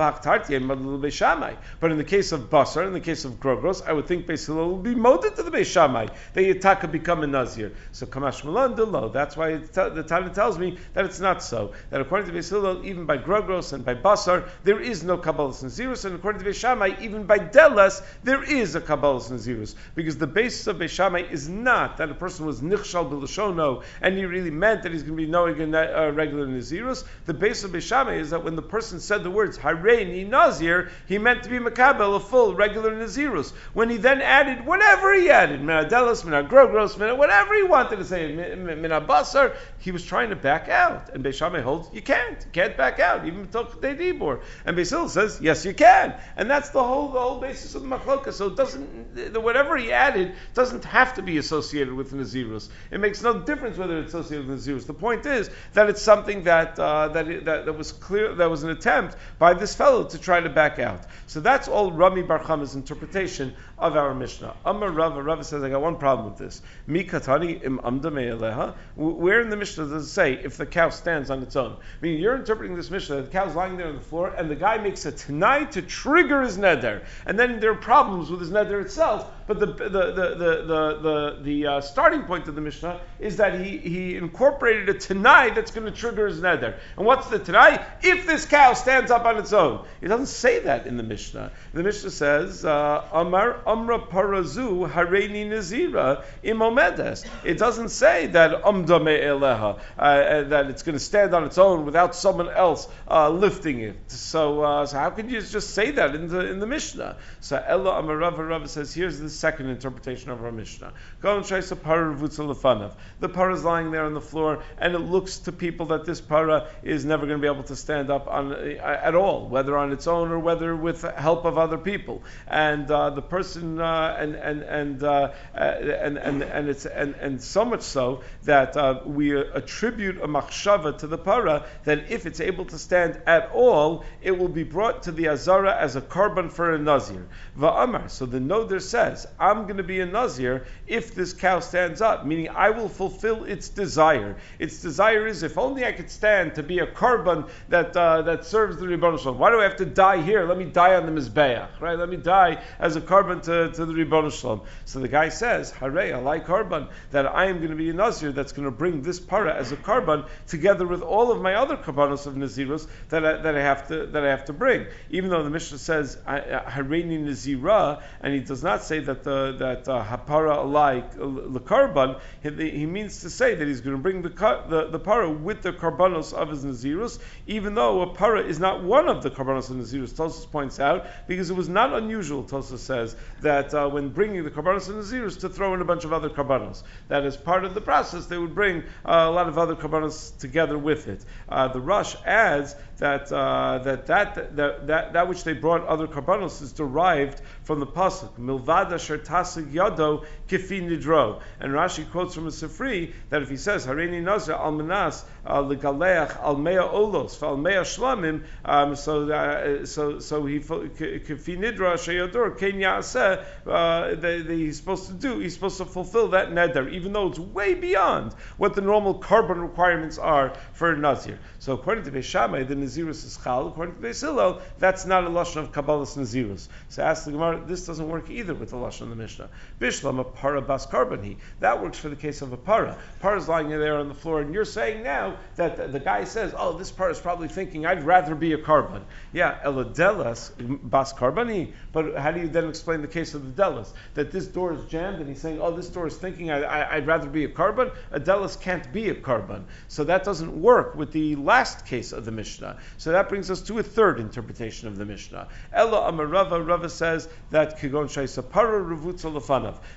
in 1.91 1.97
the 1.97 2.03
case 2.03 2.31
of 2.31 2.49
Basar, 2.49 2.87
in 2.87 2.93
the 2.93 2.99
case 2.99 3.25
of 3.25 3.39
Grogros, 3.39 3.85
I 3.85 3.93
would 3.93 4.07
think 4.07 4.25
Beis 4.25 4.47
Hillel 4.47 4.69
will 4.69 4.77
be 4.77 4.95
molded 4.95 5.35
to 5.35 5.43
the 5.43 5.51
Beis 5.51 5.65
Shammai. 5.65 6.07
That 6.33 6.41
Yitaka 6.41 6.91
become 6.91 7.21
a 7.23 7.27
Nazir. 7.27 7.73
So 7.91 8.07
Kamash 8.07 8.43
Malan. 8.43 9.11
That's 9.11 9.37
why 9.37 9.57
the 9.57 10.03
Tana 10.07 10.31
tells 10.31 10.57
me 10.57 10.79
that 10.93 11.05
it's 11.05 11.19
not 11.19 11.43
so. 11.43 11.73
That 11.91 12.01
according 12.01 12.31
to 12.31 12.37
Beis 12.37 12.49
Hillel, 12.49 12.83
even 12.85 13.05
by 13.05 13.19
Grogros 13.19 13.73
and 13.73 13.85
by 13.85 13.93
Basar, 13.93 14.49
there 14.63 14.79
is 14.79 15.03
no 15.03 15.17
Kabbalah 15.17 15.51
Nazirus, 15.51 16.05
and 16.05 16.15
according 16.15 16.41
to 16.43 16.49
Beis 16.49 16.55
Shammai, 16.55 16.95
even 16.99 17.25
by 17.25 17.37
Delas, 17.37 18.01
there 18.23 18.43
is 18.43 18.73
a 18.73 18.81
Kabbalah 18.81 19.19
Nazirus. 19.19 19.75
Because 19.93 20.17
the 20.17 20.25
basis 20.25 20.65
of 20.65 20.77
Beis 20.77 20.89
Shammai 20.89 21.21
is 21.29 21.47
not 21.47 21.97
that 21.97 22.09
a 22.09 22.15
person 22.15 22.47
was 22.47 22.61
Nichshal 22.61 23.11
Bilashono 23.11 23.83
and 24.01 24.17
he 24.17 24.25
really 24.25 24.51
meant 24.63 24.83
that 24.83 24.93
he's 24.93 25.03
going 25.03 25.17
to 25.17 25.25
be 25.25 25.29
knowing 25.29 25.75
a 25.75 25.77
uh, 25.77 26.11
regular 26.11 26.47
Nazirus. 26.47 27.03
The 27.25 27.33
base 27.33 27.65
of 27.65 27.71
Bishame 27.71 28.17
is 28.17 28.29
that 28.29 28.45
when 28.45 28.55
the 28.55 28.61
person 28.61 29.01
said 29.01 29.21
the 29.21 29.29
words 29.29 29.57
Hareini 29.57 30.25
Nazir, 30.25 30.89
he 31.05 31.17
meant 31.17 31.43
to 31.43 31.49
be 31.49 31.57
Makabel, 31.57 32.15
a 32.15 32.19
full 32.21 32.55
regular 32.55 32.93
Nazirus. 32.93 33.51
When 33.73 33.89
he 33.89 33.97
then 33.97 34.21
added 34.21 34.65
whatever 34.65 35.13
he 35.13 35.29
added, 35.29 35.59
Minadelos, 35.59 36.23
Minagrogros, 36.23 37.17
whatever 37.17 37.55
he 37.55 37.63
wanted 37.63 37.97
to 37.97 38.05
say, 38.05 38.31
Minabasar, 38.31 39.53
he 39.79 39.91
was 39.91 40.05
trying 40.05 40.29
to 40.29 40.37
back 40.37 40.69
out. 40.69 41.09
And 41.13 41.25
Bishame 41.25 41.61
holds, 41.61 41.89
you 41.93 42.01
can't. 42.01 42.39
You 42.39 42.51
can't 42.53 42.77
back 42.77 43.01
out, 43.01 43.27
even 43.27 43.47
Tokhtei 43.47 43.99
Dibor. 43.99 44.43
And 44.65 44.77
Basil 44.77 45.09
says, 45.09 45.39
yes, 45.41 45.65
you 45.65 45.73
can. 45.73 46.15
And 46.37 46.49
that's 46.49 46.69
the 46.69 46.81
whole 46.81 47.09
the 47.09 47.19
whole 47.19 47.41
basis 47.41 47.75
of 47.75 47.81
the 47.83 47.89
Machloka. 47.89 48.31
So 48.31 48.47
it 48.47 48.55
doesn't, 48.55 49.43
whatever 49.43 49.75
he 49.75 49.91
added 49.91 50.35
doesn't 50.53 50.85
have 50.85 51.15
to 51.15 51.21
be 51.21 51.37
associated 51.37 51.93
with 51.93 52.13
Nazirus. 52.13 52.69
It 52.91 53.01
makes 53.01 53.21
no 53.21 53.41
difference 53.41 53.77
whether 53.77 53.99
it's 53.99 54.13
associated 54.13 54.47
with 54.47 54.52
The 54.85 54.93
point 54.93 55.25
is 55.25 55.49
that 55.73 55.89
it's 55.89 56.01
something 56.01 56.43
that, 56.43 56.79
uh, 56.79 57.09
that, 57.09 57.45
that, 57.45 57.65
that, 57.65 57.77
was 57.77 57.91
clear, 57.91 58.35
that 58.35 58.49
was 58.49 58.63
an 58.63 58.69
attempt 58.69 59.15
by 59.39 59.53
this 59.53 59.75
fellow 59.75 60.05
to 60.05 60.17
try 60.17 60.39
to 60.39 60.49
back 60.49 60.79
out. 60.79 61.01
So 61.27 61.39
that's 61.39 61.67
all 61.67 61.91
Rami 61.91 62.21
Bar 62.21 62.41
interpretation 62.75 63.53
of 63.77 63.97
our 63.97 64.13
Mishnah. 64.13 64.55
Amar 64.65 64.91
Rava, 64.91 65.21
Rava 65.21 65.43
says, 65.43 65.63
I 65.63 65.69
got 65.69 65.81
one 65.81 65.97
problem 65.97 66.29
with 66.29 66.37
this. 66.37 66.61
Mi 66.87 67.03
katani 67.03 67.63
im 67.63 67.79
amda 67.83 68.75
Where 68.95 69.41
in 69.41 69.49
the 69.49 69.57
Mishnah 69.57 69.87
does 69.87 70.05
it 70.05 70.09
say 70.09 70.33
if 70.33 70.57
the 70.57 70.65
cow 70.65 70.89
stands 70.89 71.29
on 71.29 71.41
its 71.41 71.55
own? 71.55 71.73
I 71.73 71.77
mean, 72.01 72.19
you're 72.19 72.35
interpreting 72.35 72.75
this 72.75 72.89
Mishnah, 72.89 73.23
the 73.23 73.27
cow's 73.29 73.55
lying 73.55 73.77
there 73.77 73.87
on 73.87 73.95
the 73.95 74.01
floor, 74.01 74.29
and 74.29 74.49
the 74.49 74.55
guy 74.55 74.77
makes 74.77 75.05
a 75.05 75.11
tanai 75.11 75.65
to 75.71 75.81
trigger 75.81 76.41
his 76.41 76.57
neder. 76.57 77.03
And 77.25 77.37
then 77.37 77.59
there 77.59 77.71
are 77.71 77.75
problems 77.75 78.29
with 78.29 78.39
his 78.39 78.51
neder 78.51 78.81
itself, 78.81 79.29
but 79.47 79.59
the, 79.59 79.65
the, 79.65 79.89
the, 79.89 79.89
the, 79.89 80.97
the, 81.01 81.37
the, 81.41 81.67
uh, 81.67 81.81
starting 81.81 82.23
point 82.23 82.47
of 82.47 82.55
the 82.55 82.61
Mishnah 82.61 82.99
is 83.19 83.37
that 83.37 83.59
he, 83.59 83.77
he 83.77 84.15
incorporated 84.15 84.89
a 84.89 84.93
tanai 84.93 85.51
that's 85.51 85.71
going 85.71 85.85
to 85.85 85.91
trigger 85.91 86.27
his 86.27 86.39
neder. 86.39 86.77
And 86.97 87.05
what's 87.05 87.27
the 87.27 87.39
tanai? 87.39 87.83
If 88.01 88.25
this 88.25 88.45
cow 88.45 88.73
stands 88.73 89.11
up 89.11 89.25
on 89.25 89.37
its 89.37 89.53
own. 89.53 89.85
It 90.01 90.07
doesn't 90.07 90.27
say 90.27 90.59
that 90.59 90.87
in 90.87 90.97
the 90.97 91.03
Mishnah. 91.03 91.51
The 91.73 91.83
Mishnah 91.83 92.11
says, 92.11 92.65
uh, 92.65 93.05
Amar 93.11 93.59
Amra 93.65 93.99
Parazu 93.99 94.89
Hareini 94.89 95.47
Nazira 95.47 96.23
Imomedes. 96.43 97.25
It 97.43 97.57
doesn't 97.57 97.89
say 97.89 98.27
that 98.27 98.65
Amda 98.65 98.99
Me'eleha, 98.99 99.79
uh, 99.97 100.01
uh, 100.01 100.43
that 100.49 100.67
it's 100.67 100.83
going 100.83 100.93
to 100.93 101.03
stand 101.03 101.33
on 101.33 101.43
its 101.43 101.57
own 101.57 101.85
without 101.85 102.15
someone 102.15 102.49
else 102.49 102.87
uh, 103.09 103.29
lifting 103.29 103.79
it. 103.79 103.95
So, 104.07 104.61
uh, 104.61 104.85
so 104.85 104.97
how 104.97 105.09
can 105.09 105.29
you 105.29 105.41
just 105.41 105.71
say 105.71 105.91
that 105.91 106.15
in 106.15 106.27
the, 106.27 106.51
in 106.51 106.59
the 106.59 106.67
Mishnah? 106.67 107.17
So 107.41 107.63
Ella 107.65 107.99
Amar 107.99 108.17
Rava 108.17 108.67
says, 108.67 108.93
here's 108.93 109.19
the 109.19 109.29
second 109.33 109.69
interpretation 109.69 110.31
of 110.31 110.43
our 110.43 110.51
Mishnah. 110.51 110.93
The 111.21 113.29
para 113.29 113.53
is 113.53 113.63
lying 113.63 113.91
there 113.91 114.05
on 114.05 114.13
the 114.13 114.21
floor, 114.21 114.63
and 114.77 114.95
it 114.95 114.99
looks 114.99 115.39
to 115.39 115.51
people 115.51 115.87
that 115.87 116.05
this 116.05 116.21
para 116.21 116.67
is 116.83 117.05
never 117.05 117.25
going 117.25 117.39
to 117.39 117.41
be 117.41 117.51
able 117.51 117.63
to 117.63 117.75
stand 117.75 118.09
up 118.09 118.27
on 118.27 118.53
uh, 118.53 118.77
at 118.81 119.15
all, 119.15 119.47
whether 119.47 119.77
on 119.77 119.91
its 119.91 120.07
own 120.07 120.31
or 120.31 120.39
whether 120.39 120.75
with 120.75 121.01
help 121.01 121.45
of 121.45 121.57
other 121.57 121.77
people. 121.77 122.23
And 122.47 122.89
uh, 122.89 123.11
the 123.11 123.21
person, 123.21 123.79
uh, 123.79 124.17
and 124.19 124.35
and 124.35 124.61
and, 124.61 125.03
uh, 125.03 125.31
uh, 125.55 125.57
and 125.57 126.17
and 126.17 126.43
and 126.43 126.69
it's 126.69 126.85
and, 126.85 127.15
and 127.15 127.41
so 127.41 127.65
much 127.65 127.81
so 127.81 128.21
that 128.43 128.77
uh, 128.77 129.01
we 129.05 129.31
attribute 129.31 130.21
a 130.21 130.27
machshava 130.27 130.97
to 130.99 131.07
the 131.07 131.17
para 131.17 131.65
that 131.85 132.11
if 132.11 132.25
it's 132.25 132.39
able 132.39 132.65
to 132.65 132.77
stand 132.77 133.21
at 133.25 133.51
all, 133.53 134.05
it 134.21 134.37
will 134.37 134.49
be 134.49 134.63
brought 134.63 135.03
to 135.03 135.11
the 135.11 135.29
azara 135.29 135.75
as 135.75 135.95
a 135.95 136.01
korban 136.01 136.51
for 136.51 136.73
a 136.73 136.77
nazir. 136.77 137.27
Va'amar. 137.57 138.09
So 138.09 138.25
the 138.25 138.39
noder 138.39 138.79
says 138.79 139.22
I'm 139.39 139.63
going 139.63 139.77
to 139.77 139.83
be 139.83 139.99
a 139.99 140.05
Nazir 140.05 140.65
if 140.87 141.15
this 141.15 141.33
cow 141.33 141.59
stands 141.59 142.01
up, 142.01 142.25
meaning 142.25 142.49
I 142.49 142.69
will 142.69 142.89
fulfill 142.89 143.43
its 143.45 143.69
desire. 143.69 144.35
Its 144.59 144.81
desire 144.81 145.27
is 145.27 145.43
if 145.43 145.57
only 145.57 145.85
I 145.85 145.91
could 145.91 146.09
stand 146.09 146.55
to 146.55 146.63
be 146.63 146.79
a 146.79 146.87
korban 146.87 147.49
that 147.69 147.95
uh, 147.95 148.21
that 148.23 148.45
serves 148.45 148.77
the 148.77 148.87
Ribbon 148.87 149.17
Shalom. 149.17 149.39
Why 149.39 149.51
do 149.51 149.59
I 149.59 149.63
have 149.63 149.77
to 149.77 149.85
die 149.85 150.21
here? 150.21 150.45
Let 150.45 150.57
me 150.57 150.65
die 150.65 150.95
on 150.95 151.05
the 151.05 151.11
Mizbeach, 151.11 151.79
right? 151.79 151.97
Let 151.97 152.09
me 152.09 152.17
die 152.17 152.63
as 152.79 152.95
a 152.95 153.01
korban 153.01 153.41
to, 153.43 153.71
to 153.71 153.85
the 153.85 153.93
Ribbon 153.93 154.29
Shalom. 154.29 154.61
So 154.85 154.99
the 154.99 155.07
guy 155.07 155.29
says, 155.29 155.71
Hare, 155.71 156.15
I 156.15 156.19
like 156.19 156.45
korban, 156.45 156.89
that 157.11 157.25
I 157.25 157.45
am 157.45 157.57
going 157.57 157.69
to 157.69 157.75
be 157.75 157.89
a 157.89 157.93
Nazir 157.93 158.31
that's 158.31 158.51
going 158.51 158.65
to 158.65 158.71
bring 158.71 159.01
this 159.01 159.19
para 159.19 159.53
as 159.53 159.71
a 159.71 159.77
korban 159.77 160.27
together 160.47 160.87
with 160.87 161.01
all 161.01 161.31
of 161.31 161.41
my 161.41 161.55
other 161.55 161.77
korbanos 161.77 162.25
of 162.25 162.35
Naziros 162.35 162.87
that 163.09 163.25
I, 163.25 163.41
that 163.41 163.55
I 163.55 163.61
have 163.61 163.87
to 163.87 164.07
that 164.07 164.23
I 164.23 164.29
have 164.29 164.45
to 164.45 164.53
bring. 164.53 164.87
Even 165.09 165.29
though 165.29 165.43
the 165.43 165.49
Mishnah 165.49 165.77
says 165.77 166.17
Hareini 166.27 167.23
Nazira, 167.23 168.01
and 168.21 168.33
he 168.33 168.39
does 168.39 168.63
not 168.63 168.83
say 168.83 168.99
that 168.99 169.12
the 169.21 169.55
that 169.59 169.87
uh, 169.87 170.03
hapara 170.03 170.57
alike 170.57 171.11
the 171.13 171.59
korban, 171.59 172.19
he, 172.41 172.69
he, 172.71 172.85
means 172.87 173.21
to 173.21 173.29
say 173.29 173.53
that 173.53 173.67
he's 173.67 173.81
going 173.81 173.95
to 173.95 174.01
bring 174.01 174.23
the 174.23 174.29
the, 174.69 174.87
the 174.89 174.97
para 174.97 175.29
with 175.29 175.61
the 175.61 175.71
korbanos 175.71 176.33
of 176.33 176.49
his 176.49 176.65
Nazirus, 176.65 177.19
even 177.45 177.75
though 177.75 178.01
a 178.01 178.15
para 178.15 178.41
is 178.41 178.59
not 178.59 178.83
one 178.83 179.07
of 179.07 179.21
the 179.21 179.29
korbanos 179.29 179.69
of 179.69 179.75
Nazirus. 179.75 180.13
Tosus 180.13 180.49
points 180.49 180.79
out 180.79 181.05
because 181.27 181.51
it 181.51 181.55
was 181.55 181.69
not 181.69 181.93
unusual. 181.93 182.43
Tosus 182.43 182.79
says 182.79 183.15
that 183.41 183.73
uh, 183.73 183.87
when 183.89 184.09
bringing 184.09 184.43
the 184.43 184.49
korbanos 184.49 184.89
of 184.89 184.95
Nazirus 184.95 185.39
to 185.41 185.49
throw 185.49 185.75
in 185.75 185.81
a 185.81 185.85
bunch 185.85 186.05
of 186.05 186.13
other 186.13 186.29
korbanos, 186.29 186.81
that 187.09 187.25
as 187.25 187.37
part 187.37 187.65
of 187.65 187.75
the 187.75 187.81
process 187.81 188.25
they 188.25 188.37
would 188.37 188.55
bring 188.55 188.79
uh, 189.05 189.27
a 189.27 189.31
lot 189.31 189.47
of 189.47 189.57
other 189.57 189.75
korbanos 189.75 190.37
together 190.39 190.77
with 190.77 191.07
it. 191.07 191.23
Uh, 191.49 191.67
the 191.67 191.81
Rush 191.81 192.15
adds 192.25 192.75
that, 192.97 193.31
uh, 193.31 193.79
that, 193.79 194.07
that, 194.07 194.55
that, 194.55 194.87
that, 194.87 195.13
that 195.13 195.27
which 195.27 195.43
they 195.43 195.53
brought 195.53 195.85
other 195.87 196.07
karbanos 196.07 196.61
is 196.61 196.71
derived 196.71 197.41
from 197.63 197.79
the 197.79 197.87
pasuk 197.87 198.37
milvada 198.37 198.95
shertasig 198.95 199.71
yado 199.71 200.25
kifi 200.47 200.81
nidro. 200.81 201.41
And 201.59 201.71
Rashi 201.71 202.09
quotes 202.11 202.35
from 202.35 202.47
a 202.47 202.51
Sifri 202.51 203.13
that 203.29 203.41
if 203.41 203.49
he 203.49 203.57
says 203.57 203.85
harini 203.85 204.21
nazar 204.21 204.55
al 204.55 204.71
manas 204.71 205.23
legaleach 205.45 206.41
al 206.41 206.57
mea 206.57 206.77
olos 206.77 207.41
al 207.43 207.57
mea 207.57 207.81
shlamim, 207.81 208.43
um, 208.65 208.95
so 208.95 209.25
that, 209.25 209.87
so 209.87 210.19
so 210.19 210.45
he 210.45 210.59
kifi 210.59 211.57
nidra 211.57 212.57
ken 212.57 212.73
yaseh 212.73 213.43
that 213.65 214.45
he's 214.49 214.77
supposed 214.77 215.07
to 215.07 215.13
do. 215.13 215.39
He's 215.39 215.53
supposed 215.53 215.77
to 215.77 215.85
fulfill 215.85 216.29
that 216.29 216.49
neder, 216.49 216.91
even 216.91 217.13
though 217.13 217.27
it's 217.27 217.39
way 217.39 217.73
beyond 217.73 218.33
what 218.57 218.73
the 218.75 218.81
normal 218.81 219.19
korban 219.19 219.61
requirements 219.61 220.17
are 220.17 220.53
for 220.73 220.91
a 220.91 220.97
nazir. 220.97 221.39
So 221.59 221.73
according 221.73 222.03
to 222.05 222.11
Beishamai, 222.11 222.67
the 222.67 222.75
Nazirus 222.75 223.25
is 223.25 223.39
Chal. 223.41 223.67
According 223.67 223.95
to 223.95 224.01
Beis 224.01 224.61
that's 224.79 225.05
not 225.05 225.23
a 225.23 225.29
Lashon 225.29 225.57
of 225.57 225.71
Kabbalah's 225.71 226.15
Nazirus. 226.15 226.67
So 226.89 227.03
ask 227.03 227.25
the 227.25 227.31
Gemara, 227.31 227.63
this 227.65 227.85
doesn't 227.85 228.07
work 228.07 228.29
either 228.29 228.53
with 228.53 228.71
the 228.71 228.75
Lashon 228.75 229.03
of 229.03 229.09
the 229.09 229.15
Mishnah. 229.15 229.49
Bishlam, 229.79 230.19
a 230.19 230.23
para 230.23 230.61
bas 230.61 230.85
karbani. 230.85 231.37
That 231.59 231.81
works 231.81 231.97
for 231.97 232.09
the 232.09 232.15
case 232.15 232.41
of 232.41 232.51
a 232.53 232.57
para. 232.57 232.97
Para's 233.21 233.47
lying 233.47 233.69
there 233.69 233.97
on 233.97 234.07
the 234.07 234.13
floor, 234.13 234.41
and 234.41 234.53
you're 234.53 234.65
saying 234.65 235.03
now 235.03 235.32
that 235.55 235.77
the, 235.77 235.87
the 235.87 235.99
guy 235.99 236.23
says, 236.23 236.53
oh, 236.57 236.77
this 236.77 236.91
part 236.91 237.11
is 237.11 237.19
probably 237.19 237.47
thinking, 237.47 237.85
I'd 237.85 238.03
rather 238.03 238.35
be 238.35 238.53
a 238.53 238.57
korban. 238.57 239.01
Yeah, 239.31 239.59
eladelas 239.65 240.51
bas 240.83 241.13
karbani. 241.13 241.73
But 241.91 242.15
how 242.15 242.31
do 242.31 242.39
you 242.39 242.47
then 242.47 242.69
explain 242.69 243.01
the 243.01 243.07
case 243.07 243.33
of 243.33 243.55
the 243.55 243.61
delas? 243.61 243.89
That 244.13 244.31
this 244.31 244.47
door 244.47 244.73
is 244.73 244.85
jammed, 244.85 245.19
and 245.19 245.27
he's 245.27 245.41
saying, 245.41 245.59
oh, 245.61 245.75
this 245.75 245.89
door 245.89 246.07
is 246.07 246.15
thinking, 246.15 246.51
I, 246.51 246.95
would 246.95 247.07
rather 247.07 247.27
be 247.27 247.43
a 247.43 247.49
korban. 247.49 247.93
A 248.11 248.19
delas 248.19 248.59
can't 248.59 248.91
be 248.93 249.09
a 249.09 249.15
korban. 249.15 249.63
So 249.87 250.03
that 250.05 250.23
doesn't 250.23 250.61
work 250.61 250.95
with 250.95 251.11
the 251.11 251.35
last 251.35 251.85
case 251.85 252.13
of 252.13 252.25
the 252.25 252.31
Mishnah. 252.31 252.77
So 252.97 253.11
that 253.11 253.29
brings 253.29 253.51
us 253.51 253.61
to 253.63 253.79
a 253.79 253.83
third 253.83 254.19
interpretation 254.19 254.87
of 254.87 254.97
the 254.97 255.05
Mishnah. 255.05 255.47
Ella 255.71 256.11
Amarava, 256.11 256.65
Rava 256.65 256.89
says 256.89 257.27
that 257.51 257.79
Kigon 257.79 258.05
Shaisa 258.05 258.47
Para 258.47 258.81
Revutza. 258.83 259.33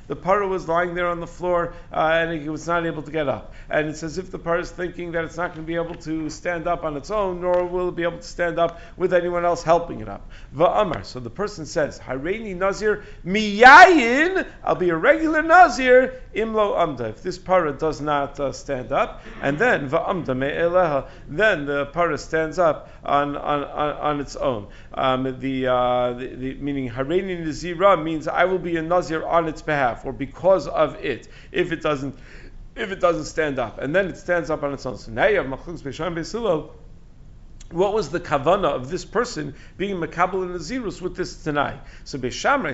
The 0.06 0.16
Para 0.16 0.48
was 0.48 0.68
lying 0.68 0.94
there 0.94 1.08
on 1.08 1.20
the 1.20 1.26
floor 1.26 1.74
uh, 1.92 1.96
and 1.96 2.40
he 2.40 2.48
was 2.48 2.66
not 2.66 2.86
able 2.86 3.02
to 3.02 3.10
get 3.10 3.28
up. 3.28 3.54
And 3.68 3.88
it's 3.88 4.02
as 4.02 4.18
if 4.18 4.30
the 4.30 4.38
Para 4.38 4.60
is 4.60 4.70
thinking 4.70 5.12
that 5.12 5.24
it's 5.26 5.36
not 5.36 5.54
going 5.54 5.64
to 5.64 5.66
be 5.66 5.74
able 5.74 5.94
to 5.94 6.30
stand 6.30 6.66
up 6.66 6.84
on 6.84 6.96
its 6.96 7.10
own, 7.10 7.40
nor 7.40 7.66
will 7.66 7.90
it 7.90 7.96
be 7.96 8.04
able 8.04 8.18
to 8.18 8.22
stand 8.22 8.58
up 8.58 8.80
with 8.96 9.12
anyone 9.12 9.44
else 9.44 9.62
helping 9.62 10.00
it 10.00 10.08
up. 10.08 10.30
Va'amar. 10.54 11.04
So 11.04 11.20
the 11.20 11.30
person 11.30 11.66
says, 11.66 11.98
Hareini 11.98 12.56
Nazir 12.56 13.04
miyayin, 13.24 14.46
I'll 14.64 14.74
be 14.74 14.90
a 14.90 14.96
regular 14.96 15.42
Nazir, 15.42 16.22
imlo 16.34 16.78
amda. 16.78 17.08
If 17.08 17.22
this 17.22 17.38
Para 17.38 17.72
does 17.72 18.00
not 18.00 18.40
uh, 18.40 18.52
stand 18.52 18.92
up, 18.92 19.22
and 19.42 19.58
then 19.58 19.90
va'amda 19.90 20.36
me'eleha, 20.36 21.08
then 21.28 21.66
the 21.66 21.86
Para 21.86 22.16
stands 22.16 22.58
up 22.58 22.88
on, 23.04 23.36
on, 23.36 23.64
on, 23.64 24.20
its 24.20 24.36
own. 24.36 24.68
Um, 24.94 25.38
the, 25.40 25.66
uh, 25.66 26.12
the, 26.12 26.26
the, 26.34 26.54
meaning 26.54 26.90
Hareini 26.90 27.44
Nazira 27.44 28.02
means 28.02 28.28
I 28.28 28.44
will 28.44 28.58
be 28.58 28.76
a 28.76 28.82
Nazir 28.82 29.24
on 29.24 29.48
its 29.48 29.62
behalf 29.62 30.04
or 30.04 30.12
because 30.12 30.66
of 30.68 30.96
it. 31.04 31.28
If 31.52 31.72
it 31.72 31.82
doesn't, 31.82 32.16
if 32.76 32.92
it 32.92 33.00
doesn't 33.00 33.24
stand 33.24 33.58
up, 33.58 33.78
and 33.78 33.94
then 33.94 34.06
it 34.06 34.16
stands 34.16 34.50
up 34.50 34.62
on 34.62 34.72
its 34.72 34.86
own. 34.86 34.98
So 34.98 35.10
now 35.10 35.26
you 35.26 35.38
have 35.38 35.46
Machlus 35.46 35.82
Beisham 35.82 36.14
Beisilo 36.14 36.70
what 37.70 37.92
was 37.92 38.10
the 38.10 38.20
kavana 38.20 38.68
of 38.68 38.90
this 38.90 39.04
person 39.04 39.54
being 39.76 39.96
makabel 39.96 40.44
in 40.44 40.50
Nazirus 40.50 41.02
with 41.02 41.16
this 41.16 41.42
Tanai? 41.42 41.80
So 42.04 42.16
Beishamai 42.16 42.72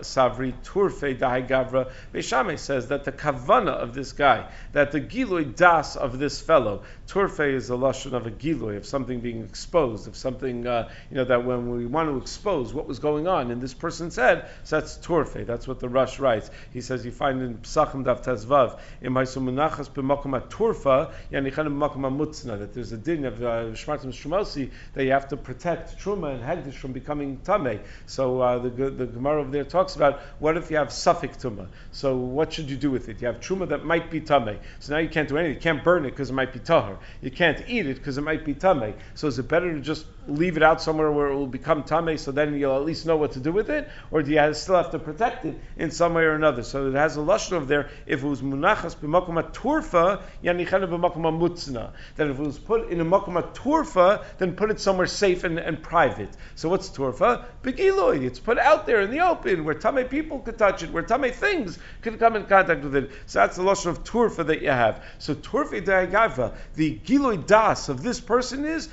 Savri 0.00 0.52
Turfe 0.62 1.18
Dahai 1.18 1.48
Gavra, 1.48 1.90
Beishamai 2.12 2.58
says 2.58 2.88
that 2.88 3.04
the 3.04 3.12
kavana 3.12 3.70
of 3.70 3.94
this 3.94 4.12
guy, 4.12 4.50
that 4.72 4.92
the 4.92 5.00
Giloi 5.00 5.56
Das 5.56 5.96
of 5.96 6.18
this 6.18 6.42
fellow, 6.42 6.82
Turfe 7.06 7.54
is 7.54 7.70
a 7.70 7.74
lashon 7.74 8.14
of 8.14 8.26
a 8.26 8.30
Giloi, 8.30 8.76
of 8.76 8.86
something 8.86 9.20
being 9.20 9.42
exposed, 9.42 10.08
of 10.08 10.16
something, 10.16 10.66
uh, 10.66 10.88
you 11.10 11.16
know, 11.16 11.24
that 11.24 11.44
when 11.44 11.70
we 11.70 11.86
want 11.86 12.08
to 12.08 12.16
expose 12.16 12.72
what 12.72 12.88
was 12.88 12.98
going 12.98 13.28
on 13.28 13.50
in 13.50 13.60
this 13.60 13.74
person's 13.74 14.16
head, 14.16 14.48
so 14.64 14.80
that's 14.80 14.96
Turfe. 14.98 15.46
That's 15.46 15.68
what 15.68 15.80
the 15.80 15.88
Rosh 15.88 16.18
writes. 16.18 16.50
He 16.72 16.80
says 16.80 17.04
you 17.04 17.12
find 17.12 17.42
in 17.42 17.58
Psachim 17.58 18.04
Dav 18.04 18.22
Tezvav, 18.22 18.80
in 19.02 19.12
Maisu 19.12 19.42
Munachas 19.42 19.90
B'makom 19.90 20.40
Turfa, 20.48 21.12
Yanichan 21.30 21.68
B'makom 21.68 22.16
Mutzna, 22.16 22.58
that 22.58 22.72
there's 22.72 22.92
a 22.92 22.96
din 22.96 23.26
of 23.26 23.42
uh, 23.42 23.72
Shmartim 23.72 24.06
Shmosi 24.06 24.70
that 24.94 25.04
you 25.04 25.12
have 25.12 25.28
to 25.28 25.36
protect 25.36 25.98
Truma 25.98 26.34
and 26.34 26.42
Hegdish 26.42 26.74
from 26.74 26.92
becoming 26.92 27.38
Tameh. 27.38 27.80
So 28.06 28.40
uh, 28.40 28.58
the, 28.58 28.70
the 28.70 29.06
Gemara 29.06 29.42
over 29.42 29.50
there 29.50 29.64
talks 29.64 29.96
about 29.96 30.20
what 30.38 30.56
if 30.56 30.70
you 30.70 30.78
have 30.78 30.88
Safek 30.88 31.40
Tumah? 31.40 31.68
So 31.92 32.16
what 32.16 32.52
should 32.52 32.70
you 32.70 32.76
do 32.76 32.90
with 32.90 33.08
it? 33.08 33.20
You 33.20 33.26
have 33.26 33.40
Truma 33.40 33.68
that 33.68 33.84
might 33.84 34.10
be 34.10 34.20
Tameh. 34.20 34.58
So 34.80 34.94
now 34.94 35.00
you 35.00 35.08
can't 35.08 35.28
do 35.28 35.36
anything. 35.36 35.54
You 35.54 35.60
can't 35.60 35.84
burn 35.84 36.06
it 36.06 36.10
because 36.10 36.30
it 36.30 36.34
might 36.34 36.52
be 36.52 36.60
Tahar. 36.60 36.93
You 37.20 37.30
can't 37.30 37.62
eat 37.68 37.86
it 37.86 37.96
because 37.96 38.18
it 38.18 38.22
might 38.22 38.44
be 38.44 38.54
Tameh. 38.54 38.94
So 39.14 39.26
is 39.26 39.38
it 39.38 39.48
better 39.48 39.72
to 39.72 39.80
just 39.80 40.06
leave 40.26 40.56
it 40.56 40.62
out 40.62 40.80
somewhere 40.80 41.10
where 41.12 41.28
it 41.28 41.34
will 41.34 41.46
become 41.46 41.82
Tameh 41.82 42.18
so 42.18 42.32
then 42.32 42.56
you'll 42.58 42.76
at 42.76 42.84
least 42.84 43.06
know 43.06 43.16
what 43.16 43.32
to 43.32 43.40
do 43.40 43.52
with 43.52 43.70
it? 43.70 43.88
Or 44.10 44.22
do 44.22 44.32
you 44.32 44.54
still 44.54 44.76
have 44.76 44.90
to 44.92 44.98
protect 44.98 45.44
it 45.44 45.58
in 45.76 45.90
some 45.90 46.14
way 46.14 46.22
or 46.22 46.34
another? 46.34 46.62
So 46.62 46.88
it 46.88 46.94
has 46.94 47.16
a 47.16 47.20
Lashon 47.20 47.52
over 47.52 47.66
there. 47.66 47.90
If 48.06 48.22
it 48.22 48.26
was 48.26 48.42
Munachas 48.42 48.96
b'makom 48.96 49.52
turfa, 49.52 50.22
yanichana 50.42 50.88
b'makom 50.88 51.38
mutzna. 51.38 51.92
That 52.16 52.28
if 52.28 52.38
it 52.38 52.42
was 52.42 52.58
put 52.58 52.90
in 52.90 53.00
a 53.00 53.04
makom 53.04 53.40
turfa, 53.54 54.24
then 54.38 54.54
put 54.54 54.70
it 54.70 54.80
somewhere 54.80 55.06
safe 55.06 55.44
and, 55.44 55.58
and 55.58 55.82
private. 55.82 56.30
So 56.54 56.68
what's 56.68 56.88
turfa? 56.90 57.44
Begiloi. 57.62 58.24
It's 58.24 58.40
put 58.40 58.58
out 58.58 58.86
there 58.86 59.02
in 59.02 59.10
the 59.10 59.20
open 59.20 59.64
where 59.64 59.74
tame 59.74 60.04
people 60.08 60.40
could 60.40 60.58
touch 60.58 60.82
it, 60.82 60.90
where 60.90 61.02
tame 61.02 61.32
things 61.32 61.78
could 62.02 62.18
come 62.18 62.36
in 62.36 62.46
contact 62.46 62.82
with 62.82 62.96
it. 62.96 63.10
So 63.26 63.40
that's 63.40 63.56
the 63.56 63.62
lashon 63.62 63.86
of 63.86 64.04
turfa 64.04 64.46
that 64.46 64.62
you 64.62 64.70
have. 64.70 65.04
So 65.18 65.34
turfa 65.34 65.84
da'agava, 65.84 66.54
the 66.74 66.83
giloi 66.90 67.46
das 67.46 67.88
of 67.88 68.02
this 68.02 68.20
person 68.20 68.64
is 68.64 68.88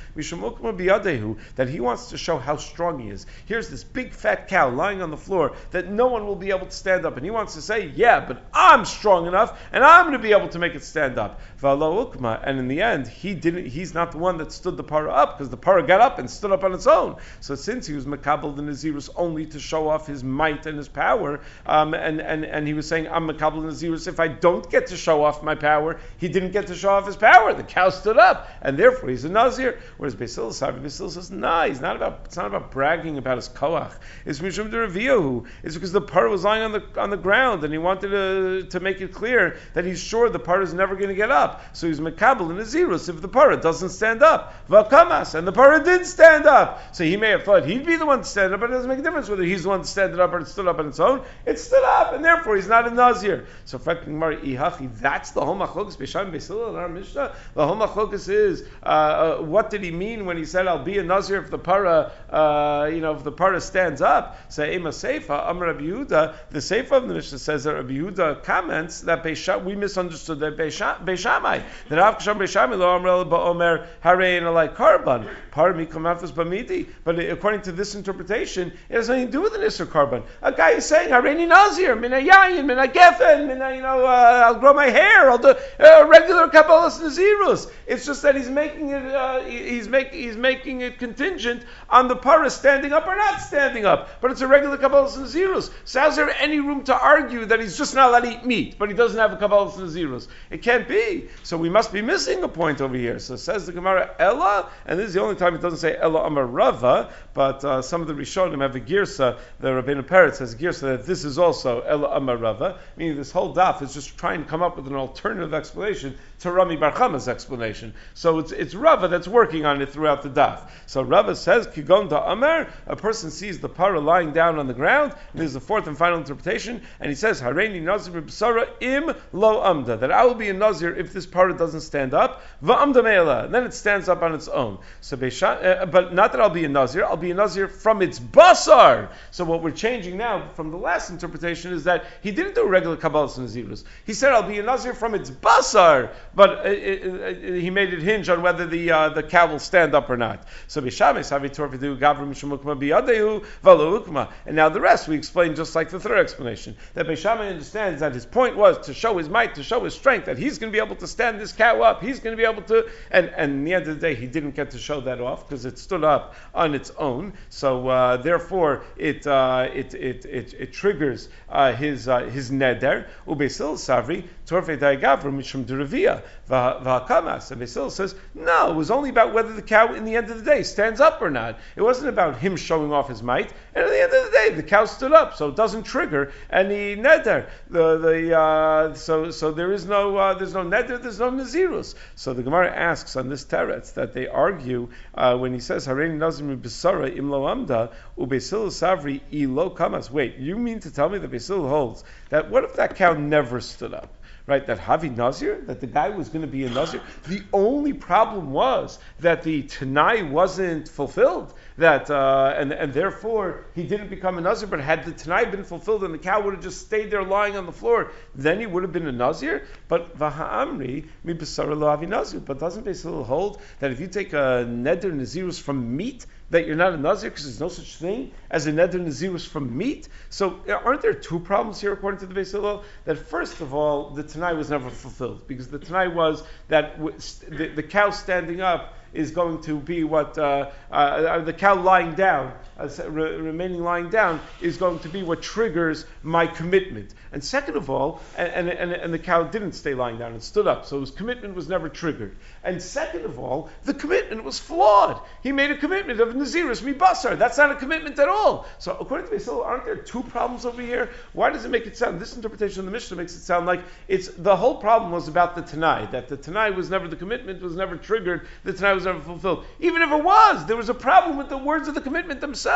that 1.56 1.70
he 1.70 1.80
wants 1.80 2.10
to 2.10 2.18
show 2.18 2.38
how 2.38 2.58
strong 2.58 3.00
he 3.00 3.10
is. 3.10 3.26
Here's 3.46 3.70
this 3.70 3.84
big 3.84 4.14
fat 4.14 4.48
cow 4.48 4.70
lying 4.70 5.02
on 5.02 5.12
the 5.12 5.18
floor 5.18 5.56
that 5.72 5.90
no 5.90 6.08
one 6.08 6.26
will 6.26 6.36
be 6.36 6.50
able 6.50 6.66
to 6.66 6.72
stand 6.72 7.06
up, 7.06 7.18
and 7.18 7.26
he 7.26 7.32
wants 7.32 7.56
to 7.56 7.62
say, 7.62 7.92
"Yeah, 7.96 8.20
but 8.20 8.44
I'm 8.54 8.86
strong 8.86 9.28
enough, 9.28 9.60
and 9.72 9.84
I'm 9.84 10.06
going 10.06 10.18
to 10.18 10.20
be 10.20 10.34
able 10.34 10.50
to 10.50 10.60
make 10.60 10.76
it 10.76 10.84
stand 10.84 11.18
up." 11.18 11.40
And 11.64 12.60
in 12.60 12.68
the 12.68 12.82
end, 12.82 13.08
he 13.08 13.34
didn't. 13.34 13.68
He's 13.68 13.94
not 13.94 14.12
the 14.12 14.18
one 14.18 14.38
that 14.38 14.52
stood 14.52 14.78
the 14.78 14.84
para 14.84 15.12
up 15.12 15.38
because 15.38 15.50
the 15.50 15.58
para 15.58 15.84
got 15.84 16.02
up 16.02 16.20
and 16.20 16.30
stood 16.30 16.52
up 16.52 16.64
on 16.64 16.74
its 16.74 16.88
own. 16.88 17.18
So 17.40 17.56
since 17.56 17.88
he 17.88 17.94
was 17.94 18.06
makabel 18.06 18.56
the 18.56 18.62
Nazirus 18.62 19.10
only 19.16 19.46
to 19.48 19.60
show 19.60 19.88
off 19.88 20.08
his 20.08 20.24
might 20.24 20.66
and 20.66 20.78
his 20.78 20.88
power, 20.88 21.42
um, 21.66 21.94
and, 21.94 22.22
and, 22.22 22.46
and 22.46 22.68
he 22.68 22.74
was 22.74 22.88
saying, 22.88 23.08
I'm 23.08 23.28
makabel 23.28 23.62
the 23.62 23.70
Nazirus, 23.70 24.08
if 24.08 24.20
I 24.20 24.28
don't 24.28 24.70
get 24.70 24.88
to 24.88 24.98
show 24.98 25.24
off 25.24 25.44
my 25.44 25.56
power, 25.56 26.00
he 26.18 26.28
didn't 26.28 26.52
get 26.52 26.68
to 26.68 26.76
show 26.76 26.92
off 26.92 27.06
his 27.06 27.16
power. 27.16 27.54
The 27.54 27.64
cow 27.64 27.81
stood 27.90 28.18
up, 28.18 28.50
and 28.62 28.78
therefore 28.78 29.10
he's 29.10 29.26
a 29.26 29.30
Nazir. 29.30 29.80
Whereas 29.98 30.16
Basil 30.16 30.52
Basil 30.52 31.10
says, 31.10 31.32
nah, 31.32 31.66
he's 31.66 31.82
not 31.82 31.96
about, 31.96 32.22
it's 32.26 32.38
not 32.38 32.48
about 32.48 32.72
bragging 32.72 33.18
about 33.18 33.38
his 33.38 33.50
koach. 33.50 33.92
It's 34.26 34.40
Mishum. 34.40 35.46
It's 35.64 35.76
because 35.76 35.92
the 35.92 36.02
par 36.02 36.28
was 36.30 36.44
lying 36.44 36.64
on 36.64 36.72
the, 36.72 36.84
on 37.00 37.10
the 37.10 37.18
ground, 37.18 37.64
and 37.64 37.74
he 37.74 37.78
wanted 37.78 38.10
to, 38.10 38.68
to 38.70 38.80
make 38.80 39.02
it 39.02 39.14
clear 39.14 39.58
that 39.74 39.86
he's 39.86 40.02
sure 40.02 40.30
the 40.30 40.40
par 40.40 40.62
is 40.62 40.74
never 40.74 40.96
going 40.96 41.10
to 41.10 41.16
get 41.16 41.32
up. 41.32 41.62
So 41.74 41.88
he's 41.88 42.00
makabel 42.00 42.50
in 42.50 42.58
Nazirus 42.58 43.10
if 43.10 43.22
the 43.22 43.28
par 43.28 43.56
doesn't 43.58 43.90
stand 43.90 44.24
up. 44.24 44.68
Vakamas, 44.68 45.36
and 45.36 45.48
the 45.48 45.52
para 45.52 45.84
did 45.84 46.06
stand 46.06 46.46
up. 46.46 46.96
So 46.96 47.04
he 47.04 47.18
may 47.18 47.30
have 47.30 47.44
thought 47.44 47.66
he'd 47.66 47.86
be 47.86 47.96
the 47.96 48.06
one 48.06 48.20
to 48.20 48.26
stand 48.26 48.54
up, 48.54 48.60
but 48.60 48.70
it 48.70 48.74
doesn't 48.74 48.90
make 48.90 49.00
a 49.00 49.04
difference 49.04 49.30
whether 49.30 49.44
he's 49.44 49.64
the 49.64 49.70
one 49.70 49.82
to 49.82 49.88
stand 49.88 50.20
up 50.20 50.34
or 50.34 50.40
it 50.40 50.48
stood 50.48 50.68
up 50.68 50.80
on 50.80 50.88
its 50.88 51.00
own. 51.00 51.24
It 51.46 51.60
stood 51.60 51.84
up, 51.84 52.14
and 52.14 52.24
therefore 52.24 52.56
he's 52.56 52.68
not 52.68 52.88
a 52.88 52.92
Nazir. 52.92 53.48
So 53.66 53.78
that's 53.78 54.02
the 54.06 55.46
whole 55.46 55.56
machlokas 55.56 55.98
Besham 55.98 56.32
Besil 56.32 56.70
in 56.70 56.76
our 56.76 56.90
Mishnah. 56.90 57.36
Whole 57.74 57.88
machlokas 57.88 58.30
is 58.30 58.64
uh, 58.84 58.86
uh, 58.86 59.42
what 59.42 59.70
did 59.70 59.84
he 59.84 59.92
mean 59.92 60.26
when 60.26 60.38
he 60.38 60.46
said 60.46 60.68
I'll 60.68 60.84
be 60.84 60.98
a 60.98 61.04
Nazir 61.04 61.42
if 61.42 61.50
the 61.50 61.58
para, 61.58 62.12
uh, 62.30 62.90
you 62.92 63.02
know, 63.02 63.14
if 63.14 63.24
the 63.24 63.32
para 63.32 63.62
stands 63.62 64.02
up? 64.02 64.38
Say 64.52 64.76
Ema 64.76 64.90
Seifa, 64.90 65.48
Amr 65.48 65.68
Rabbi 65.68 65.84
Yehuda. 65.84 66.36
The 66.50 66.60
Seifa 66.60 66.92
of 66.92 67.08
the 67.08 67.14
Mishnah 67.14 67.40
says 67.40 67.64
that 67.64 67.76
Rabbi 67.76 67.94
Yehuda 67.94 68.44
comments 68.44 69.02
that 69.02 69.24
Beisha, 69.24 69.64
we 69.64 69.76
misunderstood 69.76 70.40
that 70.40 70.58
Beishamai 70.58 71.64
that 71.90 72.00
Avkasham 72.00 72.38
Beishamai 72.38 72.78
lo 72.78 72.90
Amr 72.90 73.26
Ba'omer 73.26 73.88
Harein 74.04 74.44
Alai 74.44 74.74
Karban. 74.74 75.28
Me 75.76 75.86
kamafas 75.86 76.32
bamidi. 76.32 76.88
But 77.04 77.20
according 77.20 77.62
to 77.64 77.72
this 77.72 77.96
interpretation, 77.96 78.72
it 78.90 78.96
has 78.96 79.10
nothing 79.10 79.28
to 79.28 79.32
do 79.32 79.42
with 79.42 79.54
an 79.54 79.62
Isser 79.62 79.86
Karban. 79.86 80.24
A 80.42 80.52
guy 80.52 80.72
is 80.72 80.86
saying 80.86 81.10
Hareini 81.10 81.48
Nazir, 81.48 81.96
Mina 81.96 82.18
Yayin, 82.18 82.66
Mina 82.66 82.88
Geffen, 82.88 83.48
Mina, 83.48 83.76
you 83.76 83.82
know, 83.82 84.06
uh, 84.06 84.44
I'll 84.46 84.56
grow 84.56 84.74
my 84.74 84.88
hair, 84.88 85.30
I'll 85.30 85.38
do 85.38 85.50
uh, 85.80 86.08
regular 86.08 86.48
Kabbalah's 86.48 87.00
Nazirus. 87.00 87.61
It's 87.88 88.06
just 88.06 88.22
that 88.24 88.36
he's 88.36 88.50
making 88.50 88.90
it, 88.90 89.06
uh, 89.06 89.42
he's, 89.42 89.88
make, 89.88 90.14
he's 90.14 90.38
making 90.38 90.82
it 90.82 91.00
contingent 91.00 91.64
on 91.90 92.08
the 92.08 92.16
para 92.16 92.50
standing 92.50 92.94
up 92.94 93.08
or 93.08 93.16
not 93.16 93.42
standing 93.42 93.86
up. 93.86 94.22
But 94.22 94.32
it's 94.32 94.42
a 94.42 94.48
regular 94.48 94.78
Kabbalah's 94.78 95.30
zeros. 95.30 95.72
So 95.86 96.00
how's 96.00 96.16
there 96.16 96.30
any 96.40 96.60
room 96.60 96.84
to 96.86 96.98
argue 96.98 97.46
that 97.46 97.60
he's 97.60 97.78
just 97.78 97.96
not 97.96 98.10
allowed 98.10 98.22
to 98.22 98.32
eat 98.32 98.46
meat, 98.46 98.76
but 98.78 98.90
he 98.90 98.96
doesn't 98.96 99.20
have 99.20 99.34
a 99.34 99.38
Kabbalah's 99.38 99.92
zeros? 99.92 100.28
It 100.50 100.62
can't 100.62 100.88
be. 100.88 101.30
So 101.44 101.58
we 101.58 101.70
must 101.70 101.92
be 101.92 102.02
missing 102.02 102.44
a 102.44 102.48
point 102.48 102.82
over 102.82 102.96
here. 102.96 103.20
So 103.20 103.36
says 103.36 103.66
the 103.66 103.72
Gemara, 103.72 104.16
Ella, 104.20 104.70
and 104.86 105.00
this 105.00 105.08
is 105.08 105.14
the 105.14 105.22
only 105.22 105.36
time 105.36 105.56
it 105.56 105.62
doesn't 105.62 105.80
say 105.80 105.98
Ella 105.98 106.26
Amar 106.26 106.46
Rava, 106.46 107.12
but 107.34 107.64
uh, 107.64 107.82
some 107.82 108.02
of 108.02 108.08
the 108.08 108.14
Rishonim 108.14 108.62
have 108.62 108.76
a 108.76 108.80
girsa, 108.80 109.38
the 109.60 109.70
Rabbeinu 109.70 110.04
Peretz 110.04 110.40
has 110.40 110.54
a 110.54 110.58
girsa 110.58 110.82
that 110.82 111.06
this 111.06 111.24
is 111.24 111.38
also 111.38 111.82
Ella 111.82 112.16
Amar 112.16 112.38
Rava, 112.38 112.80
meaning 112.98 113.18
this 113.18 113.32
whole 113.32 113.54
daf 113.54 113.82
is 113.82 113.94
just 113.94 114.18
trying 114.18 114.44
to 114.44 114.50
come 114.50 114.62
up 114.62 114.76
with 114.76 114.88
an 114.88 114.96
alternative 114.96 115.54
explanation 115.54 116.18
to 116.42 116.52
Rami 116.52 116.76
Barchama's 116.76 117.28
explanation. 117.28 117.94
So 118.14 118.40
it's, 118.40 118.52
it's 118.52 118.76
Rava 118.76 119.08
that's 119.08 119.28
working 119.28 119.66
on 119.66 119.82
it 119.82 119.90
throughout 119.90 120.24
the 120.24 120.30
daf. 120.30 120.70
So 120.86 121.02
Rava 121.02 121.36
says, 121.36 121.68
Kigon 121.68 122.10
da 122.10 122.32
Amar, 122.32 122.68
a 122.88 122.96
person 122.96 123.32
sees 123.32 123.60
the 123.60 123.70
para 123.70 124.00
lying 124.00 124.34
down 124.34 124.60
on 124.60 124.68
the 124.68 124.74
ground, 124.74 125.14
this 125.34 125.46
is 125.46 125.54
the 125.54 125.60
fourth 125.60 125.88
and 125.88 125.98
final 125.98 126.18
interpretation, 126.18 126.82
and 127.00 127.10
he 127.10 127.16
says, 127.16 127.42
Hareini 127.42 127.82
Nazir 127.82 128.22
B'Sara 128.22 128.68
im 128.82 129.14
lo 129.32 129.64
amda, 129.64 129.98
that 129.98 130.12
I 130.12 130.26
will 130.26 130.36
be 130.36 130.50
a 130.50 130.54
Nazir 130.54 130.96
if 130.96 131.14
this 131.14 131.26
para 131.26 131.56
doesn't 131.56 131.82
stand 131.82 132.14
up, 132.14 132.44
va'amda 132.64 133.04
me'ela, 133.04 133.46
and 133.46 133.54
then 133.54 133.64
it 133.64 133.74
stands 133.74 134.10
up 134.10 134.22
on 134.22 134.34
its 134.34 134.48
own. 134.48 134.80
So 135.02 135.16
uh, 135.16 135.86
but 135.86 136.14
not 136.14 136.32
that 136.32 136.42
I'll 136.42 136.50
be 136.50 136.66
a 136.66 136.70
Nazir, 136.70 137.06
I'll 137.06 137.18
be 137.18 137.32
a 137.32 137.36
Nazir 137.36 137.68
from 137.68 138.02
its 138.02 138.20
basar. 138.20 139.10
So 139.32 139.46
what 139.46 139.62
we're 139.62 139.72
changing 139.72 140.18
now 140.18 140.50
from 140.54 140.72
the 140.72 140.78
last 140.78 141.10
interpretation 141.10 141.74
is 141.74 141.84
that 141.84 142.06
he 142.22 142.32
didn't 142.32 142.56
do 142.56 142.68
regular 142.68 142.98
Kabbalah 142.98 143.28
Nazirus. 143.28 143.84
He 144.06 144.14
said, 144.14 144.34
I'll 144.34 144.44
be 144.44 144.60
a 144.60 144.64
Nazir 144.64 144.94
from 144.94 145.16
its 145.16 145.30
basar, 145.30 146.12
but 146.34 146.66
it, 146.66 147.04
it, 147.04 147.44
it, 147.44 147.62
he 147.62 147.70
made 147.70 147.94
it 147.94 148.02
hinge 148.02 148.30
on 148.30 148.42
whether 148.42 148.66
the 148.66 148.92
uh, 148.92 149.10
the 149.10 149.24
cow 149.24 149.48
will 149.48 149.60
stand 149.60 149.94
up 149.94 150.10
or 150.10 150.18
not. 150.18 150.48
So 150.68 150.82
Bishames 150.82 151.32
Havitor 151.32 151.98
Gavrim 151.98 152.32
Shemukma 152.32 152.80
Biyadeu 152.80 153.46
Valo 153.64 154.30
And 154.46 154.56
now 154.56 154.70
the 154.70 154.82
rest 154.82 155.08
we 155.08 155.16
explain 155.16 155.56
just 155.56 155.76
like 155.76 155.90
the 155.90 156.00
third 156.00 156.20
explanation. 156.20 156.76
That 156.94 157.08
Beishamai 157.08 157.50
understands 157.50 158.00
that 158.02 158.14
his 158.14 158.26
point 158.26 158.56
was 158.56 158.86
to 158.86 158.94
show 158.94 159.18
his 159.18 159.30
might, 159.30 159.56
to 159.56 159.64
show 159.64 159.84
his 159.84 159.94
strength, 159.94 160.26
that 160.26 160.38
he's 160.38 160.58
going 160.58 160.72
to 160.72 160.76
be 160.76 160.84
able 160.84 160.96
to 160.98 161.08
stand 161.08 161.40
this 161.40 161.52
cow 161.52 161.82
up. 161.82 162.02
He's 162.02 162.20
going 162.20 162.36
to 162.36 162.42
be 162.42 162.48
able 162.48 162.62
to, 162.64 162.90
and, 163.12 163.28
and 163.30 163.52
in 163.52 163.64
the 163.64 163.74
end 163.74 163.88
of 163.88 163.96
the 163.96 164.02
day, 164.02 164.16
he 164.16 164.28
didn't 164.28 164.52
get 164.52 164.72
to 164.72 164.78
show 164.78 165.02
that 165.02 165.22
off 165.22 165.48
because 165.48 165.66
it 165.66 165.78
stood 165.78 166.04
up 166.04 166.36
on 166.54 166.74
its 166.74 166.92
own. 166.92 167.34
So 167.50 167.88
uh, 167.88 168.18
therefore, 168.18 168.84
it, 168.98 169.26
uh, 169.28 169.70
it, 169.74 169.94
it, 169.94 170.26
it, 170.26 170.54
it, 170.54 170.74
triggers 170.74 171.30
uh, 171.50 171.74
his, 171.74 172.08
uh, 172.08 172.22
his 172.22 172.52
neder. 172.52 173.08
Ubesil 173.28 173.76
Savri, 173.76 174.28
Torfe 174.46 174.78
Daigavra 174.78 175.32
Mishum 175.32 175.66
Derevia, 175.66 176.21
Vakamas. 176.50 177.52
And 177.52 177.60
Basil 177.60 177.90
says, 177.90 178.16
no, 178.34 178.72
it 178.72 178.76
was 178.76 178.92
only 178.92 179.10
about 179.10 179.34
whether 179.34 179.54
the 179.54 179.62
cow, 179.62 179.94
in 179.94 180.06
the 180.06 180.16
end 180.16 180.30
of 180.30 180.38
the 180.38 180.44
day, 180.44 180.64
stands 180.64 181.00
up 181.00 181.22
or 181.22 181.30
not. 181.30 181.60
It 181.76 181.82
wasn't 181.82 182.10
about 182.10 182.38
him 182.38 182.56
showing 182.58 182.92
off 182.92 183.10
his 183.10 183.24
might. 183.24 183.54
And 183.74 183.86
at 183.86 183.90
the 183.90 184.02
end 184.02 184.14
of 184.14 184.26
the 184.26 184.32
day, 184.32 184.50
the 184.56 184.64
cow 184.64 184.86
stood 184.86 185.14
up, 185.14 185.36
so 185.36 185.50
it 185.50 185.56
doesn't 185.56 185.84
trigger 185.84 186.32
any 186.50 186.96
neder. 186.96 187.48
The, 187.70 187.98
the, 187.98 188.38
uh, 188.38 188.94
so, 188.94 189.32
so 189.32 189.52
there 189.52 189.72
is 189.72 189.86
no, 189.86 190.18
uh, 190.18 190.34
there's 190.34 190.54
no 190.54 190.64
neder, 190.64 191.02
there's 191.02 191.20
no 191.20 191.32
nazirus. 191.32 191.96
So 192.16 192.34
the 192.34 192.44
Gemara 192.44 192.70
asks 192.70 193.16
on 193.16 193.30
this 193.30 193.46
teretz 193.46 193.94
that 193.94 194.14
they 194.14 194.28
argue 194.28 194.90
uh, 195.16 195.38
when 195.38 195.54
he 195.54 195.60
says, 195.60 195.88
Harein 195.88 196.18
nazim 196.18 196.62
besara 196.62 197.16
imlo 197.16 197.50
amda, 197.50 197.92
ubesil 198.18 198.68
savri 198.68 199.22
ilo 199.32 199.70
kamas. 199.70 200.12
Wait, 200.12 200.38
you 200.38 200.58
mean 200.58 200.80
to 200.82 200.92
tell 200.92 201.10
me 201.10 201.18
that 201.18 201.32
Basil 201.32 201.68
holds 201.68 202.04
that 202.30 202.50
what 202.50 202.64
if 202.64 202.76
that 202.76 202.96
cow 202.96 203.14
never 203.14 203.62
stood 203.62 203.94
up? 203.94 204.18
Right? 204.48 204.66
That 204.66 204.80
Havi 204.80 205.16
Nazir, 205.16 205.62
that 205.68 205.80
the 205.80 205.88
guy 205.88 206.10
was 206.10 206.30
going 206.30 206.42
to 206.42 206.52
be 206.52 206.66
a 206.66 206.70
Nazir. 206.70 207.02
The 207.28 207.42
only 207.54 207.94
problem 207.94 208.52
was 208.52 209.00
that 209.20 209.44
the 209.44 209.64
Tanai 209.64 210.24
wasn't 210.24 210.88
fulfilled, 210.88 211.54
that 211.78 212.10
uh, 212.10 212.54
and 212.58 212.72
and 212.72 212.94
therefore 212.94 213.66
he 213.76 213.84
didn't 213.84 214.10
become 214.10 214.38
a 214.38 214.42
Nazir. 214.42 214.68
But 214.68 214.80
had 214.82 215.06
the 215.06 215.12
Tanai 215.12 215.46
been 215.46 215.64
fulfilled 215.64 216.04
and 216.04 216.14
the 216.14 216.18
cow 216.18 216.42
would 216.42 216.54
have 216.54 216.64
just 216.64 216.82
stayed 216.82 217.12
there 217.12 217.24
lying 217.24 217.58
on 217.58 217.66
the 217.66 217.72
floor, 217.72 218.12
then 218.36 218.60
he 218.60 218.66
would 218.66 218.84
have 218.84 218.92
been 218.92 219.08
a 219.08 219.12
Nazir. 219.12 219.66
But 219.88 220.18
Vaha'amri 220.18 221.06
mi 221.24 221.34
Havi 221.34 222.08
Nazir. 222.08 222.40
But 222.40 222.60
doesn't 222.60 222.84
Basil 222.84 223.24
hold 223.24 223.62
that 223.80 223.92
if 223.92 224.00
you 224.00 224.08
take 224.08 224.34
a 224.34 224.66
Neder 224.68 225.12
Nazirus 225.12 225.60
from 225.60 225.96
meat, 225.96 226.26
that 226.50 226.68
you're 226.68 226.76
not 226.76 226.94
a 226.94 226.98
Nazir 226.98 227.30
because 227.30 227.46
there's 227.46 227.60
no 227.60 227.70
such 227.70 227.96
thing 227.96 228.32
as 228.50 228.68
a 228.68 228.72
Neder 228.72 228.96
Nazirus 228.96 229.48
from 229.48 229.76
meat. 229.78 230.10
So 230.30 230.60
aren't 230.68 231.02
there 231.02 231.14
two 231.14 231.40
problems 231.40 231.80
here 231.80 231.94
according 231.94 232.20
to 232.20 232.26
the 232.26 232.44
Hillel? 232.44 232.84
That 233.06 233.18
first 233.18 233.62
of 233.62 233.74
all, 233.74 234.12
the 234.12 234.24
Tanai 234.24 234.54
was 234.54 234.70
never 234.70 234.90
fulfilled 234.90 235.48
because 235.48 235.70
the 235.70 235.80
Tanai 235.80 236.08
was 236.10 236.44
that 236.68 237.00
the, 237.00 237.68
the 237.76 237.84
cow 237.84 238.10
standing 238.10 238.62
up 238.62 238.96
is 239.14 239.32
going 239.32 239.62
to 239.62 239.80
be 239.80 240.04
what 240.04 240.38
uh, 240.38 240.70
uh, 240.92 241.40
the 241.40 241.54
cow 241.54 241.76
lying 241.76 242.14
down, 242.14 242.54
uh, 242.82 243.10
re- 243.10 243.36
remaining 243.38 243.84
lying 243.84 244.10
down, 244.10 244.40
is 244.62 244.78
going 244.78 245.00
to 245.00 245.10
be 245.10 245.24
what 245.24 245.42
triggers 245.42 246.06
my 246.24 246.48
commitment. 246.48 247.14
And 247.32 247.44
second 247.44 247.78
of 247.78 247.90
all, 247.90 248.22
and, 248.38 248.70
and, 248.70 248.92
and 248.92 249.14
the 249.14 249.20
cow 249.20 249.44
didn't 249.44 249.74
stay 249.74 249.94
lying 249.94 250.18
down 250.18 250.34
and 250.34 250.44
stood 250.44 250.68
up, 250.68 250.86
so 250.86 251.00
his 251.00 251.12
commitment 251.12 251.56
was 251.56 251.70
never 251.70 251.88
triggered. 251.88 252.36
And 252.64 252.82
second 252.82 253.26
of 253.26 253.40
all, 253.40 253.70
the 253.84 253.94
commitment 253.94 254.44
was 254.44 254.60
flawed. 254.60 255.22
He 255.44 255.52
made 255.52 255.72
a 255.72 255.78
commitment 255.78 256.20
of 256.20 256.30
Naziris 256.30 256.82
Mibasar. 256.82 257.38
That's 257.38 257.58
not 257.58 257.72
a 257.72 257.76
commitment 257.76 258.20
at 258.20 258.28
all. 258.28 258.66
So 258.80 258.98
according 259.00 259.28
to 259.28 259.34
Basil, 259.34 259.64
aren't 259.64 259.86
there 259.86 259.96
two 259.96 260.24
problems 260.24 260.66
over 260.66 260.82
here? 260.82 261.10
Why 261.34 261.52
does 261.52 261.64
it 261.66 261.70
make 261.70 261.88
it 261.88 261.96
sound, 261.98 262.20
this 262.20 262.36
interpretation 262.36 262.80
of 262.80 262.86
the 262.86 262.92
Mishnah 262.92 263.18
makes 263.18 263.36
it 263.36 263.42
sound 263.42 263.66
like 263.66 263.82
it's 264.08 264.28
the 264.28 264.56
whole 264.56 264.76
problem 264.76 265.12
was 265.12 265.28
about 265.28 265.56
the 265.56 265.62
Tanai, 265.62 266.08
that 266.12 266.28
the 266.28 266.38
Tanai 266.38 266.72
was 266.72 266.90
never, 266.90 267.08
the 267.08 267.16
commitment 267.16 267.62
was 267.62 267.76
never 267.76 267.96
triggered, 267.96 268.48
the 268.64 268.74
Tanai 268.74 268.94
was 268.94 269.06
never 269.06 269.22
fulfilled. 269.22 269.66
Even 269.80 270.02
if 270.02 270.12
it 270.12 270.24
was, 270.24 270.66
there 270.66 270.78
was 270.78 270.90
a 270.90 270.94
problem 270.94 271.38
with 271.38 271.50
the 271.50 271.58
words 271.58 271.88
of 271.88 271.94
the 271.94 272.02
commitment 272.02 272.42
themselves. 272.42 272.71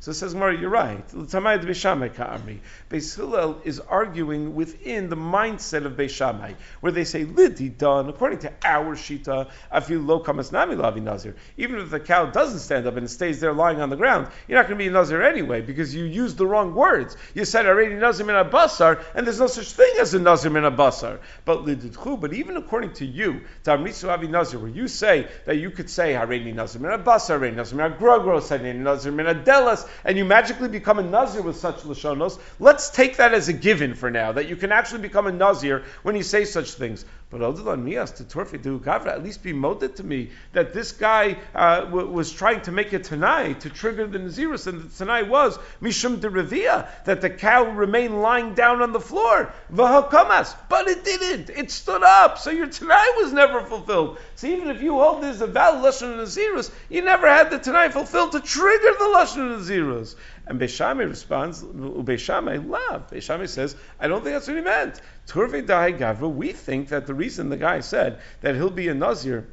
So 0.00 0.10
it 0.10 0.14
says, 0.14 0.34
Mari, 0.34 0.60
you're 0.60 0.70
right. 0.70 1.06
Beis 2.90 3.16
Hillel 3.16 3.60
is 3.64 3.80
arguing 3.80 4.54
within 4.54 5.08
the 5.08 5.16
mindset 5.16 5.84
of 5.84 5.94
Beis 5.94 6.10
Shammai, 6.10 6.52
where 6.80 6.92
they 6.92 7.04
say, 7.04 7.24
Lidi 7.24 7.68
done, 7.68 8.08
according 8.08 8.40
to 8.40 8.52
our 8.64 8.94
Shita, 8.94 9.48
nazir. 11.02 11.36
Even 11.56 11.80
if 11.80 11.90
the 11.90 12.00
cow 12.00 12.26
doesn't 12.26 12.60
stand 12.60 12.86
up 12.86 12.96
and 12.96 13.10
stays 13.10 13.40
there 13.40 13.52
lying 13.52 13.80
on 13.80 13.90
the 13.90 13.96
ground, 13.96 14.28
you're 14.46 14.58
not 14.58 14.68
going 14.68 14.78
to 14.78 14.82
be 14.82 14.88
a 14.88 14.90
nazir 14.90 15.22
anyway, 15.22 15.60
because 15.60 15.94
you 15.94 16.04
used 16.04 16.36
the 16.36 16.46
wrong 16.46 16.74
words. 16.74 17.16
You 17.34 17.44
said 17.44 17.66
already 17.66 17.94
nazir 17.94 18.26
min 18.26 18.34
basar, 18.50 19.02
and 19.14 19.26
there's 19.26 19.40
no 19.40 19.46
such 19.46 19.72
thing 19.72 19.94
as 20.00 20.14
a 20.14 20.18
nazir 20.18 20.50
min 20.50 20.64
basar. 20.76 21.18
But 21.44 21.64
but 22.20 22.32
even 22.32 22.56
according 22.56 22.92
to 22.94 23.06
you, 23.06 23.42
tamritzu 23.64 24.08
avi 24.08 24.28
nazir, 24.28 24.60
where 24.60 24.70
you 24.70 24.88
say 24.88 25.28
that 25.46 25.56
you 25.56 25.70
could 25.70 25.90
say 25.90 26.12
hareini 26.12 26.54
nazir 26.54 26.80
min 26.80 26.90
basar, 27.02 27.40
hareini 27.40 27.56
nazir 27.56 27.76
min 27.76 27.92
grogros, 27.98 28.56
hareini 28.56 28.76
nazir 28.76 29.12
min 29.16 29.26
delas, 29.44 29.88
and 30.04 30.16
you 30.16 30.24
magically 30.24 30.68
become 30.68 30.98
a 30.98 31.02
nazir 31.02 31.42
with 31.42 31.56
such 31.56 31.76
lashonos, 31.76 32.38
let's 32.58 32.90
take 32.90 33.16
that 33.16 33.34
as 33.34 33.48
a 33.48 33.52
given 33.52 33.94
for 33.94 34.10
now, 34.10 34.32
that 34.32 34.48
you 34.48 34.56
can 34.56 34.72
actually 34.72 35.00
become 35.02 35.26
a 35.26 35.32
nazir 35.32 35.84
when 36.02 36.14
you 36.16 36.22
say 36.22 36.44
such 36.44 36.72
things. 36.72 37.04
But 37.28 37.40
Odalan 37.40 37.82
Mias 37.82 38.12
to 38.12 38.24
Torfidu 38.24 38.78
Gavra, 38.78 39.08
at 39.08 39.24
least 39.24 39.42
be 39.42 39.52
moted 39.52 39.96
to 39.96 40.04
me 40.04 40.30
that 40.52 40.72
this 40.72 40.92
guy 40.92 41.36
uh, 41.56 41.80
w- 41.80 42.08
was 42.08 42.30
trying 42.30 42.60
to 42.62 42.72
make 42.72 42.92
a 42.92 43.00
Tanai 43.00 43.54
to 43.54 43.68
trigger 43.68 44.06
the 44.06 44.20
Nazirus, 44.20 44.68
and 44.68 44.80
the 44.80 44.96
Tanai 44.96 45.24
was 45.24 45.58
Mishum 45.82 46.20
de 46.20 46.30
Revia, 46.30 46.88
that 47.04 47.20
the 47.20 47.28
cow 47.28 47.64
remained 47.64 48.22
lying 48.22 48.54
down 48.54 48.80
on 48.80 48.92
the 48.92 49.00
floor. 49.00 49.52
Vahakamas. 49.74 50.54
But 50.68 50.86
it 50.86 51.02
didn't. 51.02 51.50
It 51.50 51.72
stood 51.72 52.04
up. 52.04 52.38
So 52.38 52.50
your 52.50 52.68
Tanai 52.68 53.14
was 53.16 53.32
never 53.32 53.60
fulfilled. 53.62 54.18
So 54.36 54.46
even 54.46 54.70
if 54.70 54.80
you 54.80 54.92
hold 54.92 55.24
this 55.24 55.40
a 55.40 55.48
valid 55.48 55.82
Lashon 55.84 56.18
Nazirus, 56.18 56.70
you 56.88 57.02
never 57.02 57.26
had 57.26 57.50
the 57.50 57.58
Tanai 57.58 57.88
fulfilled 57.88 58.32
to 58.32 58.40
trigger 58.40 58.92
the 58.98 59.04
Lashon 59.16 59.58
Nazirus. 59.58 60.14
And 60.46 60.60
Beishamai 60.60 61.08
responds, 61.08 61.62
Beishamai, 61.62 62.68
love. 62.68 63.10
Beishamai 63.10 63.48
says, 63.48 63.74
I 63.98 64.06
don't 64.06 64.22
think 64.22 64.34
that's 64.34 64.46
what 64.46 64.56
he 64.56 64.62
meant. 64.62 65.00
Turve 65.26 65.52
Dahai 65.52 65.98
Gavra, 65.98 66.32
we 66.32 66.52
think 66.52 66.88
that 66.90 67.06
the 67.06 67.14
reason 67.14 67.48
the 67.48 67.56
guy 67.56 67.80
said 67.80 68.20
that 68.42 68.54
he'll 68.54 68.70
be 68.70 68.88
a 68.88 68.94
Nazir 68.94 69.48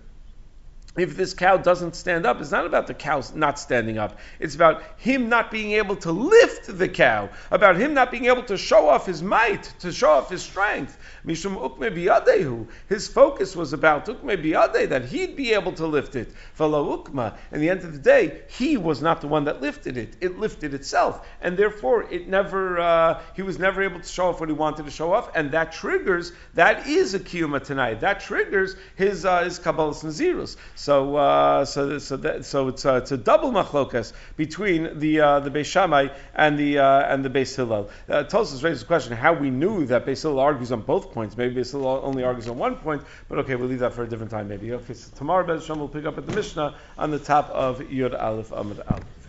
if 0.96 1.18
this 1.18 1.34
cow 1.34 1.58
doesn't 1.58 1.96
stand 1.96 2.26
up, 2.26 2.40
it's 2.40 2.52
not 2.52 2.68
about 2.68 2.86
the 2.86 2.94
cow 2.94 3.24
not 3.34 3.58
standing 3.58 3.98
up. 3.98 4.20
It's 4.40 4.54
about 4.54 4.84
him 4.98 5.28
not 5.28 5.50
being 5.50 5.72
able 5.72 5.96
to 5.98 6.12
lift 6.12 6.78
the 6.78 6.88
cow, 6.88 7.30
about 7.50 7.78
him 7.78 7.96
not 7.96 8.12
being 8.12 8.26
able 8.26 8.44
to 8.44 8.58
show 8.58 8.90
off 8.90 9.08
his 9.08 9.24
might, 9.24 9.64
to 9.80 9.92
show 9.92 10.12
off 10.12 10.30
his 10.30 10.44
strength. 10.44 10.98
Mishum 11.26 11.56
ukme 11.56 11.90
biyadehu. 11.96 12.68
His 12.90 13.08
focus 13.08 13.56
was 13.56 13.74
about 13.74 14.06
ukme 14.06 14.44
biyade, 14.44 14.90
that 14.90 15.06
he'd 15.06 15.36
be 15.36 15.54
able 15.54 15.72
to 15.74 15.88
lift 15.88 16.16
it. 16.16 16.34
Falo 16.58 17.04
ukma. 17.04 17.36
In 17.52 17.62
the 17.62 17.70
end 17.70 17.84
of 17.84 17.94
the 17.94 18.00
day, 18.00 18.42
he 18.48 18.78
was 18.78 19.02
not 19.02 19.22
the 19.22 19.28
one 19.28 19.46
that 19.46 19.62
lifted 19.62 19.98
it. 19.98 20.16
It 20.22 20.40
lifted 20.40 20.74
itself. 20.74 21.26
And 21.42 21.58
therefore, 21.58 22.04
it 22.12 22.28
never, 22.28 22.80
uh, 22.80 23.22
he 23.36 23.42
was 23.42 23.60
never 23.60 23.84
able 23.84 24.00
to 24.00 24.08
show 24.08 24.28
off 24.28 24.40
what 24.40 24.50
he 24.50 24.54
wanted 24.56 24.86
to 24.86 24.92
show 24.92 25.14
off. 25.14 25.30
And 25.36 25.52
that 25.52 25.72
triggers, 25.72 26.32
that 26.56 26.88
is 26.88 27.14
a 27.14 27.20
kiyuma 27.20 27.64
tonight. 27.64 28.02
That 28.02 28.20
triggers 28.20 28.76
his, 28.96 29.26
uh, 29.26 29.44
his 29.44 29.60
Kabbalah's 29.60 30.04
Nazirus. 30.04 30.58
So, 30.76 31.16
uh, 31.16 31.66
so, 31.66 32.00
so, 32.00 32.18
that, 32.18 32.46
so 32.46 32.68
it's, 32.68 32.86
uh, 32.86 32.96
it's 32.96 33.12
a 33.12 33.18
double 33.18 33.52
machlokas 33.52 34.14
between 34.36 35.00
the 35.00 35.20
uh, 35.22 35.40
the 35.40 35.50
Beis 35.50 35.66
Shammai 35.66 36.10
and 36.34 36.58
the 36.58 36.80
uh, 36.80 37.14
and 37.14 37.24
the 37.24 37.30
Beis 37.30 37.56
Hillel. 37.56 37.90
Uh, 38.10 38.24
raises 38.32 38.80
the 38.82 38.86
question 38.86 39.14
how 39.16 39.34
we 39.34 39.50
knew 39.50 39.86
that 39.86 40.06
Beis 40.06 40.22
Hillel 40.22 40.40
argues 40.40 40.72
on 40.72 40.82
both 40.82 41.13
points. 41.14 41.38
Maybe 41.38 41.64
Hillel 41.64 42.02
only 42.04 42.24
argues 42.24 42.50
on 42.50 42.58
one 42.58 42.76
point, 42.76 43.04
but 43.30 43.38
okay, 43.40 43.56
we'll 43.56 43.70
leave 43.70 43.80
that 43.80 43.94
for 43.94 44.04
a 44.04 44.08
different 44.08 44.32
time. 44.32 44.48
Maybe 44.50 44.74
okay. 44.74 44.94
So 44.94 45.16
tomorrow 45.16 45.46
Beis 45.46 45.66
Shammai 45.66 45.82
will 45.82 45.88
pick 45.88 46.06
up 46.06 46.18
at 46.18 46.28
the 46.28 46.36
Mishnah 46.36 46.76
on 46.98 47.12
the 47.12 47.20
top 47.20 47.50
of 47.50 47.80
Yud 47.80 48.20
Aleph 48.20 48.50
Amud 48.50 48.80
Aleph. 48.92 49.23